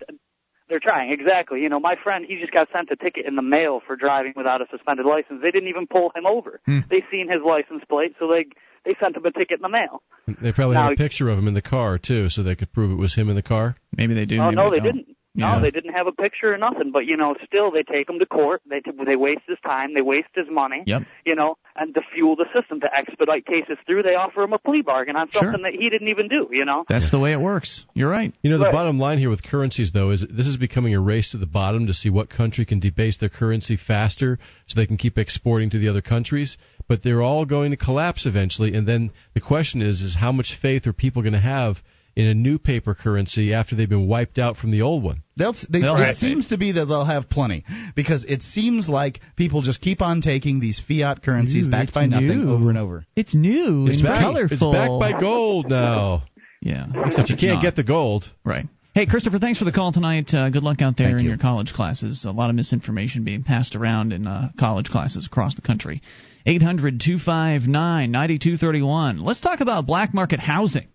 [0.69, 1.63] And They're trying exactly.
[1.63, 4.33] You know, my friend, he just got sent a ticket in the mail for driving
[4.37, 5.41] without a suspended license.
[5.43, 6.61] They didn't even pull him over.
[6.67, 6.81] Hmm.
[6.91, 8.47] They seen his license plate, so they
[8.85, 10.03] they sent him a ticket in the mail.
[10.41, 12.73] they probably Now- had a picture of him in the car too, so they could
[12.73, 13.77] prove it was him in the car.
[13.97, 14.39] Maybe they do.
[14.39, 14.85] Oh maybe no, they don't.
[14.97, 15.16] didn't.
[15.37, 15.59] No, Yeah.
[15.61, 16.91] they didn't have a picture or nothing.
[16.93, 18.63] But you know, still they take him to court.
[18.69, 19.95] They t- they waste his time.
[19.95, 20.83] They waste his money.
[20.87, 21.03] Yep.
[21.25, 24.59] You know, and to fuel the system to expedite cases through, they offer him a
[24.59, 25.43] plea bargain on Sure.
[25.43, 26.49] something that he didn't even do.
[26.51, 26.85] You know.
[26.89, 27.85] That's the way it works.
[27.95, 28.33] You're right.
[28.43, 28.73] You know, the Right.
[28.73, 31.87] bottom line here with currencies, though, is this is becoming a race to the bottom
[31.87, 35.79] to see what country can debase their currency faster so they can keep exporting to
[35.79, 36.57] the other countries.
[36.89, 38.75] But they're all going to collapse eventually.
[38.75, 41.83] And then the question is, is how much faith are people going to have
[42.17, 45.23] in a new paper currency after they've been wiped out from the old one?
[45.37, 47.65] They'll, they, They'll it have seems to be that they'll have plenty
[47.95, 51.95] because it seems like people just keep on taking these fiat currencies Ooh, backed it's
[51.95, 52.51] by nothing new.
[52.51, 53.05] over and over.
[53.15, 54.73] It's new It's and back, colorful.
[54.73, 56.25] it's backed by gold now.
[56.63, 57.63] Yeah, Except except you can't not.
[57.63, 58.29] get the gold.
[58.45, 58.67] Right.
[58.95, 60.33] Hey, Christopher, thanks for the call tonight.
[60.33, 61.29] Uh, good luck out there Thank in you.
[61.33, 62.25] your college classes.
[62.25, 66.01] A lot of misinformation being passed around in uh, college classes across the country.
[66.47, 69.23] 800 259 9231.
[69.23, 70.89] Let's talk about black market housing.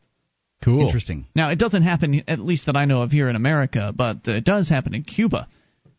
[0.64, 0.82] Cool.
[0.82, 1.28] Interesting.
[1.36, 4.44] Now, it doesn't happen, at least that I know of here in America, but it
[4.44, 5.48] does happen in Cuba.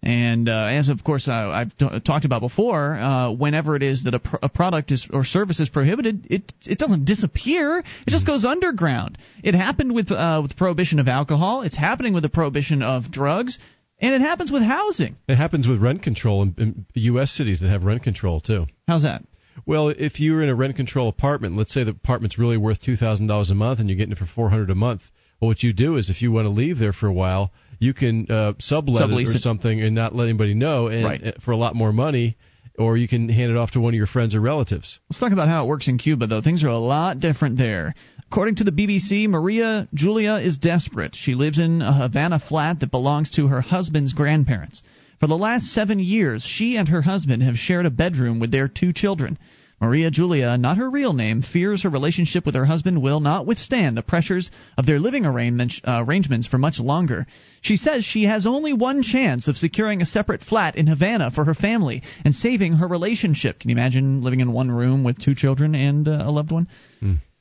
[0.05, 4.03] And uh, as of course uh, I've t- talked about before, uh, whenever it is
[4.03, 7.79] that a, pr- a product is or service is prohibited, it it doesn't disappear.
[7.79, 9.17] It just goes underground.
[9.45, 11.63] It happened with uh, with prohibition of alcohol.
[11.63, 13.61] It's happening with the prohibition of drugs,
[14.01, 15.15] and it happens with housing.
[15.29, 17.31] It happens with rent control in, in U.S.
[17.31, 18.67] cities that have rent control too.
[18.89, 19.23] How's that?
[19.67, 22.97] Well, if you're in a rent control apartment, let's say the apartment's really worth two
[22.97, 25.03] thousand dollars a month, and you're getting it for four hundred a month.
[25.41, 27.95] Well, what you do is, if you want to leave there for a while, you
[27.95, 29.43] can uh, sublet Sublease it or it.
[29.43, 31.27] something and not let anybody know, and Right.
[31.27, 32.37] uh, for a lot more money,
[32.79, 35.01] or you can hand it off to one of your friends or relatives.
[35.11, 36.43] Let's talk about how it works in Cuba, though.
[36.43, 37.95] Things are a lot different there.
[38.31, 41.15] According to the BBC, Maria Julia is desperate.
[41.15, 44.83] She lives in a Havana flat that belongs to her husband's grandparents.
[45.23, 48.67] For the last seven years, she and her husband have shared a bedroom with their
[48.67, 49.39] two children.
[49.81, 53.97] Maria Julia, not her real name, fears her relationship with her husband will not withstand
[53.97, 57.25] the pressures of their living uh, arrangements for much longer.
[57.61, 61.45] She says she has only one chance of securing a separate flat in Havana for
[61.45, 63.61] her family and saving her relationship.
[63.61, 66.67] Can you imagine living in one room with two children and uh, a loved one?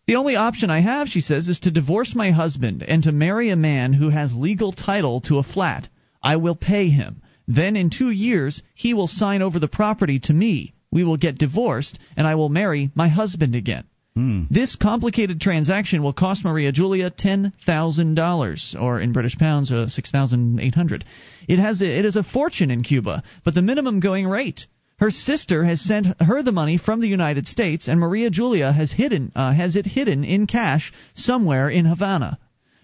[0.06, 3.50] The only option I have, she says, is to divorce my husband and to marry
[3.50, 5.90] a man who has legal title to a flat.
[6.22, 7.24] I will pay him.
[7.56, 10.74] Then in two years, he will sign over the property to me.
[10.92, 13.86] We will get divorced, and I will marry my husband again.
[14.50, 19.88] This complicated transaction will cost Maria Julia ten thousand dollars, or in British pounds, uh,
[19.88, 21.06] six thousand eight hundred.
[21.48, 24.68] It has a, it is a fortune in Cuba, but the minimum going rate.
[25.00, 28.92] Her sister has sent her the money from the United States, and Maria Julia has
[28.92, 32.38] hidden uh, has it hidden in cash somewhere in Havana.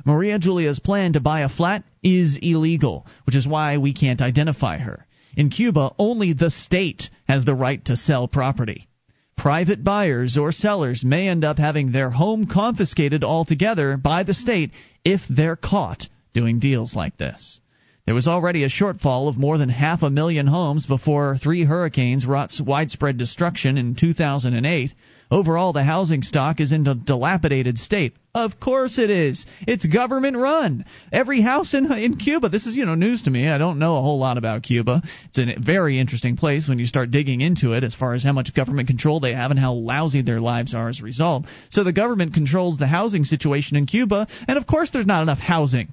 [0.07, 4.77] Maria Julia's plan to buy a flat is illegal, which is why we can't identify
[4.77, 5.05] her.
[5.35, 8.87] In Cuba, only the state has the right to sell property.
[9.35, 14.71] Private buyers or sellers may end up having their home confiscated altogether by the state
[15.03, 17.59] if they're caught doing deals like this.
[18.05, 22.25] There was already a shortfall of more than half a million homes before three hurricanes
[22.25, 24.93] wrought widespread destruction in 2008.
[25.29, 28.15] Overall, the housing stock is in a dilapidated state.
[28.33, 29.45] Of course it is.
[29.67, 30.85] It's government run.
[31.11, 32.47] Every house in in Cuba.
[32.47, 33.49] This is you know news to me.
[33.49, 35.01] I don't know a whole lot about Cuba.
[35.25, 38.31] It's a very interesting place when you start digging into it as far as how
[38.31, 41.45] much government control they have and how lousy their lives are as a result.
[41.69, 45.39] So the government controls the housing situation in Cuba, and of course there's not enough
[45.39, 45.89] housing.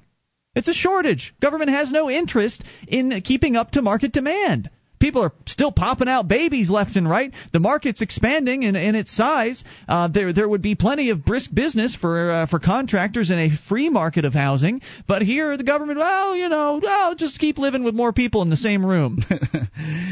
[0.54, 1.34] It's a shortage.
[1.40, 4.70] Government has no interest in keeping up to market demand.
[5.04, 7.30] People are still popping out babies left and right.
[7.52, 9.62] The market's expanding in, in its size.
[9.86, 13.50] Uh, there there would be plenty of brisk business for uh, for contractors in a
[13.68, 14.80] free market of housing.
[15.06, 18.48] But here the government, well, you know, well, just keep living with more people in
[18.48, 19.18] the same room.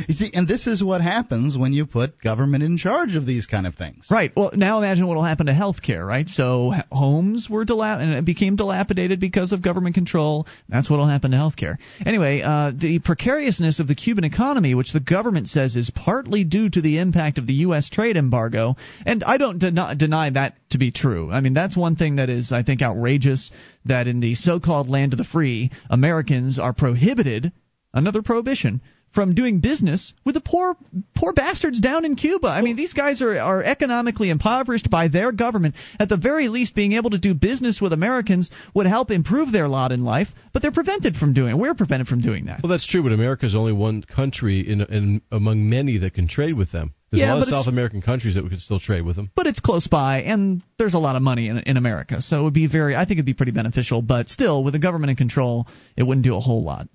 [0.08, 3.46] You see, and this is what happens when you put government in charge of these
[3.46, 4.08] kind of things.
[4.10, 4.32] Right.
[4.36, 6.28] Well, now imagine what will happen to healthcare, right?
[6.28, 10.46] So homes were dilap- and it became dilapidated because of government control.
[10.68, 11.76] That's what will happen to healthcare.
[12.04, 16.68] Anyway, uh, the precariousness of the Cuban economy, which the government says is partly due
[16.68, 17.88] to the impact of the U.S.
[17.88, 18.74] trade embargo,
[19.06, 21.30] and I don't deny, deny that to be true.
[21.30, 23.52] I mean, that's one thing that is, I think, outrageous.
[23.84, 27.52] That in the so-called land of the free, Americans are prohibited
[27.94, 28.80] another prohibition
[29.12, 30.76] from doing business with the poor
[31.14, 32.48] poor bastards down in Cuba.
[32.48, 35.74] I mean, these guys are are economically impoverished by their government.
[35.98, 39.68] At the very least, being able to do business with Americans would help improve their
[39.68, 41.52] lot in life, but they're prevented from doing.
[41.52, 41.58] it.
[41.58, 42.62] We're prevented from doing that.
[42.62, 46.54] Well, that's true, but America's only one country in, in among many that can trade
[46.54, 46.94] with them.
[47.10, 49.30] There's Yeah, a lot of South American countries that we could still trade with them.
[49.34, 52.42] But it's close by, and there's a lot of money in, in America, so it
[52.44, 52.96] would be very.
[52.96, 54.00] I think it'd be pretty beneficial.
[54.00, 56.88] But still, with the government in control, it wouldn't do a whole lot.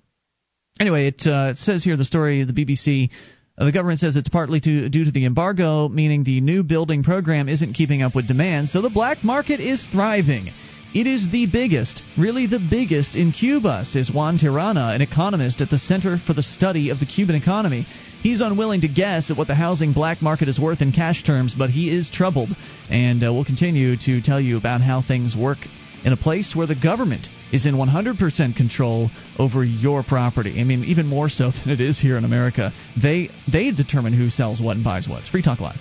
[0.80, 3.10] Anyway, it, uh, it says here the story of the BBC.
[3.56, 7.02] Uh, the government says it's partly to, due to the embargo, meaning the new building
[7.02, 10.48] program isn't keeping up with demand, so the black market is thriving.
[10.94, 15.68] It is the biggest, really the biggest in Cuba, says Juan Triana, an economist at
[15.68, 17.84] the Center for the Study of the Cuban Economy.
[18.22, 21.54] He's unwilling to guess at what the housing black market is worth in cash terms,
[21.54, 22.50] but he is troubled.
[22.88, 25.58] And uh, we'll continue to tell you about how things work
[26.04, 30.60] in a place where the government is in 100% control over your property.
[30.60, 32.72] I mean, even more so than it is here in America.
[33.00, 35.20] They they determine who sells what and buys what.
[35.20, 35.78] It's Free Talk Live.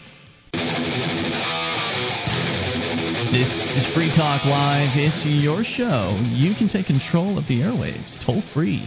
[3.32, 4.96] This is Free Talk Live.
[4.96, 6.18] It's your show.
[6.24, 8.82] You can take control of the airwaves toll free.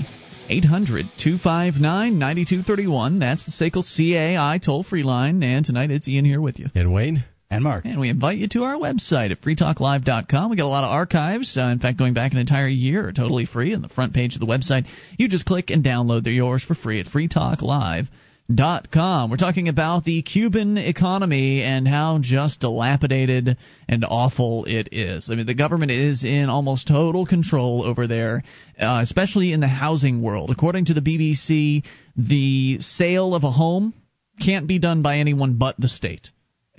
[0.48, 3.18] 800 259 9231.
[3.20, 5.42] That's the SACL CAI toll free line.
[5.42, 6.66] And tonight it's Ian here with you.
[6.74, 7.24] And Wayne?
[7.52, 7.84] And Mark.
[7.84, 10.50] And we invite you to our website at freetalklive.com.
[10.50, 11.56] We got a lot of archives.
[11.56, 14.40] Uh, in fact, going back an entire year, totally free on the front page of
[14.40, 14.86] the website.
[15.18, 16.22] You just click and download.
[16.22, 19.30] They're yours for free at freetalklive.com.
[19.30, 23.56] We're talking about the Cuban economy and how just dilapidated
[23.88, 25.28] and awful it is.
[25.28, 28.44] I mean, the government is in almost total control over there,
[28.78, 30.50] uh, especially in the housing world.
[30.50, 31.82] According to the BBC,
[32.16, 33.92] the sale of a home
[34.40, 36.30] can't be done by anyone but the state.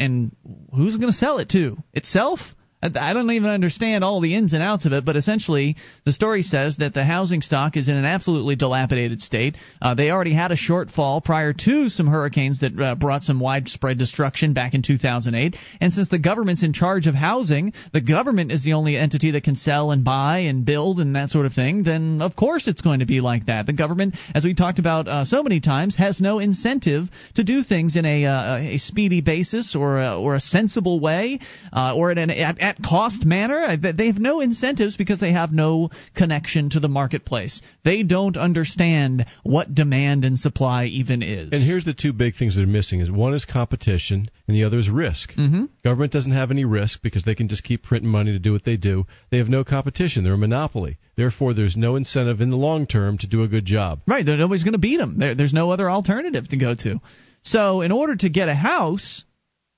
[0.02, 0.36] And
[0.76, 1.78] who's going to sell it to?
[1.94, 2.40] Itself?
[2.84, 6.42] I don't even understand all the ins and outs of it, but essentially, the story
[6.42, 9.56] says that the housing stock is in an absolutely dilapidated state.
[9.82, 14.00] Uh, they already had a shortfall prior to some hurricanes that uh, brought some widespread
[14.00, 15.56] destruction back in 2008.
[15.80, 19.44] And since the government's in charge of housing, the government is the only entity that
[19.44, 22.82] can sell and buy and build and that sort of thing, then of course it's
[22.82, 23.68] going to be like that.
[23.68, 27.64] The government, as we talked about uh, so many times, has no incentive to do
[27.64, 31.40] things in a, uh, a speedy basis or a, or a sensible way
[31.72, 33.78] uh, or at an at, at cost manner.
[33.78, 37.62] They have no incentives because they have no connection to the marketplace.
[37.84, 41.52] They don't understand what demand and supply even is.
[41.52, 44.64] And here's the two big things that are missing: is one is competition, and the
[44.64, 45.34] other is risk.
[45.34, 45.66] Mm-hmm.
[45.84, 48.64] Government doesn't have any risk because they can just keep printing money to do what
[48.64, 49.06] they do.
[49.30, 50.98] They have no competition; they're a monopoly.
[51.18, 54.02] Therefore, there's no incentive in the long term to do a good job.
[54.08, 54.26] Right?
[54.26, 55.20] Nobody's going to beat them.
[55.20, 57.02] There, there's no other alternative to go to.
[57.44, 59.26] So, in order to get a house,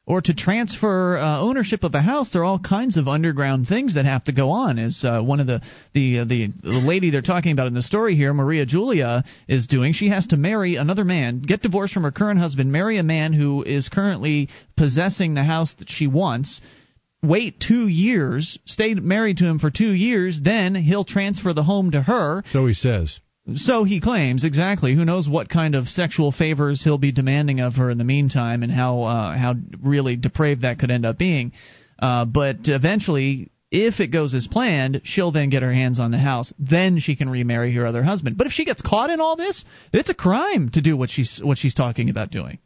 [0.06, 3.96] or to transfer uh, ownership of a house, there are all kinds of underground things
[3.96, 4.78] that have to go on.
[4.78, 5.62] As uh, one of the
[5.94, 9.68] the, uh, the the lady they're talking about in the story here, Maria Julia, is
[9.68, 13.04] doing, she has to marry another man, get divorced from her current husband, marry a
[13.04, 16.60] man who is currently possessing the house that she wants.
[17.22, 21.92] Wait two years, stay married to him for two years, then he'll transfer the home
[21.92, 22.44] to her.
[22.48, 23.20] So he says.
[23.56, 24.96] So he claims exactly.
[24.96, 28.64] Who knows what kind of sexual favors he'll be demanding of her in the meantime,
[28.64, 31.52] and how uh, how really depraved that could end up being.
[32.00, 36.18] Uh, but eventually, if it goes as planned, she'll then get her hands on the
[36.18, 36.54] house.
[36.58, 38.38] Then she can remarry her other husband.
[38.38, 41.42] But if she gets caught in all this, it's a crime to do what she's
[41.44, 42.60] what she's talking about doing.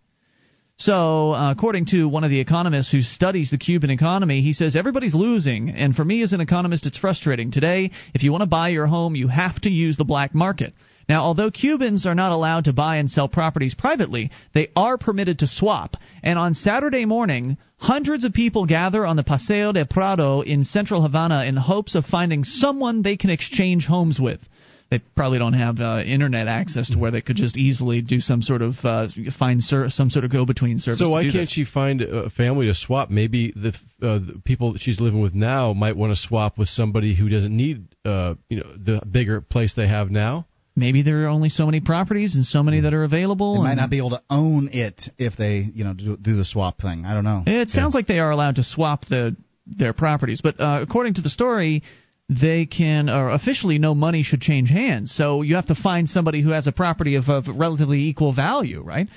[0.79, 4.75] So, uh, according to one of the economists who studies the Cuban economy, he says
[4.75, 5.71] everybody's losing.
[5.71, 7.49] And for me as an economist, it's frustrating.
[7.49, 10.75] Today, if you want to buy your home, you have to use the black market.
[11.09, 15.39] Now, although Cubans are not allowed to buy and sell properties privately, they are permitted
[15.39, 15.95] to swap.
[16.21, 21.01] And on Saturday morning, hundreds of people gather on the Paseo de Prado in central
[21.01, 24.47] Havana in hopes of finding someone they can exchange homes with
[24.89, 28.41] they probably don't have uh, internet access to where they could just easily do some
[28.41, 29.07] sort of uh,
[29.37, 30.99] find ser- some sort of go-between service.
[30.99, 31.51] So why can't this.
[31.51, 33.09] she find a family to swap?
[33.09, 33.69] Maybe the,
[34.01, 37.27] uh, the people that she's living with now might want to swap with somebody who
[37.27, 40.45] doesn't need uh, you know the bigger place they have now.
[40.75, 43.55] Maybe there are only so many properties and so many that are available.
[43.55, 46.45] They might not be able to own it if they, you know, do, do the
[46.45, 47.03] swap thing.
[47.03, 47.41] I don't know.
[47.47, 47.97] It sounds yeah.
[47.97, 49.35] like they are allowed to swap the
[49.65, 51.83] their properties, but uh, according to the story,
[52.29, 55.11] they can, or officially, no money should change hands.
[55.11, 58.81] So you have to find somebody who has a property of, of relatively equal value,
[58.81, 59.07] right?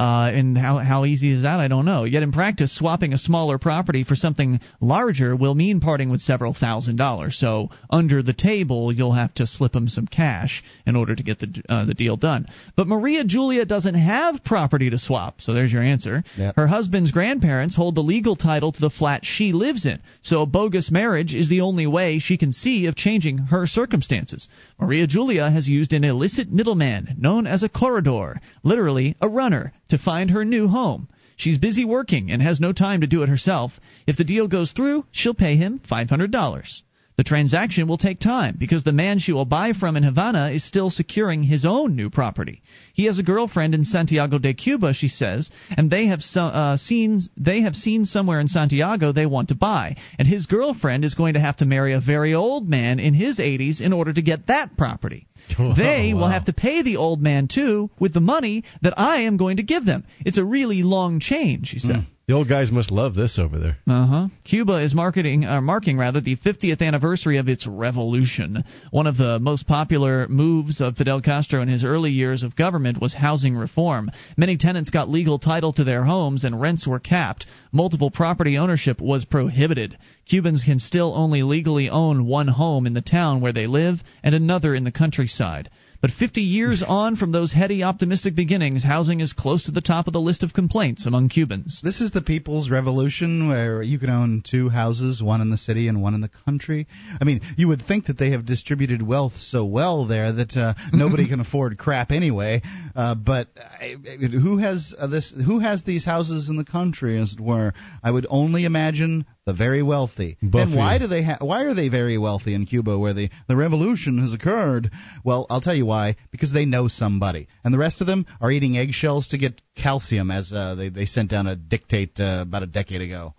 [0.00, 1.60] Uh, and how how easy is that?
[1.60, 2.04] I don't know.
[2.04, 6.54] Yet in practice, swapping a smaller property for something larger will mean parting with several
[6.54, 7.36] thousand dollars.
[7.36, 11.38] So under the table, you'll have to slip them some cash in order to get
[11.40, 12.46] the uh, the deal done.
[12.76, 16.24] But Maria Julia doesn't have property to swap, so there's your answer.
[16.38, 16.56] Yep.
[16.56, 20.46] Her husband's grandparents hold the legal title to the flat she lives in, so a
[20.46, 24.48] bogus marriage is the only way she can see of changing her circumstances.
[24.80, 29.98] Maria Julia has used an illicit middleman known as a corredor, literally a runner to
[29.98, 31.08] find her new home.
[31.36, 33.78] She's busy working and has no time to do it herself.
[34.06, 36.82] If the deal goes through, she'll pay him $500.
[37.20, 40.64] The transaction will take time because the man she will buy from in Havana is
[40.64, 42.62] still securing his own new property.
[42.94, 46.78] He has a girlfriend in Santiago de Cuba, she says, and they have so, uh,
[46.78, 51.12] seen they have seen somewhere in Santiago they want to buy, and his girlfriend is
[51.12, 54.22] going to have to marry a very old man in his 80s in order to
[54.22, 55.26] get that property.
[55.58, 56.20] Oh, they wow.
[56.20, 59.58] will have to pay the old man too with the money that I am going
[59.58, 60.04] to give them.
[60.24, 61.96] It's a really long chain, she said.
[61.96, 62.06] Mm.
[62.30, 63.76] The old guys must love this over there.
[63.88, 64.28] Uh huh.
[64.44, 68.62] Cuba is marketing, uh, marking rather, the 50th anniversary of its revolution.
[68.92, 73.00] One of the most popular moves of Fidel Castro in his early years of government
[73.00, 74.12] was housing reform.
[74.36, 77.46] Many tenants got legal title to their homes, and rents were capped.
[77.72, 79.98] Multiple property ownership was prohibited.
[80.24, 84.36] Cubans can still only legally own one home in the town where they live and
[84.36, 85.68] another in the countryside.
[86.00, 90.06] But 50 years on from those heady, optimistic beginnings, housing is close to the top
[90.06, 91.82] of the list of complaints among Cubans.
[91.84, 95.88] This is the people's revolution where you can own two houses, one in the city
[95.88, 96.86] and one in the country.
[97.20, 100.72] I mean, you would think that they have distributed wealth so well there that uh,
[100.94, 102.62] nobody can afford crap anyway.
[102.96, 103.96] Uh, but I,
[104.30, 105.32] who has uh, this?
[105.32, 107.18] Who has these houses in the country?
[107.20, 110.36] As it were, I would only imagine the very wealthy.
[110.40, 110.62] Buffy.
[110.62, 113.56] And why do they ha- why are they very wealthy in Cuba where the the
[113.56, 114.90] revolution has occurred?
[115.24, 116.16] Well, I'll tell you why.
[116.30, 120.30] Because they know somebody, and the rest of them are eating eggshells to get calcium,
[120.30, 123.34] as uh, they they sent down a dictate uh, about a decade ago.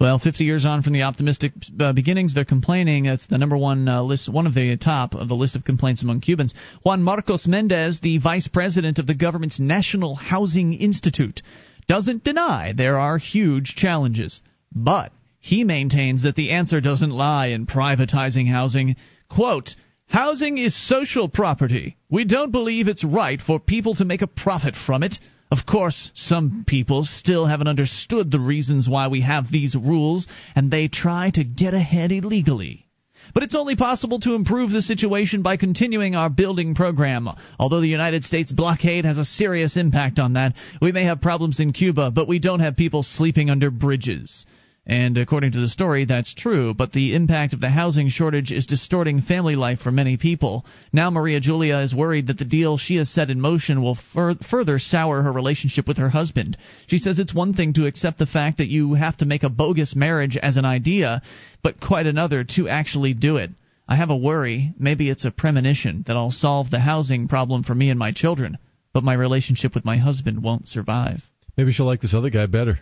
[0.00, 3.06] Well, 50 years on from the optimistic uh, beginnings, they're complaining.
[3.06, 6.02] It's the number one uh, list, one of the top of the list of complaints
[6.02, 6.54] among Cubans.
[6.84, 11.42] Juan Marcos Mendez, the vice president of the government's National Housing Institute,
[11.86, 14.42] doesn't deny there are huge challenges,
[14.74, 15.12] but
[15.42, 18.94] he maintains that the answer doesn't lie in privatizing housing.
[19.28, 19.74] Quote,
[20.06, 21.96] Housing is social property.
[22.08, 25.18] We don't believe it's right for people to make a profit from it.
[25.50, 30.70] Of course, some people still haven't understood the reasons why we have these rules, and
[30.70, 32.86] they try to get ahead illegally.
[33.34, 37.28] But it's only possible to improve the situation by continuing our building program.
[37.58, 41.58] Although the United States blockade has a serious impact on that, we may have problems
[41.58, 44.46] in Cuba, but we don't have people sleeping under bridges.
[44.84, 48.66] And according to the story, that's true, but the impact of the housing shortage is
[48.66, 50.66] distorting family life for many people.
[50.92, 54.34] Now, Maria Julia is worried that the deal she has set in motion will fur-
[54.34, 56.56] further sour her relationship with her husband.
[56.88, 59.48] She says it's one thing to accept the fact that you have to make a
[59.48, 61.22] bogus marriage as an idea,
[61.62, 63.52] but quite another to actually do it.
[63.86, 67.74] I have a worry, maybe it's a premonition, that I'll solve the housing problem for
[67.74, 68.58] me and my children,
[68.92, 71.22] but my relationship with my husband won't survive.
[71.56, 72.80] Maybe she'll like this other guy better.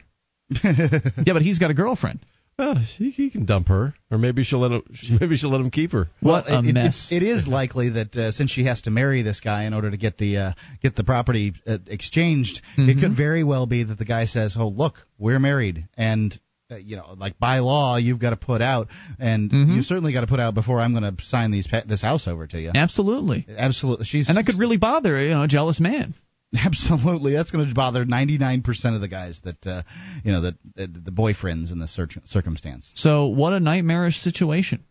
[0.64, 2.20] yeah, but he's got a girlfriend.
[2.58, 4.82] Well, he, he can dump her, or maybe she'll let him.
[5.20, 6.08] Maybe she'll let him keep her.
[6.20, 7.08] What well, a it, mess!
[7.10, 9.90] It, it is likely that uh, since she has to marry this guy in order
[9.90, 10.52] to get the uh,
[10.82, 12.90] get the property uh, exchanged, Mm-hmm.
[12.90, 16.38] it could very well be that the guy says, "Oh, look, we're married," and
[16.70, 19.76] uh, you know, like by law, you've got to put out, and Mhm.
[19.76, 22.28] you certainly got to put out before I'm going to sign these pa- this house
[22.28, 22.72] over to you.
[22.74, 23.46] Absolutely.
[23.56, 26.12] Absolutely, she's And that could really bother you know a jealous man.
[26.64, 29.82] Absolutely, that's going to bother 99% of the guys that uh,
[30.24, 32.90] you know that uh, the boyfriends in this cir- circumstance.
[32.94, 34.84] So what a nightmarish situation.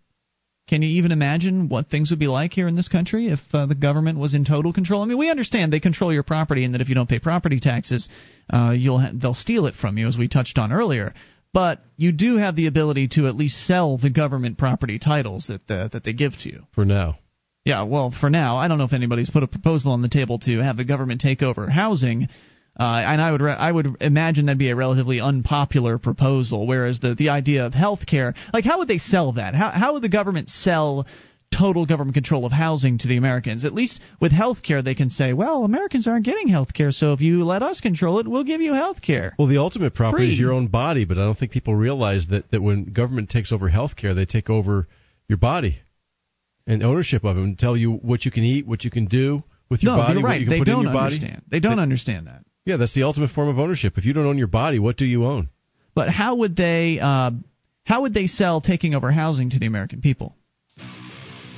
[0.70, 3.66] Can you even imagine what things would be like here in this country if uh,
[3.66, 5.02] the government was in total control?
[5.02, 7.60] I mean, we understand they control your property, and that if you don't pay property
[7.60, 8.08] taxes,
[8.50, 11.14] uh, you'll ha- they'll steal it from you, as we touched on earlier.
[11.52, 15.70] But you do have the ability to at least sell the government property titles that
[15.70, 16.68] uh, that they give to you.
[16.74, 17.18] For now.
[17.66, 20.40] Yeah, well, for now, I don't know if anybody's put a proposal on the table
[20.40, 22.30] to have the government take over housing.
[22.80, 26.66] Uh, and I would re- I would imagine that'd be a relatively unpopular proposal.
[26.66, 29.54] Whereas the the idea of health care, like how would they sell that?
[29.54, 31.06] How how would the government sell
[31.52, 33.66] total government control of housing to the Americans?
[33.66, 37.12] At least with health care, they can say, well, Americans aren't getting health care, so
[37.12, 39.36] if you let us control it, we'll give you health care.
[39.38, 40.34] Well, the ultimate property Free.
[40.34, 43.52] is your own body, but I don't think people realize that, that when government takes
[43.52, 44.88] over health care, they take over
[45.28, 45.82] your body
[46.70, 49.44] and ownership of it and tell you what you can eat, what you can do
[49.70, 50.40] with your no, body, you're what right.
[50.40, 51.16] you can They put don't in your body.
[51.16, 51.42] understand.
[51.50, 52.46] They don't understand that.
[52.66, 53.98] Yeah, that's the ultimate form of ownership.
[53.98, 55.50] If you don't own your body, what do you own?
[55.96, 57.32] But how would they uh,
[57.84, 60.36] how would they sell taking over housing to the American people?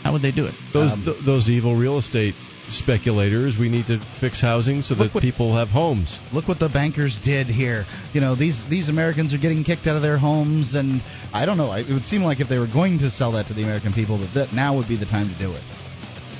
[0.03, 0.55] How would they do it?
[0.73, 2.33] Those Um, th- those evil real estate
[2.73, 3.57] speculators.
[3.57, 6.17] We need to fix housing so that what- people have homes.
[6.31, 7.85] Look what the bankers did here.
[8.13, 11.01] You know, these these Americans are getting kicked out of their homes, and
[11.33, 11.71] I don't know.
[11.73, 14.17] It would seem like if they were going to sell that to the American people,
[14.19, 15.63] that, that now would be the time to do it.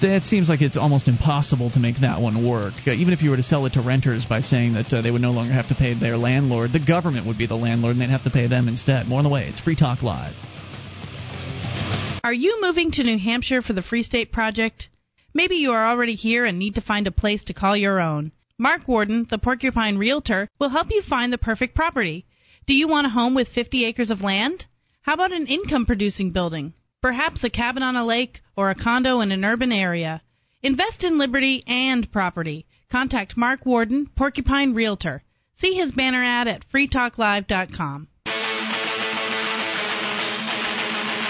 [0.04, 2.74] It seems like it's almost impossible to make that one work.
[2.88, 5.12] Uh, even if you were to sell it to renters by saying that uh, they
[5.12, 8.02] would no longer have to pay their landlord, the government would be the landlord and
[8.02, 9.08] they'd have to pay them instead.
[9.08, 9.48] More on the way.
[9.48, 10.34] It's Free Talk Live.
[12.24, 14.90] Are you moving to New Hampshire for the Free State Project?
[15.34, 18.32] Maybe you are already here and need to find a place to call your own.
[18.58, 22.26] Mark Warden, the Porcupine Realtor, will help you find the perfect property.
[22.68, 24.66] Do you want a home with 50 acres of land?
[25.02, 26.74] How about an income producing building?
[27.02, 30.22] Perhaps a cabin on a lake or a condo in an urban area.
[30.62, 32.68] Invest in liberty and property.
[32.92, 35.24] Contact Mark Warden, Porcupine Realtor.
[35.56, 38.08] See his banner ad at freetalklive.com.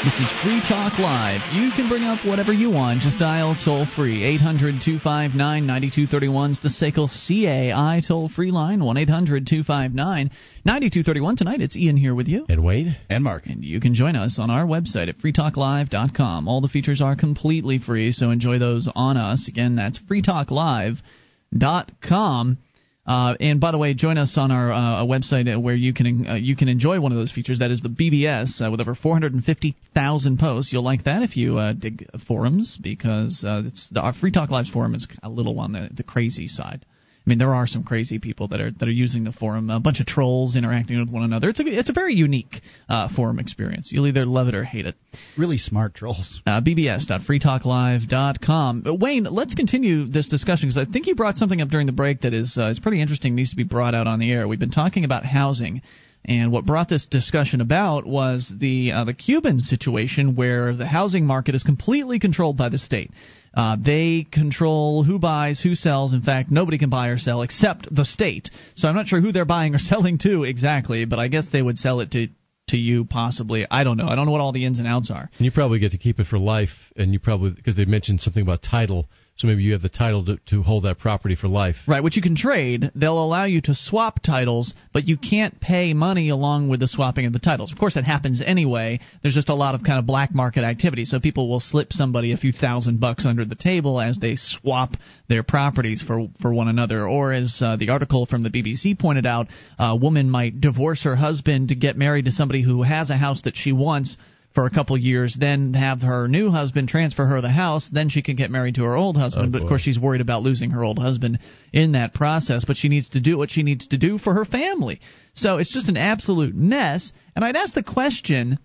[0.03, 1.41] This is Free Talk Live.
[1.53, 3.01] You can bring up whatever you want.
[3.01, 4.23] Just dial toll free.
[4.23, 8.83] 800 259 9231 is the SACL CAI toll free line.
[8.83, 10.31] 1 800 259
[10.65, 11.35] 9231.
[11.35, 12.47] Tonight it's Ian here with you.
[12.49, 12.97] And Wayne?
[13.11, 13.45] And Mark.
[13.45, 16.47] And you can join us on our website at freetalklive.com.
[16.47, 19.47] All the features are completely free, so enjoy those on us.
[19.47, 22.57] Again, that's freetalklive.com.
[23.05, 26.35] Uh, and by the way, join us on our uh, website where you can uh,
[26.35, 27.59] you can enjoy one of those features.
[27.59, 30.71] That is the BBS uh, with over 450,000 posts.
[30.71, 34.51] You'll like that if you uh, dig forums because uh, it's the, our Free Talk
[34.51, 36.85] Live's forum is a little on the, the crazy side.
[37.25, 39.69] I mean, there are some crazy people that are that are using the forum.
[39.69, 41.49] A bunch of trolls interacting with one another.
[41.49, 43.91] It's a it's a very unique uh, forum experience.
[43.91, 44.95] You'll either love it or hate it.
[45.37, 46.41] Really smart trolls.
[46.47, 48.83] Uh, bbs.freetalklive.com.
[48.87, 51.91] Uh, Wayne, let's continue this discussion because I think you brought something up during the
[51.91, 53.35] break that is uh, is pretty interesting.
[53.35, 54.47] Needs to be brought out on the air.
[54.47, 55.83] We've been talking about housing.
[56.23, 61.25] And what brought this discussion about was the uh, the Cuban situation, where the housing
[61.25, 63.11] market is completely controlled by the state.
[63.53, 66.13] Uh, they control who buys, who sells.
[66.13, 68.49] In fact, nobody can buy or sell except the state.
[68.75, 71.61] So I'm not sure who they're buying or selling to exactly, but I guess they
[71.61, 72.27] would sell it to
[72.69, 73.65] to you possibly.
[73.69, 74.07] I don't know.
[74.07, 75.29] I don't know what all the ins and outs are.
[75.37, 78.21] And you probably get to keep it for life, and you probably because they mentioned
[78.21, 79.09] something about title.
[79.41, 81.77] So maybe you have the title to, to hold that property for life.
[81.87, 82.91] Right, which you can trade.
[82.93, 87.25] They'll allow you to swap titles, but you can't pay money along with the swapping
[87.25, 87.71] of the titles.
[87.71, 88.99] Of course, that happens anyway.
[89.23, 91.05] There's just a lot of kind of black market activity.
[91.05, 94.91] So people will slip somebody a few thousand bucks under the table as they swap
[95.27, 97.07] their properties for for one another.
[97.07, 99.47] Or as uh, the article from the BBC pointed out,
[99.79, 103.41] a woman might divorce her husband to get married to somebody who has a house
[103.45, 104.17] that she wants
[104.53, 108.21] for a couple years, then have her new husband transfer her the house, then she
[108.21, 109.47] can get married to her old husband.
[109.47, 111.39] Oh, but of course, she's worried about losing her old husband
[111.71, 112.65] in that process.
[112.65, 114.99] But she needs to do what she needs to do for her family.
[115.33, 117.13] So it's just an absolute mess.
[117.35, 118.59] And I'd ask the question.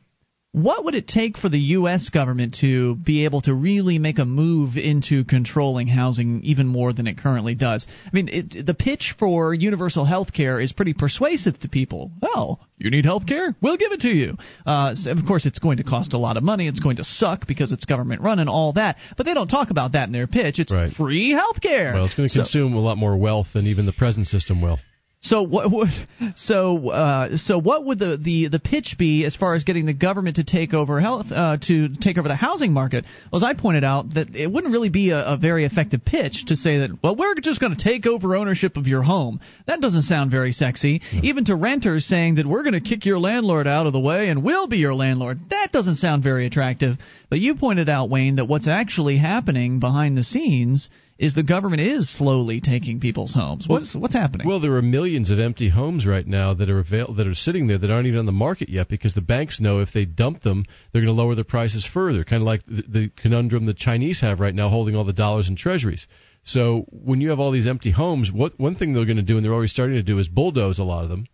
[0.57, 2.09] What would it take for the U.S.
[2.09, 7.07] government to be able to really make a move into controlling housing even more than
[7.07, 7.87] it currently does?
[8.07, 12.11] I mean, it, the pitch for universal health care is pretty persuasive to people.
[12.23, 13.55] Well, you need health care?
[13.61, 14.39] We'll give it to you.
[14.65, 16.69] Uh, of course, it's going to cost a lot of money.
[16.69, 18.97] It's going to suck because it's government run and all that.
[19.19, 20.59] But they don't talk about that in their pitch.
[20.59, 20.91] It's Right.
[20.91, 21.93] free health care.
[21.93, 24.63] Well, it's going to So- consume a lot more wealth than even the present system
[24.63, 24.79] will.
[25.21, 25.89] So what would
[26.37, 29.95] so uh, so what would the, the, the pitch be as far as getting the
[29.95, 33.05] government to take over health uh, to take over the housing market?
[33.33, 36.45] Well, as I pointed out, that it wouldn't really be a, a very effective pitch
[36.47, 39.41] to say that well we're just going to take over ownership of your home.
[39.67, 41.01] That doesn't sound very sexy.
[41.23, 44.29] Even to renters saying that we're going to kick your landlord out of the way
[44.29, 45.41] and we'll be your landlord.
[45.51, 46.99] That doesn't sound very attractive.
[47.31, 50.89] But you pointed out Wayne that what's actually happening behind the scenes
[51.19, 53.67] is the government is slowly taking people's homes.
[53.67, 54.47] What's what's happening?
[54.47, 57.67] Well, there are millions of empty homes right now that are avail- that are sitting
[57.67, 60.43] there that aren't even on the market yet because the banks know if they dump
[60.43, 62.25] them, they're going to lower their prices further.
[62.25, 65.49] Kind of like the, the conundrum the Chinese have right now, holding all the dollars
[65.49, 66.07] in treasuries.
[66.45, 69.37] So when you have all these empty homes, what one thing they're going to do,
[69.37, 71.27] and they're already starting to do, is bulldoze a lot of them,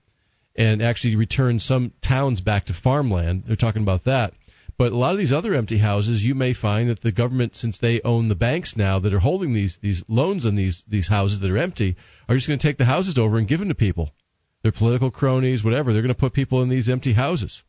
[0.56, 3.44] and actually return some towns back to farmland.
[3.46, 4.32] They're talking about that.
[4.82, 7.78] But a lot of these other empty houses, you may find that the government, since
[7.78, 11.38] they own the banks now that are holding these these loans on these these houses
[11.38, 11.94] that are empty,
[12.28, 14.10] are just going to take the houses over and give them to people.
[14.64, 15.92] Their political cronies, whatever.
[15.92, 17.62] They're going to put people in these empty houses.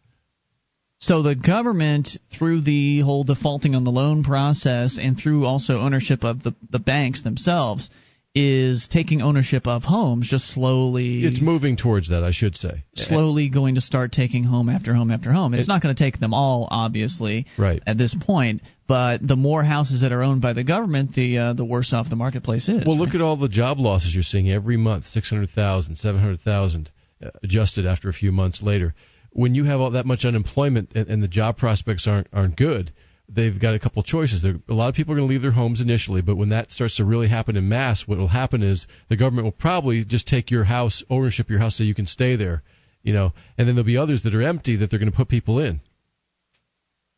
[0.98, 6.23] So the government, through the whole defaulting on the loan process and through also ownership
[6.23, 7.91] of the the banks themselves,
[8.36, 11.24] is taking ownership of homes just slowly.
[11.24, 12.84] It's moving towards that, I should say.
[12.96, 15.54] slowly going to start taking home after home after home.
[15.54, 17.82] It's It- not going to take them all, obviously, Right.
[17.86, 18.62] at this point.
[18.88, 22.10] But the more houses that are owned by the government, the uh, the worse off
[22.10, 22.86] the marketplace is.
[22.86, 26.90] Well, look at all the job losses you're seeing every month 600,000, 700,000,
[27.24, 28.94] uh, adjusted after a few months later.
[29.32, 32.92] When you have all that much unemployment and, and the job prospects aren't aren't good,
[33.30, 34.41] they've got a couple choices.
[34.41, 36.72] There, a lot of people are going to leave their homes initially, but when that
[36.72, 40.28] starts to really happen in mass, what will happen is the government will probably just
[40.28, 42.64] take your house, ownership of your house, so you can stay there,
[43.02, 45.30] you know, and then there'll be others that are empty that they're going to put
[45.30, 45.82] people in,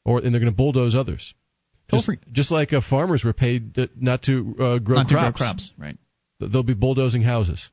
[0.03, 1.33] or and they're going to bulldoze others.
[1.89, 5.37] Just, just like uh, farmers were paid not to uh, grow Not to grow crops.
[5.37, 5.97] crops, right.
[6.39, 7.69] They'll be bulldozing houses.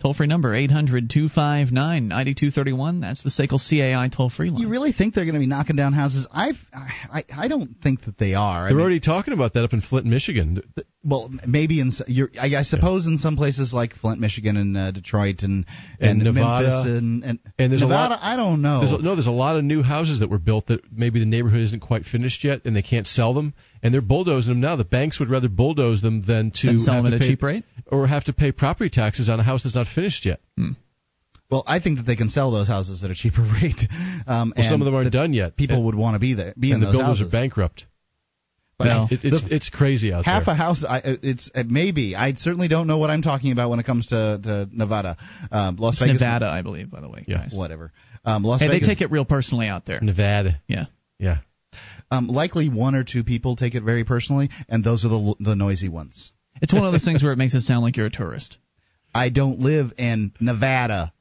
[0.00, 1.72] Toll free number 800 259
[2.06, 3.00] 9231.
[3.00, 4.60] That's the SACL CAI toll free line.
[4.62, 6.24] You really think they're going to be knocking down houses?
[6.30, 8.66] I've, I, I don't think that they are.
[8.68, 10.62] They're mean, already talking about that up in Flint, Michigan.
[11.02, 14.90] well, maybe in you're, I, I suppose in some places like Flint, Michigan, and uh,
[14.92, 15.66] Detroit, and
[15.98, 16.68] And Nevada.
[16.68, 18.14] Memphis, and, and, And there's Nevada.
[18.14, 18.20] a lot.
[18.22, 18.78] I don't know.
[18.78, 21.26] There's a, no, there's a lot of new houses that were built that maybe the
[21.26, 23.52] neighborhood isn't quite finished yet, and they can't sell them,
[23.82, 24.76] and they're bulldozing them now.
[24.76, 27.28] The banks would rather bulldoze them than to Than sell have them to at a
[27.28, 27.64] cheap rate?
[27.86, 30.40] or have to pay property taxes on a house that's not finished yet.
[31.50, 33.80] well, I think that they can sell those houses at a cheaper rate.
[34.26, 35.56] Um, Well, some of them aren't that done yet.
[35.56, 37.34] People and, would want to be there, be and in the those builders houses.
[37.34, 37.86] are bankrupt.
[38.78, 40.54] But Well, It, it's the- it's crazy out half there.
[40.54, 40.84] Half a house.
[40.88, 42.14] I, it's it maybe.
[42.14, 45.16] I certainly don't know what I'm talking about when it comes to, to Nevada,
[45.50, 47.24] um, Las It's Vegas, Nevada, I believe, by the way.
[47.26, 47.38] Yeah.
[47.38, 47.54] guys.
[47.56, 47.92] whatever.
[48.24, 50.00] Um, Las Hey, they take it real personally out there.
[50.00, 50.60] Nevada.
[50.68, 50.86] Yeah.
[51.18, 51.38] Yeah.
[52.10, 55.54] Um, likely one or two people take it very personally, and those are the the
[55.56, 56.32] noisy ones.
[56.60, 58.56] It's one of those things where it makes it sound like you're a tourist.
[59.14, 61.12] I don't live in Nevada.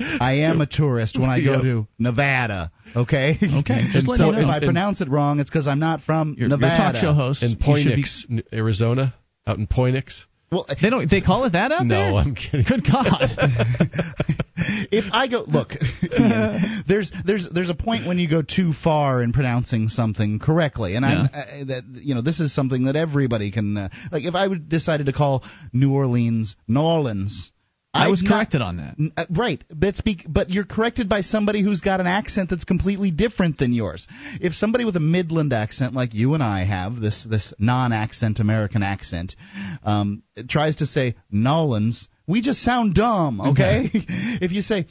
[0.00, 1.62] I am a tourist when I go Yeah.
[1.62, 2.72] to Nevada.
[2.96, 3.38] Okay.
[3.40, 4.46] Okay, just And letting so you if.
[4.48, 6.92] I pronounce it wrong, it's because I'm not from You're, you're a Nevada.
[6.92, 7.42] talk show host.
[7.42, 9.14] In You be- Arizona,
[9.46, 10.24] out in Poinix.
[10.52, 11.10] Well, They don't.
[11.10, 12.10] They call it that out there.
[12.10, 12.66] No, I'm kidding.
[12.68, 13.30] Good God.
[14.92, 15.72] if I go look,
[16.02, 20.94] Ian, there's there's there's a point when you go too far in pronouncing something correctly,
[20.94, 24.24] and I'm uh, that you know this is something that everybody can uh, like.
[24.24, 25.42] If I would decided to call
[25.72, 27.50] New Orleans New Orleans,
[27.94, 28.96] I was I'm not- corrected on that.
[29.16, 29.62] Uh, right.
[29.70, 33.72] That's be- but you're corrected by somebody who's got an accent that's completely different than
[33.72, 34.06] yours.
[34.40, 38.82] If somebody with a Midland accent like you and I have, this this non-accent American
[38.82, 39.36] accent,
[39.84, 43.40] um, tries to say Nolans, we just sound dumb.
[43.40, 43.90] Okay.
[43.92, 44.86] if you say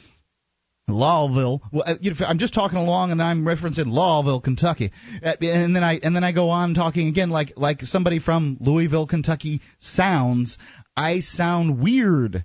[0.88, 1.60] Lawville.
[1.72, 4.90] Well, uh, you know, I'm just talking along, and I'm referencing Lawville, Kentucky,
[5.24, 8.58] Uh, and then I and then I go on talking again like like somebody from
[8.60, 10.58] Louisville, Kentucky sounds.
[10.96, 12.44] I sound weird.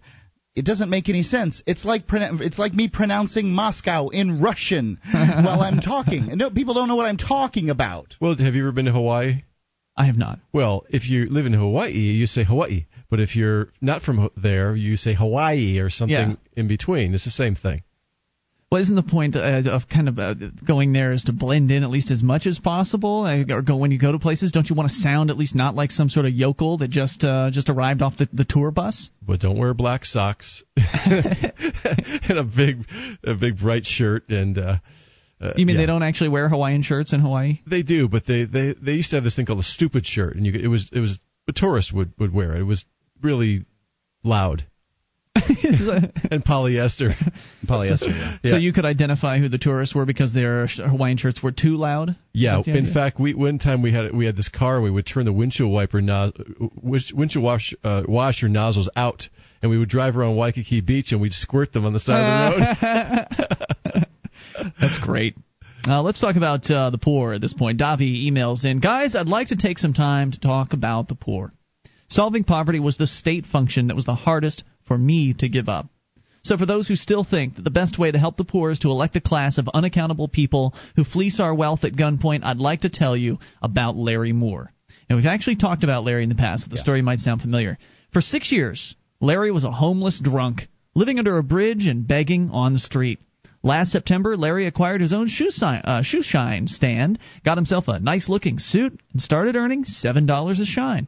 [0.57, 1.61] It doesn't make any sense.
[1.67, 6.27] It's like it's like me pronouncing Moscow in Russian while I'm talking.
[6.35, 8.15] No, people don't know what I'm talking about.
[8.19, 9.43] Well, have you ever been to Hawaii?
[9.95, 10.39] I have not.
[10.51, 12.87] Well, if you live in Hawaii, you say Hawaii.
[13.09, 16.35] But if you're not from there, you say Hawaii or something Yeah.
[16.55, 17.13] in between.
[17.13, 17.83] It's the same thing.
[18.69, 20.33] Well, isn't the point uh, of kind of uh,
[20.65, 23.23] going there is to blend in at least as much as possible?
[23.23, 25.55] Uh, Or go when you go to places, don't you want to sound at least
[25.55, 28.71] not like some sort of yokel that just uh, just arrived off the, the tour
[28.71, 29.09] bus?
[29.25, 32.85] But don't wear black socks and a big,
[33.23, 34.57] a big bright shirt and.
[34.57, 34.75] Uh,
[35.39, 35.83] uh, You mean yeah.
[35.83, 37.59] they don't actually wear Hawaiian shirts in Hawaii?
[37.67, 40.35] They do, but they, they they used to have this thing called a stupid shirt,
[40.35, 42.61] and you could, it was it was a tourist would would wear it.
[42.61, 42.85] It was
[43.21, 43.65] really
[44.23, 44.65] loud
[46.31, 47.13] and polyester.
[47.65, 48.09] Polyester.
[48.43, 48.51] yeah.
[48.51, 52.15] So you could identify who the tourists were because their Hawaiian shirts were too loud.
[52.33, 52.93] Yeah, Is that the in idea?
[52.93, 54.81] fact, we one time we had we had this car.
[54.81, 56.31] We would turn the windshield wiper no,
[56.81, 59.27] wish- windshield wash, uh, washer nozzles out,
[59.61, 62.77] and we would drive around Waikiki Beach and we'd squirt them on the side of
[62.79, 64.05] the road.
[64.81, 65.35] That's great.
[65.87, 67.79] Uh, let's talk about uh, the poor at this point.
[67.79, 69.15] Davi emails in, guys.
[69.15, 71.53] I'd like to take some time to talk about the poor.
[72.09, 75.87] Solving poverty was the state function that was the hardest for me to give up.
[76.43, 78.79] So, for those who still think that the best way to help the poor is
[78.79, 82.81] to elect a class of unaccountable people who fleece our wealth at gunpoint, I'd like
[82.81, 84.71] to tell you about Larry Moore.
[85.09, 87.77] And we've actually talked about Larry in the past, so the story might sound familiar.
[88.13, 92.73] For six years, Larry was a homeless drunk, living under a bridge and begging on
[92.73, 93.19] the street.
[93.63, 97.99] Last September, Larry acquired his own shoe, sign, uh, shoe shine stand, got himself a
[97.99, 101.07] nice looking suit, and started earning $7 a shine.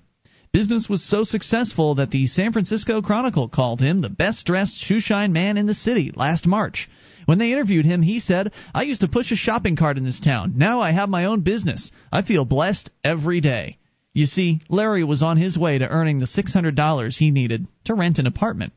[0.52, 5.32] Business was so successful that the San Francisco Chronicle called him the best dressed shoeshine
[5.32, 6.90] man in the city last March.
[7.26, 10.20] When they interviewed him, he said, I used to push a shopping cart in this
[10.20, 10.54] town.
[10.56, 11.92] Now I have my own business.
[12.12, 13.78] I feel blessed every day.
[14.12, 18.18] You see, Larry was on his way to earning the $600 he needed to rent
[18.18, 18.74] an apartment.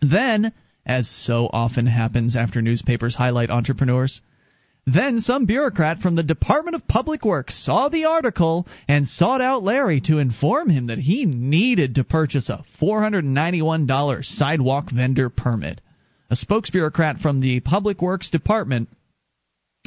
[0.00, 0.52] Then,
[0.86, 4.20] as so often happens after newspapers highlight entrepreneurs,
[4.86, 9.62] then some bureaucrat from the Department of Public Works saw the article and sought out
[9.62, 15.80] Larry to inform him that he needed to purchase a $491 sidewalk vendor permit.
[16.30, 18.88] A spokesbureaucrat from the Public Works Department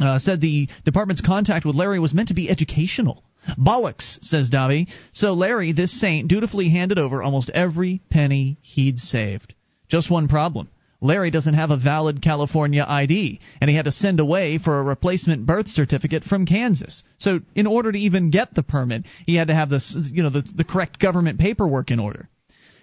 [0.02, 3.24] uh, said the department's contact with Larry was meant to be educational.
[3.57, 4.88] Bollocks, says Davi.
[5.14, 9.53] So Larry, this saint, dutifully handed over almost every penny he'd saved.
[9.88, 10.69] Just one problem.
[10.99, 14.84] Larry doesn't have a valid California ID, and he had to send away for a
[14.84, 17.03] replacement birth certificate from Kansas.
[17.19, 20.30] So, in order to even get the permit, he had to have this, you know,
[20.30, 22.30] the, the correct government paperwork in order.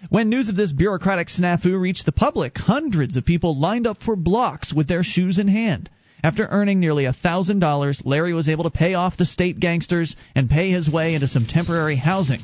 [0.09, 4.15] When news of this bureaucratic snafu reached the public, hundreds of people lined up for
[4.15, 5.89] blocks with their shoes in hand.
[6.23, 10.15] After earning nearly a thousand dollars, Larry was able to pay off the state gangsters
[10.35, 12.41] and pay his way into some temporary housing.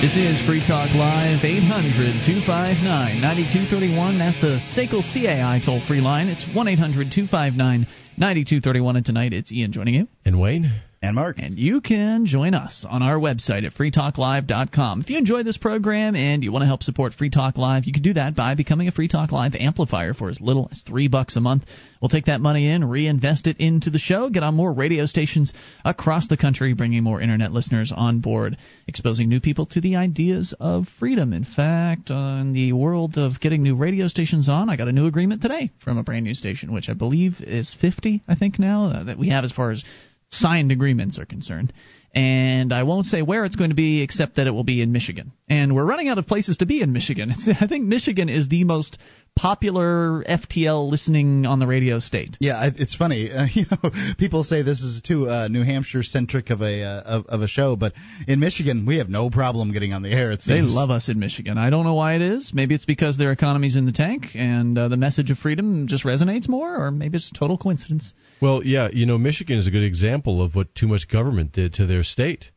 [0.00, 4.16] This is Free Talk Live, 800 259 9231.
[4.16, 6.28] That's the SACL CAI toll free line.
[6.28, 7.86] It's 1 800 259
[8.20, 8.96] 9231.
[8.96, 10.08] And tonight it's Ian joining you.
[10.26, 10.82] And Wayne.
[11.02, 11.38] And Mark.
[11.38, 15.00] And you can join us on our website at freetalklive.com.
[15.00, 17.94] If you enjoy this program and you want to help support Free Talk Live, you
[17.94, 21.08] can do that by becoming a Free Talk Live amplifier for as little as three
[21.08, 21.64] bucks a month.
[22.02, 25.54] We'll take that money in, reinvest it into the show, get on more radio stations
[25.86, 30.54] across the country, bringing more internet listeners on board, exposing new people to the ideas
[30.60, 31.32] of freedom.
[31.32, 34.92] In fact, uh, in the world of getting new radio stations on, I got a
[34.92, 38.58] new agreement today from a brand new station, which I believe is 50, I think
[38.58, 39.84] now, uh, that we have as far as
[40.30, 41.72] signed agreements are concerned.
[42.14, 44.92] And I won't say where it's going to be, except that it will be in
[44.92, 45.32] Michigan.
[45.48, 47.30] And we're running out of places to be in Michigan.
[47.40, 48.98] It's, I think Michigan is the most
[49.36, 52.36] popular FTL listening on the radio state.
[52.40, 53.30] Yeah, it's funny.
[53.40, 57.02] Uh, you know, people say this is too uh, New Hampshire centric of a uh,
[57.02, 57.92] of, of, a show, but
[58.26, 60.32] in Michigan we have no problem getting on the air.
[60.32, 60.58] It seems.
[60.58, 61.56] They love us in Michigan.
[61.56, 62.50] I don't know why it is.
[62.52, 66.04] Maybe it's because their economy's in the tank and uh, the message of freedom just
[66.04, 68.12] resonates more, or maybe it's total coincidence.
[68.42, 71.74] Well, yeah, you know, Michigan is a good example of what too much government did
[71.74, 72.50] to their state.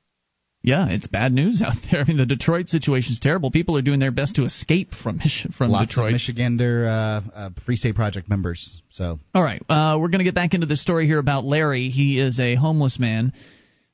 [0.66, 2.02] Yeah, it's bad news out there.
[2.02, 3.52] I mean, the Detroit situation is terrible.
[3.52, 5.20] People are doing their best to escape from
[5.58, 6.14] from Lots Detroit.
[6.14, 8.82] Of Michigander uh, uh, Free State Project members.
[8.90, 11.90] So, all right, uh, we're going to get back into this story here about Larry.
[11.90, 13.34] He is a homeless man,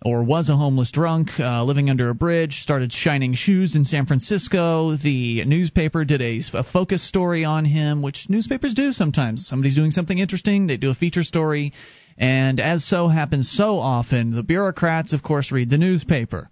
[0.06, 2.60] or was a homeless drunk, uh, living under a bridge.
[2.62, 4.96] Started shining shoes in San Francisco.
[4.96, 9.48] The newspaper did a, a focus story on him, which newspapers do sometimes.
[9.48, 11.74] Somebody's doing something interesting, they do a feature story.
[12.20, 16.50] And as so happens so often, the bureaucrats, of course, read the newspaper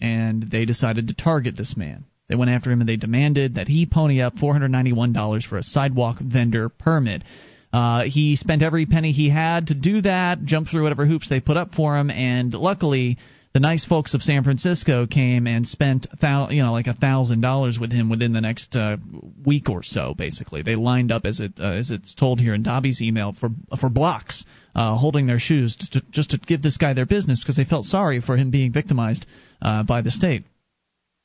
[0.00, 2.06] and they decided to target this man.
[2.28, 6.18] They went after him and they demanded that he pony up $491 for a sidewalk
[6.20, 7.22] vendor permit.
[7.70, 11.40] Uh, he spent every penny he had to do that, jumped through whatever hoops they
[11.40, 13.18] put up for him, and luckily
[13.54, 17.40] the nice folks of San Francisco came and spent thou, you know like a thousand
[17.40, 18.96] dollars with him within the next uh,
[19.44, 20.14] week or so.
[20.16, 23.50] Basically, they lined up as it uh, as it's told here in Davi's email for
[23.80, 24.44] for blocks,
[24.78, 27.84] uh, holding their shoes to, just to give this guy their business because they felt
[27.84, 29.26] sorry for him being victimized
[29.60, 30.44] uh, by the state.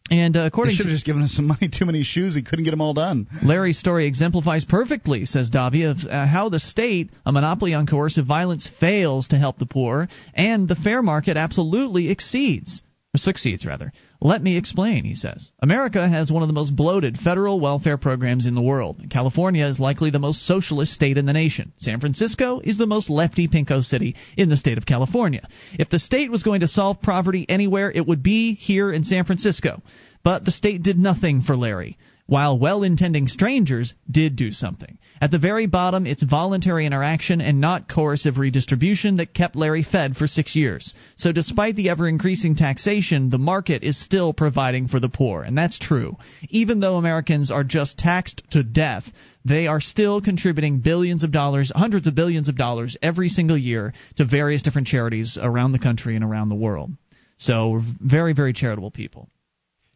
[0.09, 2.33] And uh, according they should have just given us some money, too many shoes.
[2.33, 3.27] He couldn't get them all done.
[3.43, 8.25] Larry's story exemplifies perfectly, says Davi, of uh, how the state, a monopoly on coercive
[8.25, 12.81] violence, fails to help the poor, and the fair market absolutely exceeds.
[13.15, 13.91] Succeeds, rather.
[14.21, 15.51] Let me explain, he says.
[15.59, 18.99] America has one of the most bloated federal welfare programs in the world.
[19.11, 21.73] California is likely the most socialist state in the nation.
[21.77, 25.47] San Francisco is the most lefty pinko city in the state of California.
[25.77, 29.25] If the state was going to solve poverty anywhere, it would be here in San
[29.25, 29.83] Francisco.
[30.23, 31.99] But the state did nothing for Larry
[32.33, 34.97] while well intending strangers did do something.
[35.21, 40.17] At the very bottom, it's voluntary interaction and not coercive redistribution that kept Larry fed
[40.17, 40.95] for six years.
[41.15, 45.55] So, despite the ever increasing taxation, the market is still providing for the poor, and
[45.55, 46.17] that's true.
[46.49, 49.03] Even though Americans are just taxed to death,
[49.45, 53.93] they are still contributing billions of dollars, hundreds of billions of dollars every single year
[54.15, 56.93] to various different charities around the country and around the world.
[57.37, 59.29] So, very, very charitable people.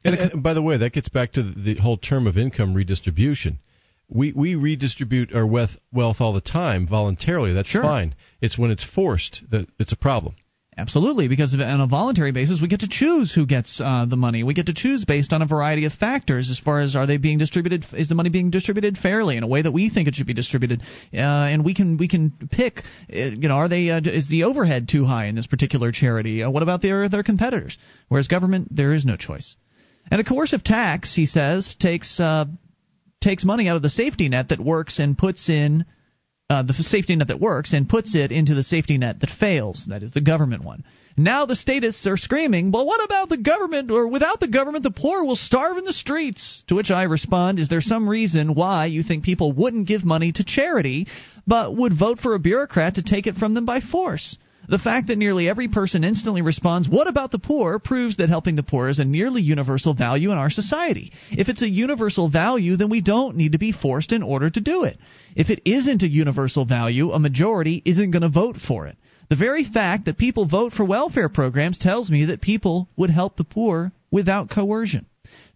[0.07, 3.59] And, and, by the way, that gets back to the whole term of income redistribution.
[4.09, 7.53] We we redistribute our wealth wealth all the time voluntarily.
[7.53, 7.81] That's sure.
[7.81, 8.15] fine.
[8.41, 10.35] It's when it's forced that it's a problem.
[10.79, 14.43] Absolutely, because on a voluntary basis, we get to choose who gets uh, the money.
[14.43, 17.17] We get to choose based on a variety of factors, as far as are they
[17.17, 20.13] being distributed, is the money being distributed fairly in a way that we think it
[20.13, 20.83] should be distributed,
[21.15, 24.43] uh, and we can we can pick, uh, you know, are they uh, is the
[24.43, 26.43] overhead too high in this particular charity?
[26.43, 27.75] Uh, what about their their competitors?
[28.07, 29.55] Whereas government, there is no choice.
[30.09, 32.45] And a coercive tax, he says, takes uh,
[33.21, 35.85] takes money out of the safety net that works and puts in
[36.49, 39.85] uh, the safety net that works and puts it into the safety net that fails.
[39.89, 40.83] That is the government one.
[41.17, 43.91] Now the statists are screaming, well, what about the government?
[43.91, 46.63] Or without the government, the poor will starve in the streets.
[46.67, 50.31] To which I respond, is there some reason why you think people wouldn't give money
[50.33, 51.07] to charity,
[51.45, 54.37] but would vote for a bureaucrat to take it from them by force?
[54.69, 57.79] The fact that nearly every person instantly responds, What about the poor?
[57.79, 61.13] proves that helping the poor is a nearly universal value in our society.
[61.31, 64.59] If it's a universal value, then we don't need to be forced in order to
[64.59, 64.97] do it.
[65.37, 68.97] If it isn't a universal value, a majority isn't going to vote for it.
[69.29, 73.37] The very fact that people vote for welfare programs tells me that people would help
[73.37, 75.05] the poor without coercion.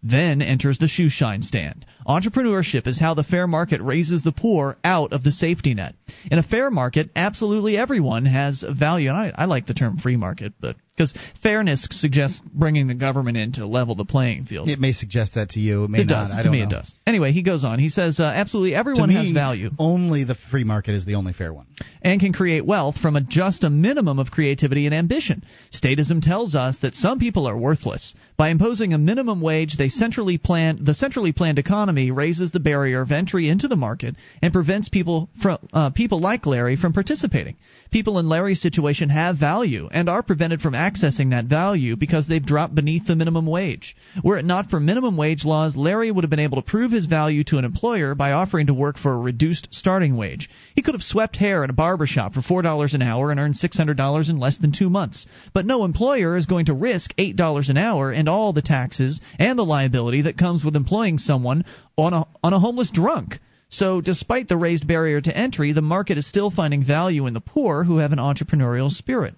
[0.02, 1.86] Then enters the shoe shine stand.
[2.06, 5.94] Entrepreneurship is how the fair market raises the poor out of the safety net.
[6.30, 9.08] In a fair market, absolutely everyone has value.
[9.08, 13.36] And I, I like the term free market, but because fairness suggests bringing the government
[13.36, 14.68] in to level the playing field.
[14.68, 15.84] It may suggest that to you.
[15.84, 16.28] It may it not.
[16.28, 16.34] Does.
[16.38, 16.66] I to me, know.
[16.66, 16.94] it does.
[17.06, 17.78] Anyway, he goes on.
[17.78, 19.70] He says uh, absolutely everyone me, has value.
[19.78, 21.66] Only the free market is the only fair one,
[22.02, 25.44] and can create wealth from a just a minimum of creativity and ambition.
[25.72, 28.14] Statism tells us that some people are worthless.
[28.36, 33.00] By imposing a minimum wage, they centrally plan the centrally planned economy raises the barrier
[33.00, 37.54] of entry into the market and prevents people from uh, people like Larry from participating.
[37.92, 42.44] People in Larry's situation have value and are prevented from accessing that value because they've
[42.44, 43.94] dropped beneath the minimum wage.
[44.24, 47.06] Were it not for minimum wage laws, Larry would have been able to prove his
[47.06, 50.50] value to an employer by offering to work for a reduced starting wage.
[50.74, 53.54] He could have swept hair in a barber shop for $4 an hour and earned
[53.54, 55.26] $600 in less than two months.
[55.54, 59.56] But no employer is going to risk $8 an hour and all the taxes and
[59.56, 61.64] the liability that comes with employing someone
[61.96, 63.38] on a, on a homeless drunk.
[63.72, 67.40] So, despite the raised barrier to entry, the market is still finding value in the
[67.40, 69.34] poor who have an entrepreneurial spirit.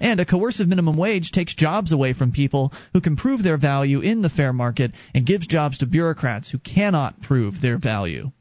[0.00, 4.00] And a coercive minimum wage takes jobs away from people who can prove their value
[4.00, 8.32] in the fair market and gives jobs to bureaucrats who cannot prove their value.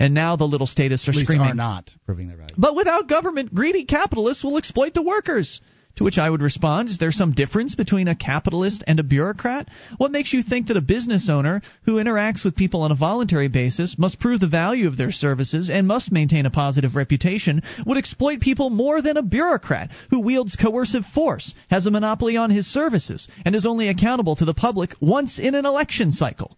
[0.00, 2.54] And now the little statists are At least screaming, are not proving their value.
[2.56, 5.60] but without government, greedy capitalists will exploit the workers.
[5.96, 9.68] To which I would respond, is there some difference between a capitalist and a bureaucrat?
[9.96, 13.46] What makes you think that a business owner who interacts with people on a voluntary
[13.46, 17.96] basis must prove the value of their services and must maintain a positive reputation would
[17.96, 22.66] exploit people more than a bureaucrat who wields coercive force, has a monopoly on his
[22.66, 26.56] services, and is only accountable to the public once in an election cycle?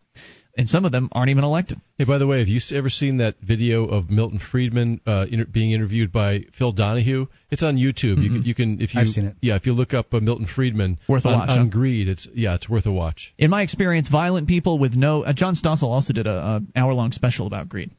[0.59, 1.81] And some of them aren't even elected.
[1.99, 5.45] Hey, by the way, have you ever seen that video of Milton Friedman uh, inter-
[5.45, 7.27] being interviewed by Phil Donahue?
[7.51, 8.23] It's on YouTube.
[8.23, 9.37] You can, you can, if you, I've seen it.
[9.43, 11.65] Yeah, if you look up uh, Milton Friedman Worth a on, watch, on huh?
[11.71, 13.35] Greed, it's yeah, it's worth a watch.
[13.37, 15.25] In my experience, violent people with no.
[15.25, 17.91] Uh, John Stossel also did a, a hour long special about greed.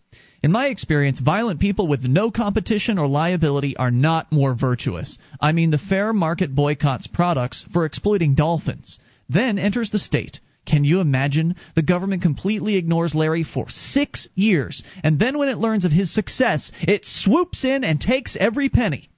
[0.41, 5.19] In my experience, violent people with no competition or liability are not more virtuous.
[5.39, 8.97] I mean, the fair market boycotts products for exploiting dolphins.
[9.29, 10.39] Then enters the state.
[10.67, 11.55] Can you imagine?
[11.75, 16.13] The government completely ignores Larry for six years, and then when it learns of his
[16.13, 19.09] success, it swoops in and takes every penny.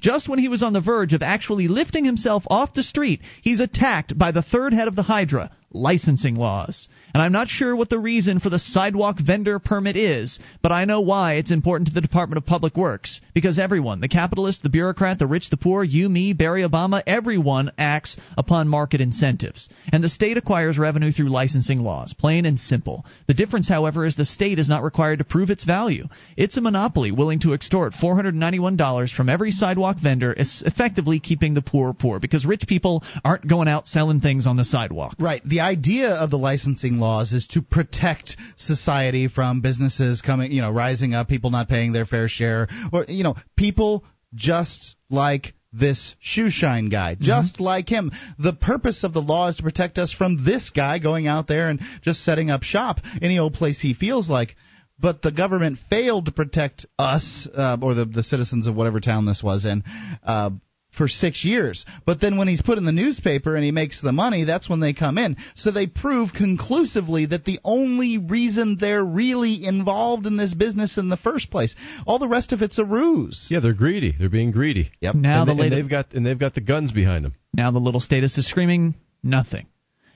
[0.00, 3.60] Just when he was on the verge of actually lifting himself off the street, he's
[3.60, 6.88] attacked by the third head of the Hydra licensing laws.
[7.12, 10.84] And I'm not sure what the reason for the sidewalk vendor permit is, but I
[10.84, 13.20] know why it's important to the Department of Public Works.
[13.34, 17.72] Because everyone, the capitalist, the bureaucrat, the rich, the poor, you, me, Barry Obama, everyone
[17.76, 19.68] acts upon market incentives.
[19.92, 23.04] And the state acquires revenue through licensing laws, plain and simple.
[23.26, 26.08] The difference, however, is the state is not required to prove its value.
[26.36, 31.92] It's a monopoly willing to extort $491 from every sidewalk vendor, effectively keeping the poor
[31.92, 35.14] poor, because rich people aren't going out selling things on the sidewalk.
[35.18, 35.42] Right.
[35.44, 40.70] The idea of the licensing laws is to protect society from businesses coming, you know,
[40.70, 44.04] rising up, people not paying their fair share, or you know, people
[44.34, 48.12] just like this shoe shine guy, just like him.
[48.38, 51.68] The purpose of the law is to protect us from this guy going out there
[51.68, 54.54] and just setting up shop any old place he feels like.
[55.00, 59.26] But the government failed to protect us, uh, or the, the citizens of whatever town
[59.26, 59.82] this was in,
[60.22, 60.50] uh,
[60.96, 61.84] for six years.
[62.06, 64.80] But then when he's put in the newspaper and he makes the money, that's when
[64.80, 65.36] they come in.
[65.54, 71.08] So they prove conclusively that the only reason they're really involved in this business in
[71.08, 71.74] the first place,
[72.06, 73.46] all the rest of it's a ruse.
[73.50, 74.14] Yeah, they're greedy.
[74.18, 74.90] They're being greedy.
[75.00, 75.14] Yep.
[75.16, 77.34] Now and, the they, and latest- they've got and they've got the guns behind them.
[77.52, 79.66] Now the little status is screaming nothing.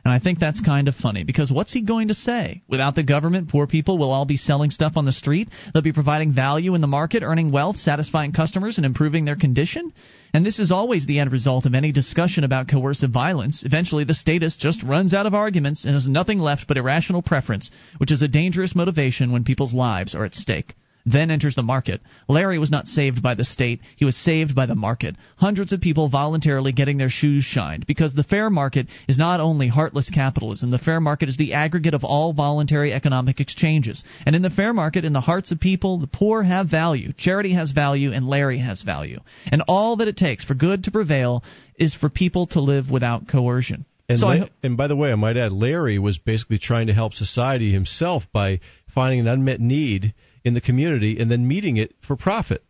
[0.08, 2.62] And I think that's kind of funny because what's he going to say?
[2.66, 5.50] Without the government, poor people will all be selling stuff on the street.
[5.74, 9.92] They'll be providing value in the market, earning wealth, satisfying customers, and improving their condition.
[10.32, 13.64] And this is always the end result of any discussion about coercive violence.
[13.66, 17.70] Eventually, the statist just runs out of arguments and has nothing left but irrational preference,
[17.98, 20.74] which is a dangerous motivation when people's lives are at stake.
[21.06, 22.00] Then enters the market.
[22.28, 25.16] Larry was not saved by the state, he was saved by the market.
[25.36, 29.68] Hundreds of people voluntarily getting their shoes shined because the fair market is not only
[29.68, 34.04] heartless capitalism, the fair market is the aggregate of all voluntary economic exchanges.
[34.26, 37.54] And in the fair market, in the hearts of people, the poor have value, charity
[37.54, 39.20] has value, and Larry has value.
[39.50, 41.42] And all that it takes for good to prevail
[41.78, 43.86] is for people to live without coercion.
[44.08, 46.86] And, so La- I, and by the way, I might add, Larry was basically trying
[46.86, 48.60] to help society himself by
[48.94, 50.14] finding an unmet need
[50.48, 52.64] in the community and then meeting it for profit.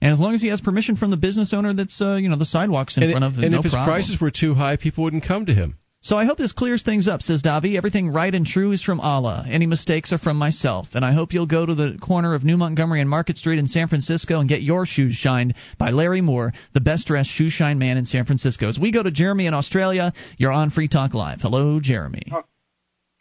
[0.00, 2.38] and as long as he has permission from the business owner that's uh, you know
[2.38, 3.92] the sidewalks in and front of and no if his problem.
[3.94, 5.76] prices were too high, people wouldn't come to him.
[6.00, 7.76] So I hope this clears things up, says Davi.
[7.76, 9.44] Everything right and true is from Allah.
[9.50, 10.86] Any mistakes are from myself.
[10.94, 13.66] And I hope you'll go to the corner of New Montgomery and Market Street in
[13.66, 17.80] San Francisco and get your shoes shined by Larry Moore, the best dressed shoe shine
[17.80, 18.68] man in San Francisco.
[18.68, 21.40] As we go to Jeremy in Australia, you're on Free Talk Live.
[21.40, 22.22] Hello, Jeremy.
[22.32, 22.44] Oh,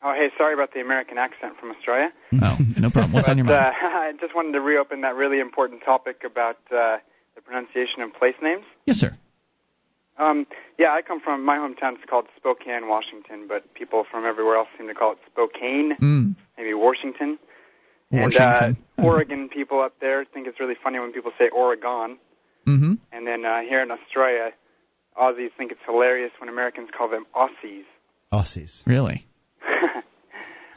[0.03, 2.11] oh hey, sorry about the American accent from Australia.
[2.41, 3.13] Oh, no problem.
[3.13, 3.55] What's but, on your mind?
[3.57, 6.97] Uh, I just wanted to reopen that really important topic about uh,
[7.35, 8.63] the pronunciation of place names.
[8.85, 9.17] Yes, sir.
[10.19, 10.47] Um,
[10.79, 11.93] yeah, I come from my hometown.
[11.93, 16.35] It's called Spokane, Washington, but people from everywhere else seem to call it Spokane, Mm.
[16.57, 17.37] maybe Washington.
[18.11, 18.41] Washington.
[18.41, 22.17] And uh, Oregon people up there think it's really funny when people say Oregon,
[22.65, 22.93] Mm-hmm.
[23.13, 24.51] and then uh, here in Australia,
[25.17, 27.85] Aussies think it's hilarious when Americans call them Aussies.
[28.33, 28.81] Aussies.
[28.87, 29.26] Really?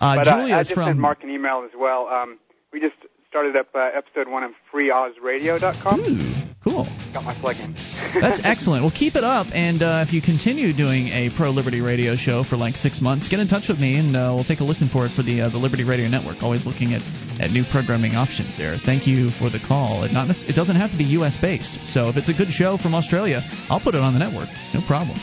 [0.01, 0.89] Uh, but Julia uh, I just from.
[0.89, 2.09] sent Mark an email as well.
[2.09, 2.39] Um,
[2.73, 2.97] we just
[3.29, 6.01] started up uh, episode one of FreeOzRadio.com.
[6.01, 6.85] Ooh, cool.
[7.13, 7.75] Got my plug in.
[8.21, 8.83] That's excellent.
[8.83, 12.43] Well, keep it up, and uh, if you continue doing a pro Liberty radio show
[12.43, 14.89] for like six months, get in touch with me, and uh, we'll take a listen
[14.89, 16.43] for it for the uh, the Liberty Radio Network.
[16.43, 17.03] Always looking at,
[17.39, 18.79] at new programming options there.
[18.85, 20.05] Thank you for the call.
[20.05, 21.37] It not it doesn't have to be U.S.
[21.37, 24.49] based, so if it's a good show from Australia, I'll put it on the network.
[24.75, 25.21] No problem.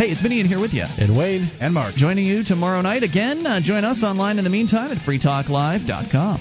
[0.00, 0.84] Hey, it's Vinny in here with you.
[0.96, 1.50] And Wayne.
[1.60, 1.94] And Mark.
[1.94, 3.46] Joining you tomorrow night again.
[3.46, 6.40] Uh, join us online in the meantime at freetalklive.com.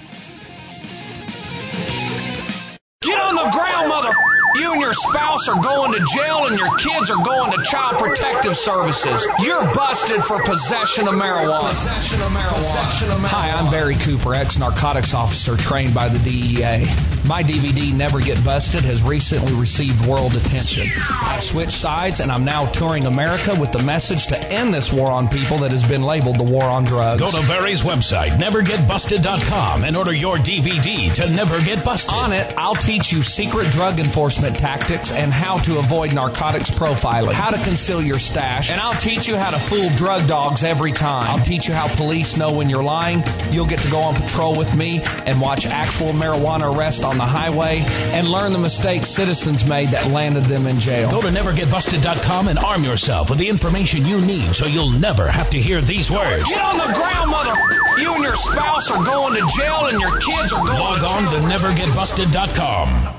[3.02, 4.15] Get on the ground, mother!
[4.56, 8.02] You and your spouse are going to jail and your kids are going to child
[8.02, 9.22] protective services.
[9.46, 11.70] You're busted for possession of marijuana.
[11.70, 13.30] Possession of marijuana.
[13.30, 16.90] Hi, I'm Barry Cooper, ex narcotics officer trained by the DEA.
[17.30, 20.90] My DVD, Never Get Busted, has recently received world attention.
[20.98, 25.14] I've switched sides and I'm now touring America with the message to end this war
[25.14, 27.22] on people that has been labeled the war on drugs.
[27.22, 32.10] Go to Barry's website, nevergetbusted.com, and order your DVD to Never Get Busted.
[32.10, 37.36] On it, I'll teach you secret drug enforcement tactics and how to avoid narcotics profiling,
[37.36, 40.95] how to conceal your stash, and I'll teach you how to fool drug dogs every
[40.95, 41.28] time.
[41.28, 43.20] I'll teach you how police know when you're lying.
[43.52, 47.28] You'll get to go on patrol with me and watch actual marijuana arrests on the
[47.28, 51.11] highway and learn the mistakes citizens made that landed them in jail.
[51.11, 55.52] Go to nevergetbusted.com and arm yourself with the information you need so you'll never have
[55.52, 56.48] to hear these words.
[56.48, 57.60] Get on the ground, mother.
[57.99, 61.07] You and your spouse are going to jail and your kids are going Log to
[61.07, 63.19] on to nevergetbusted.com.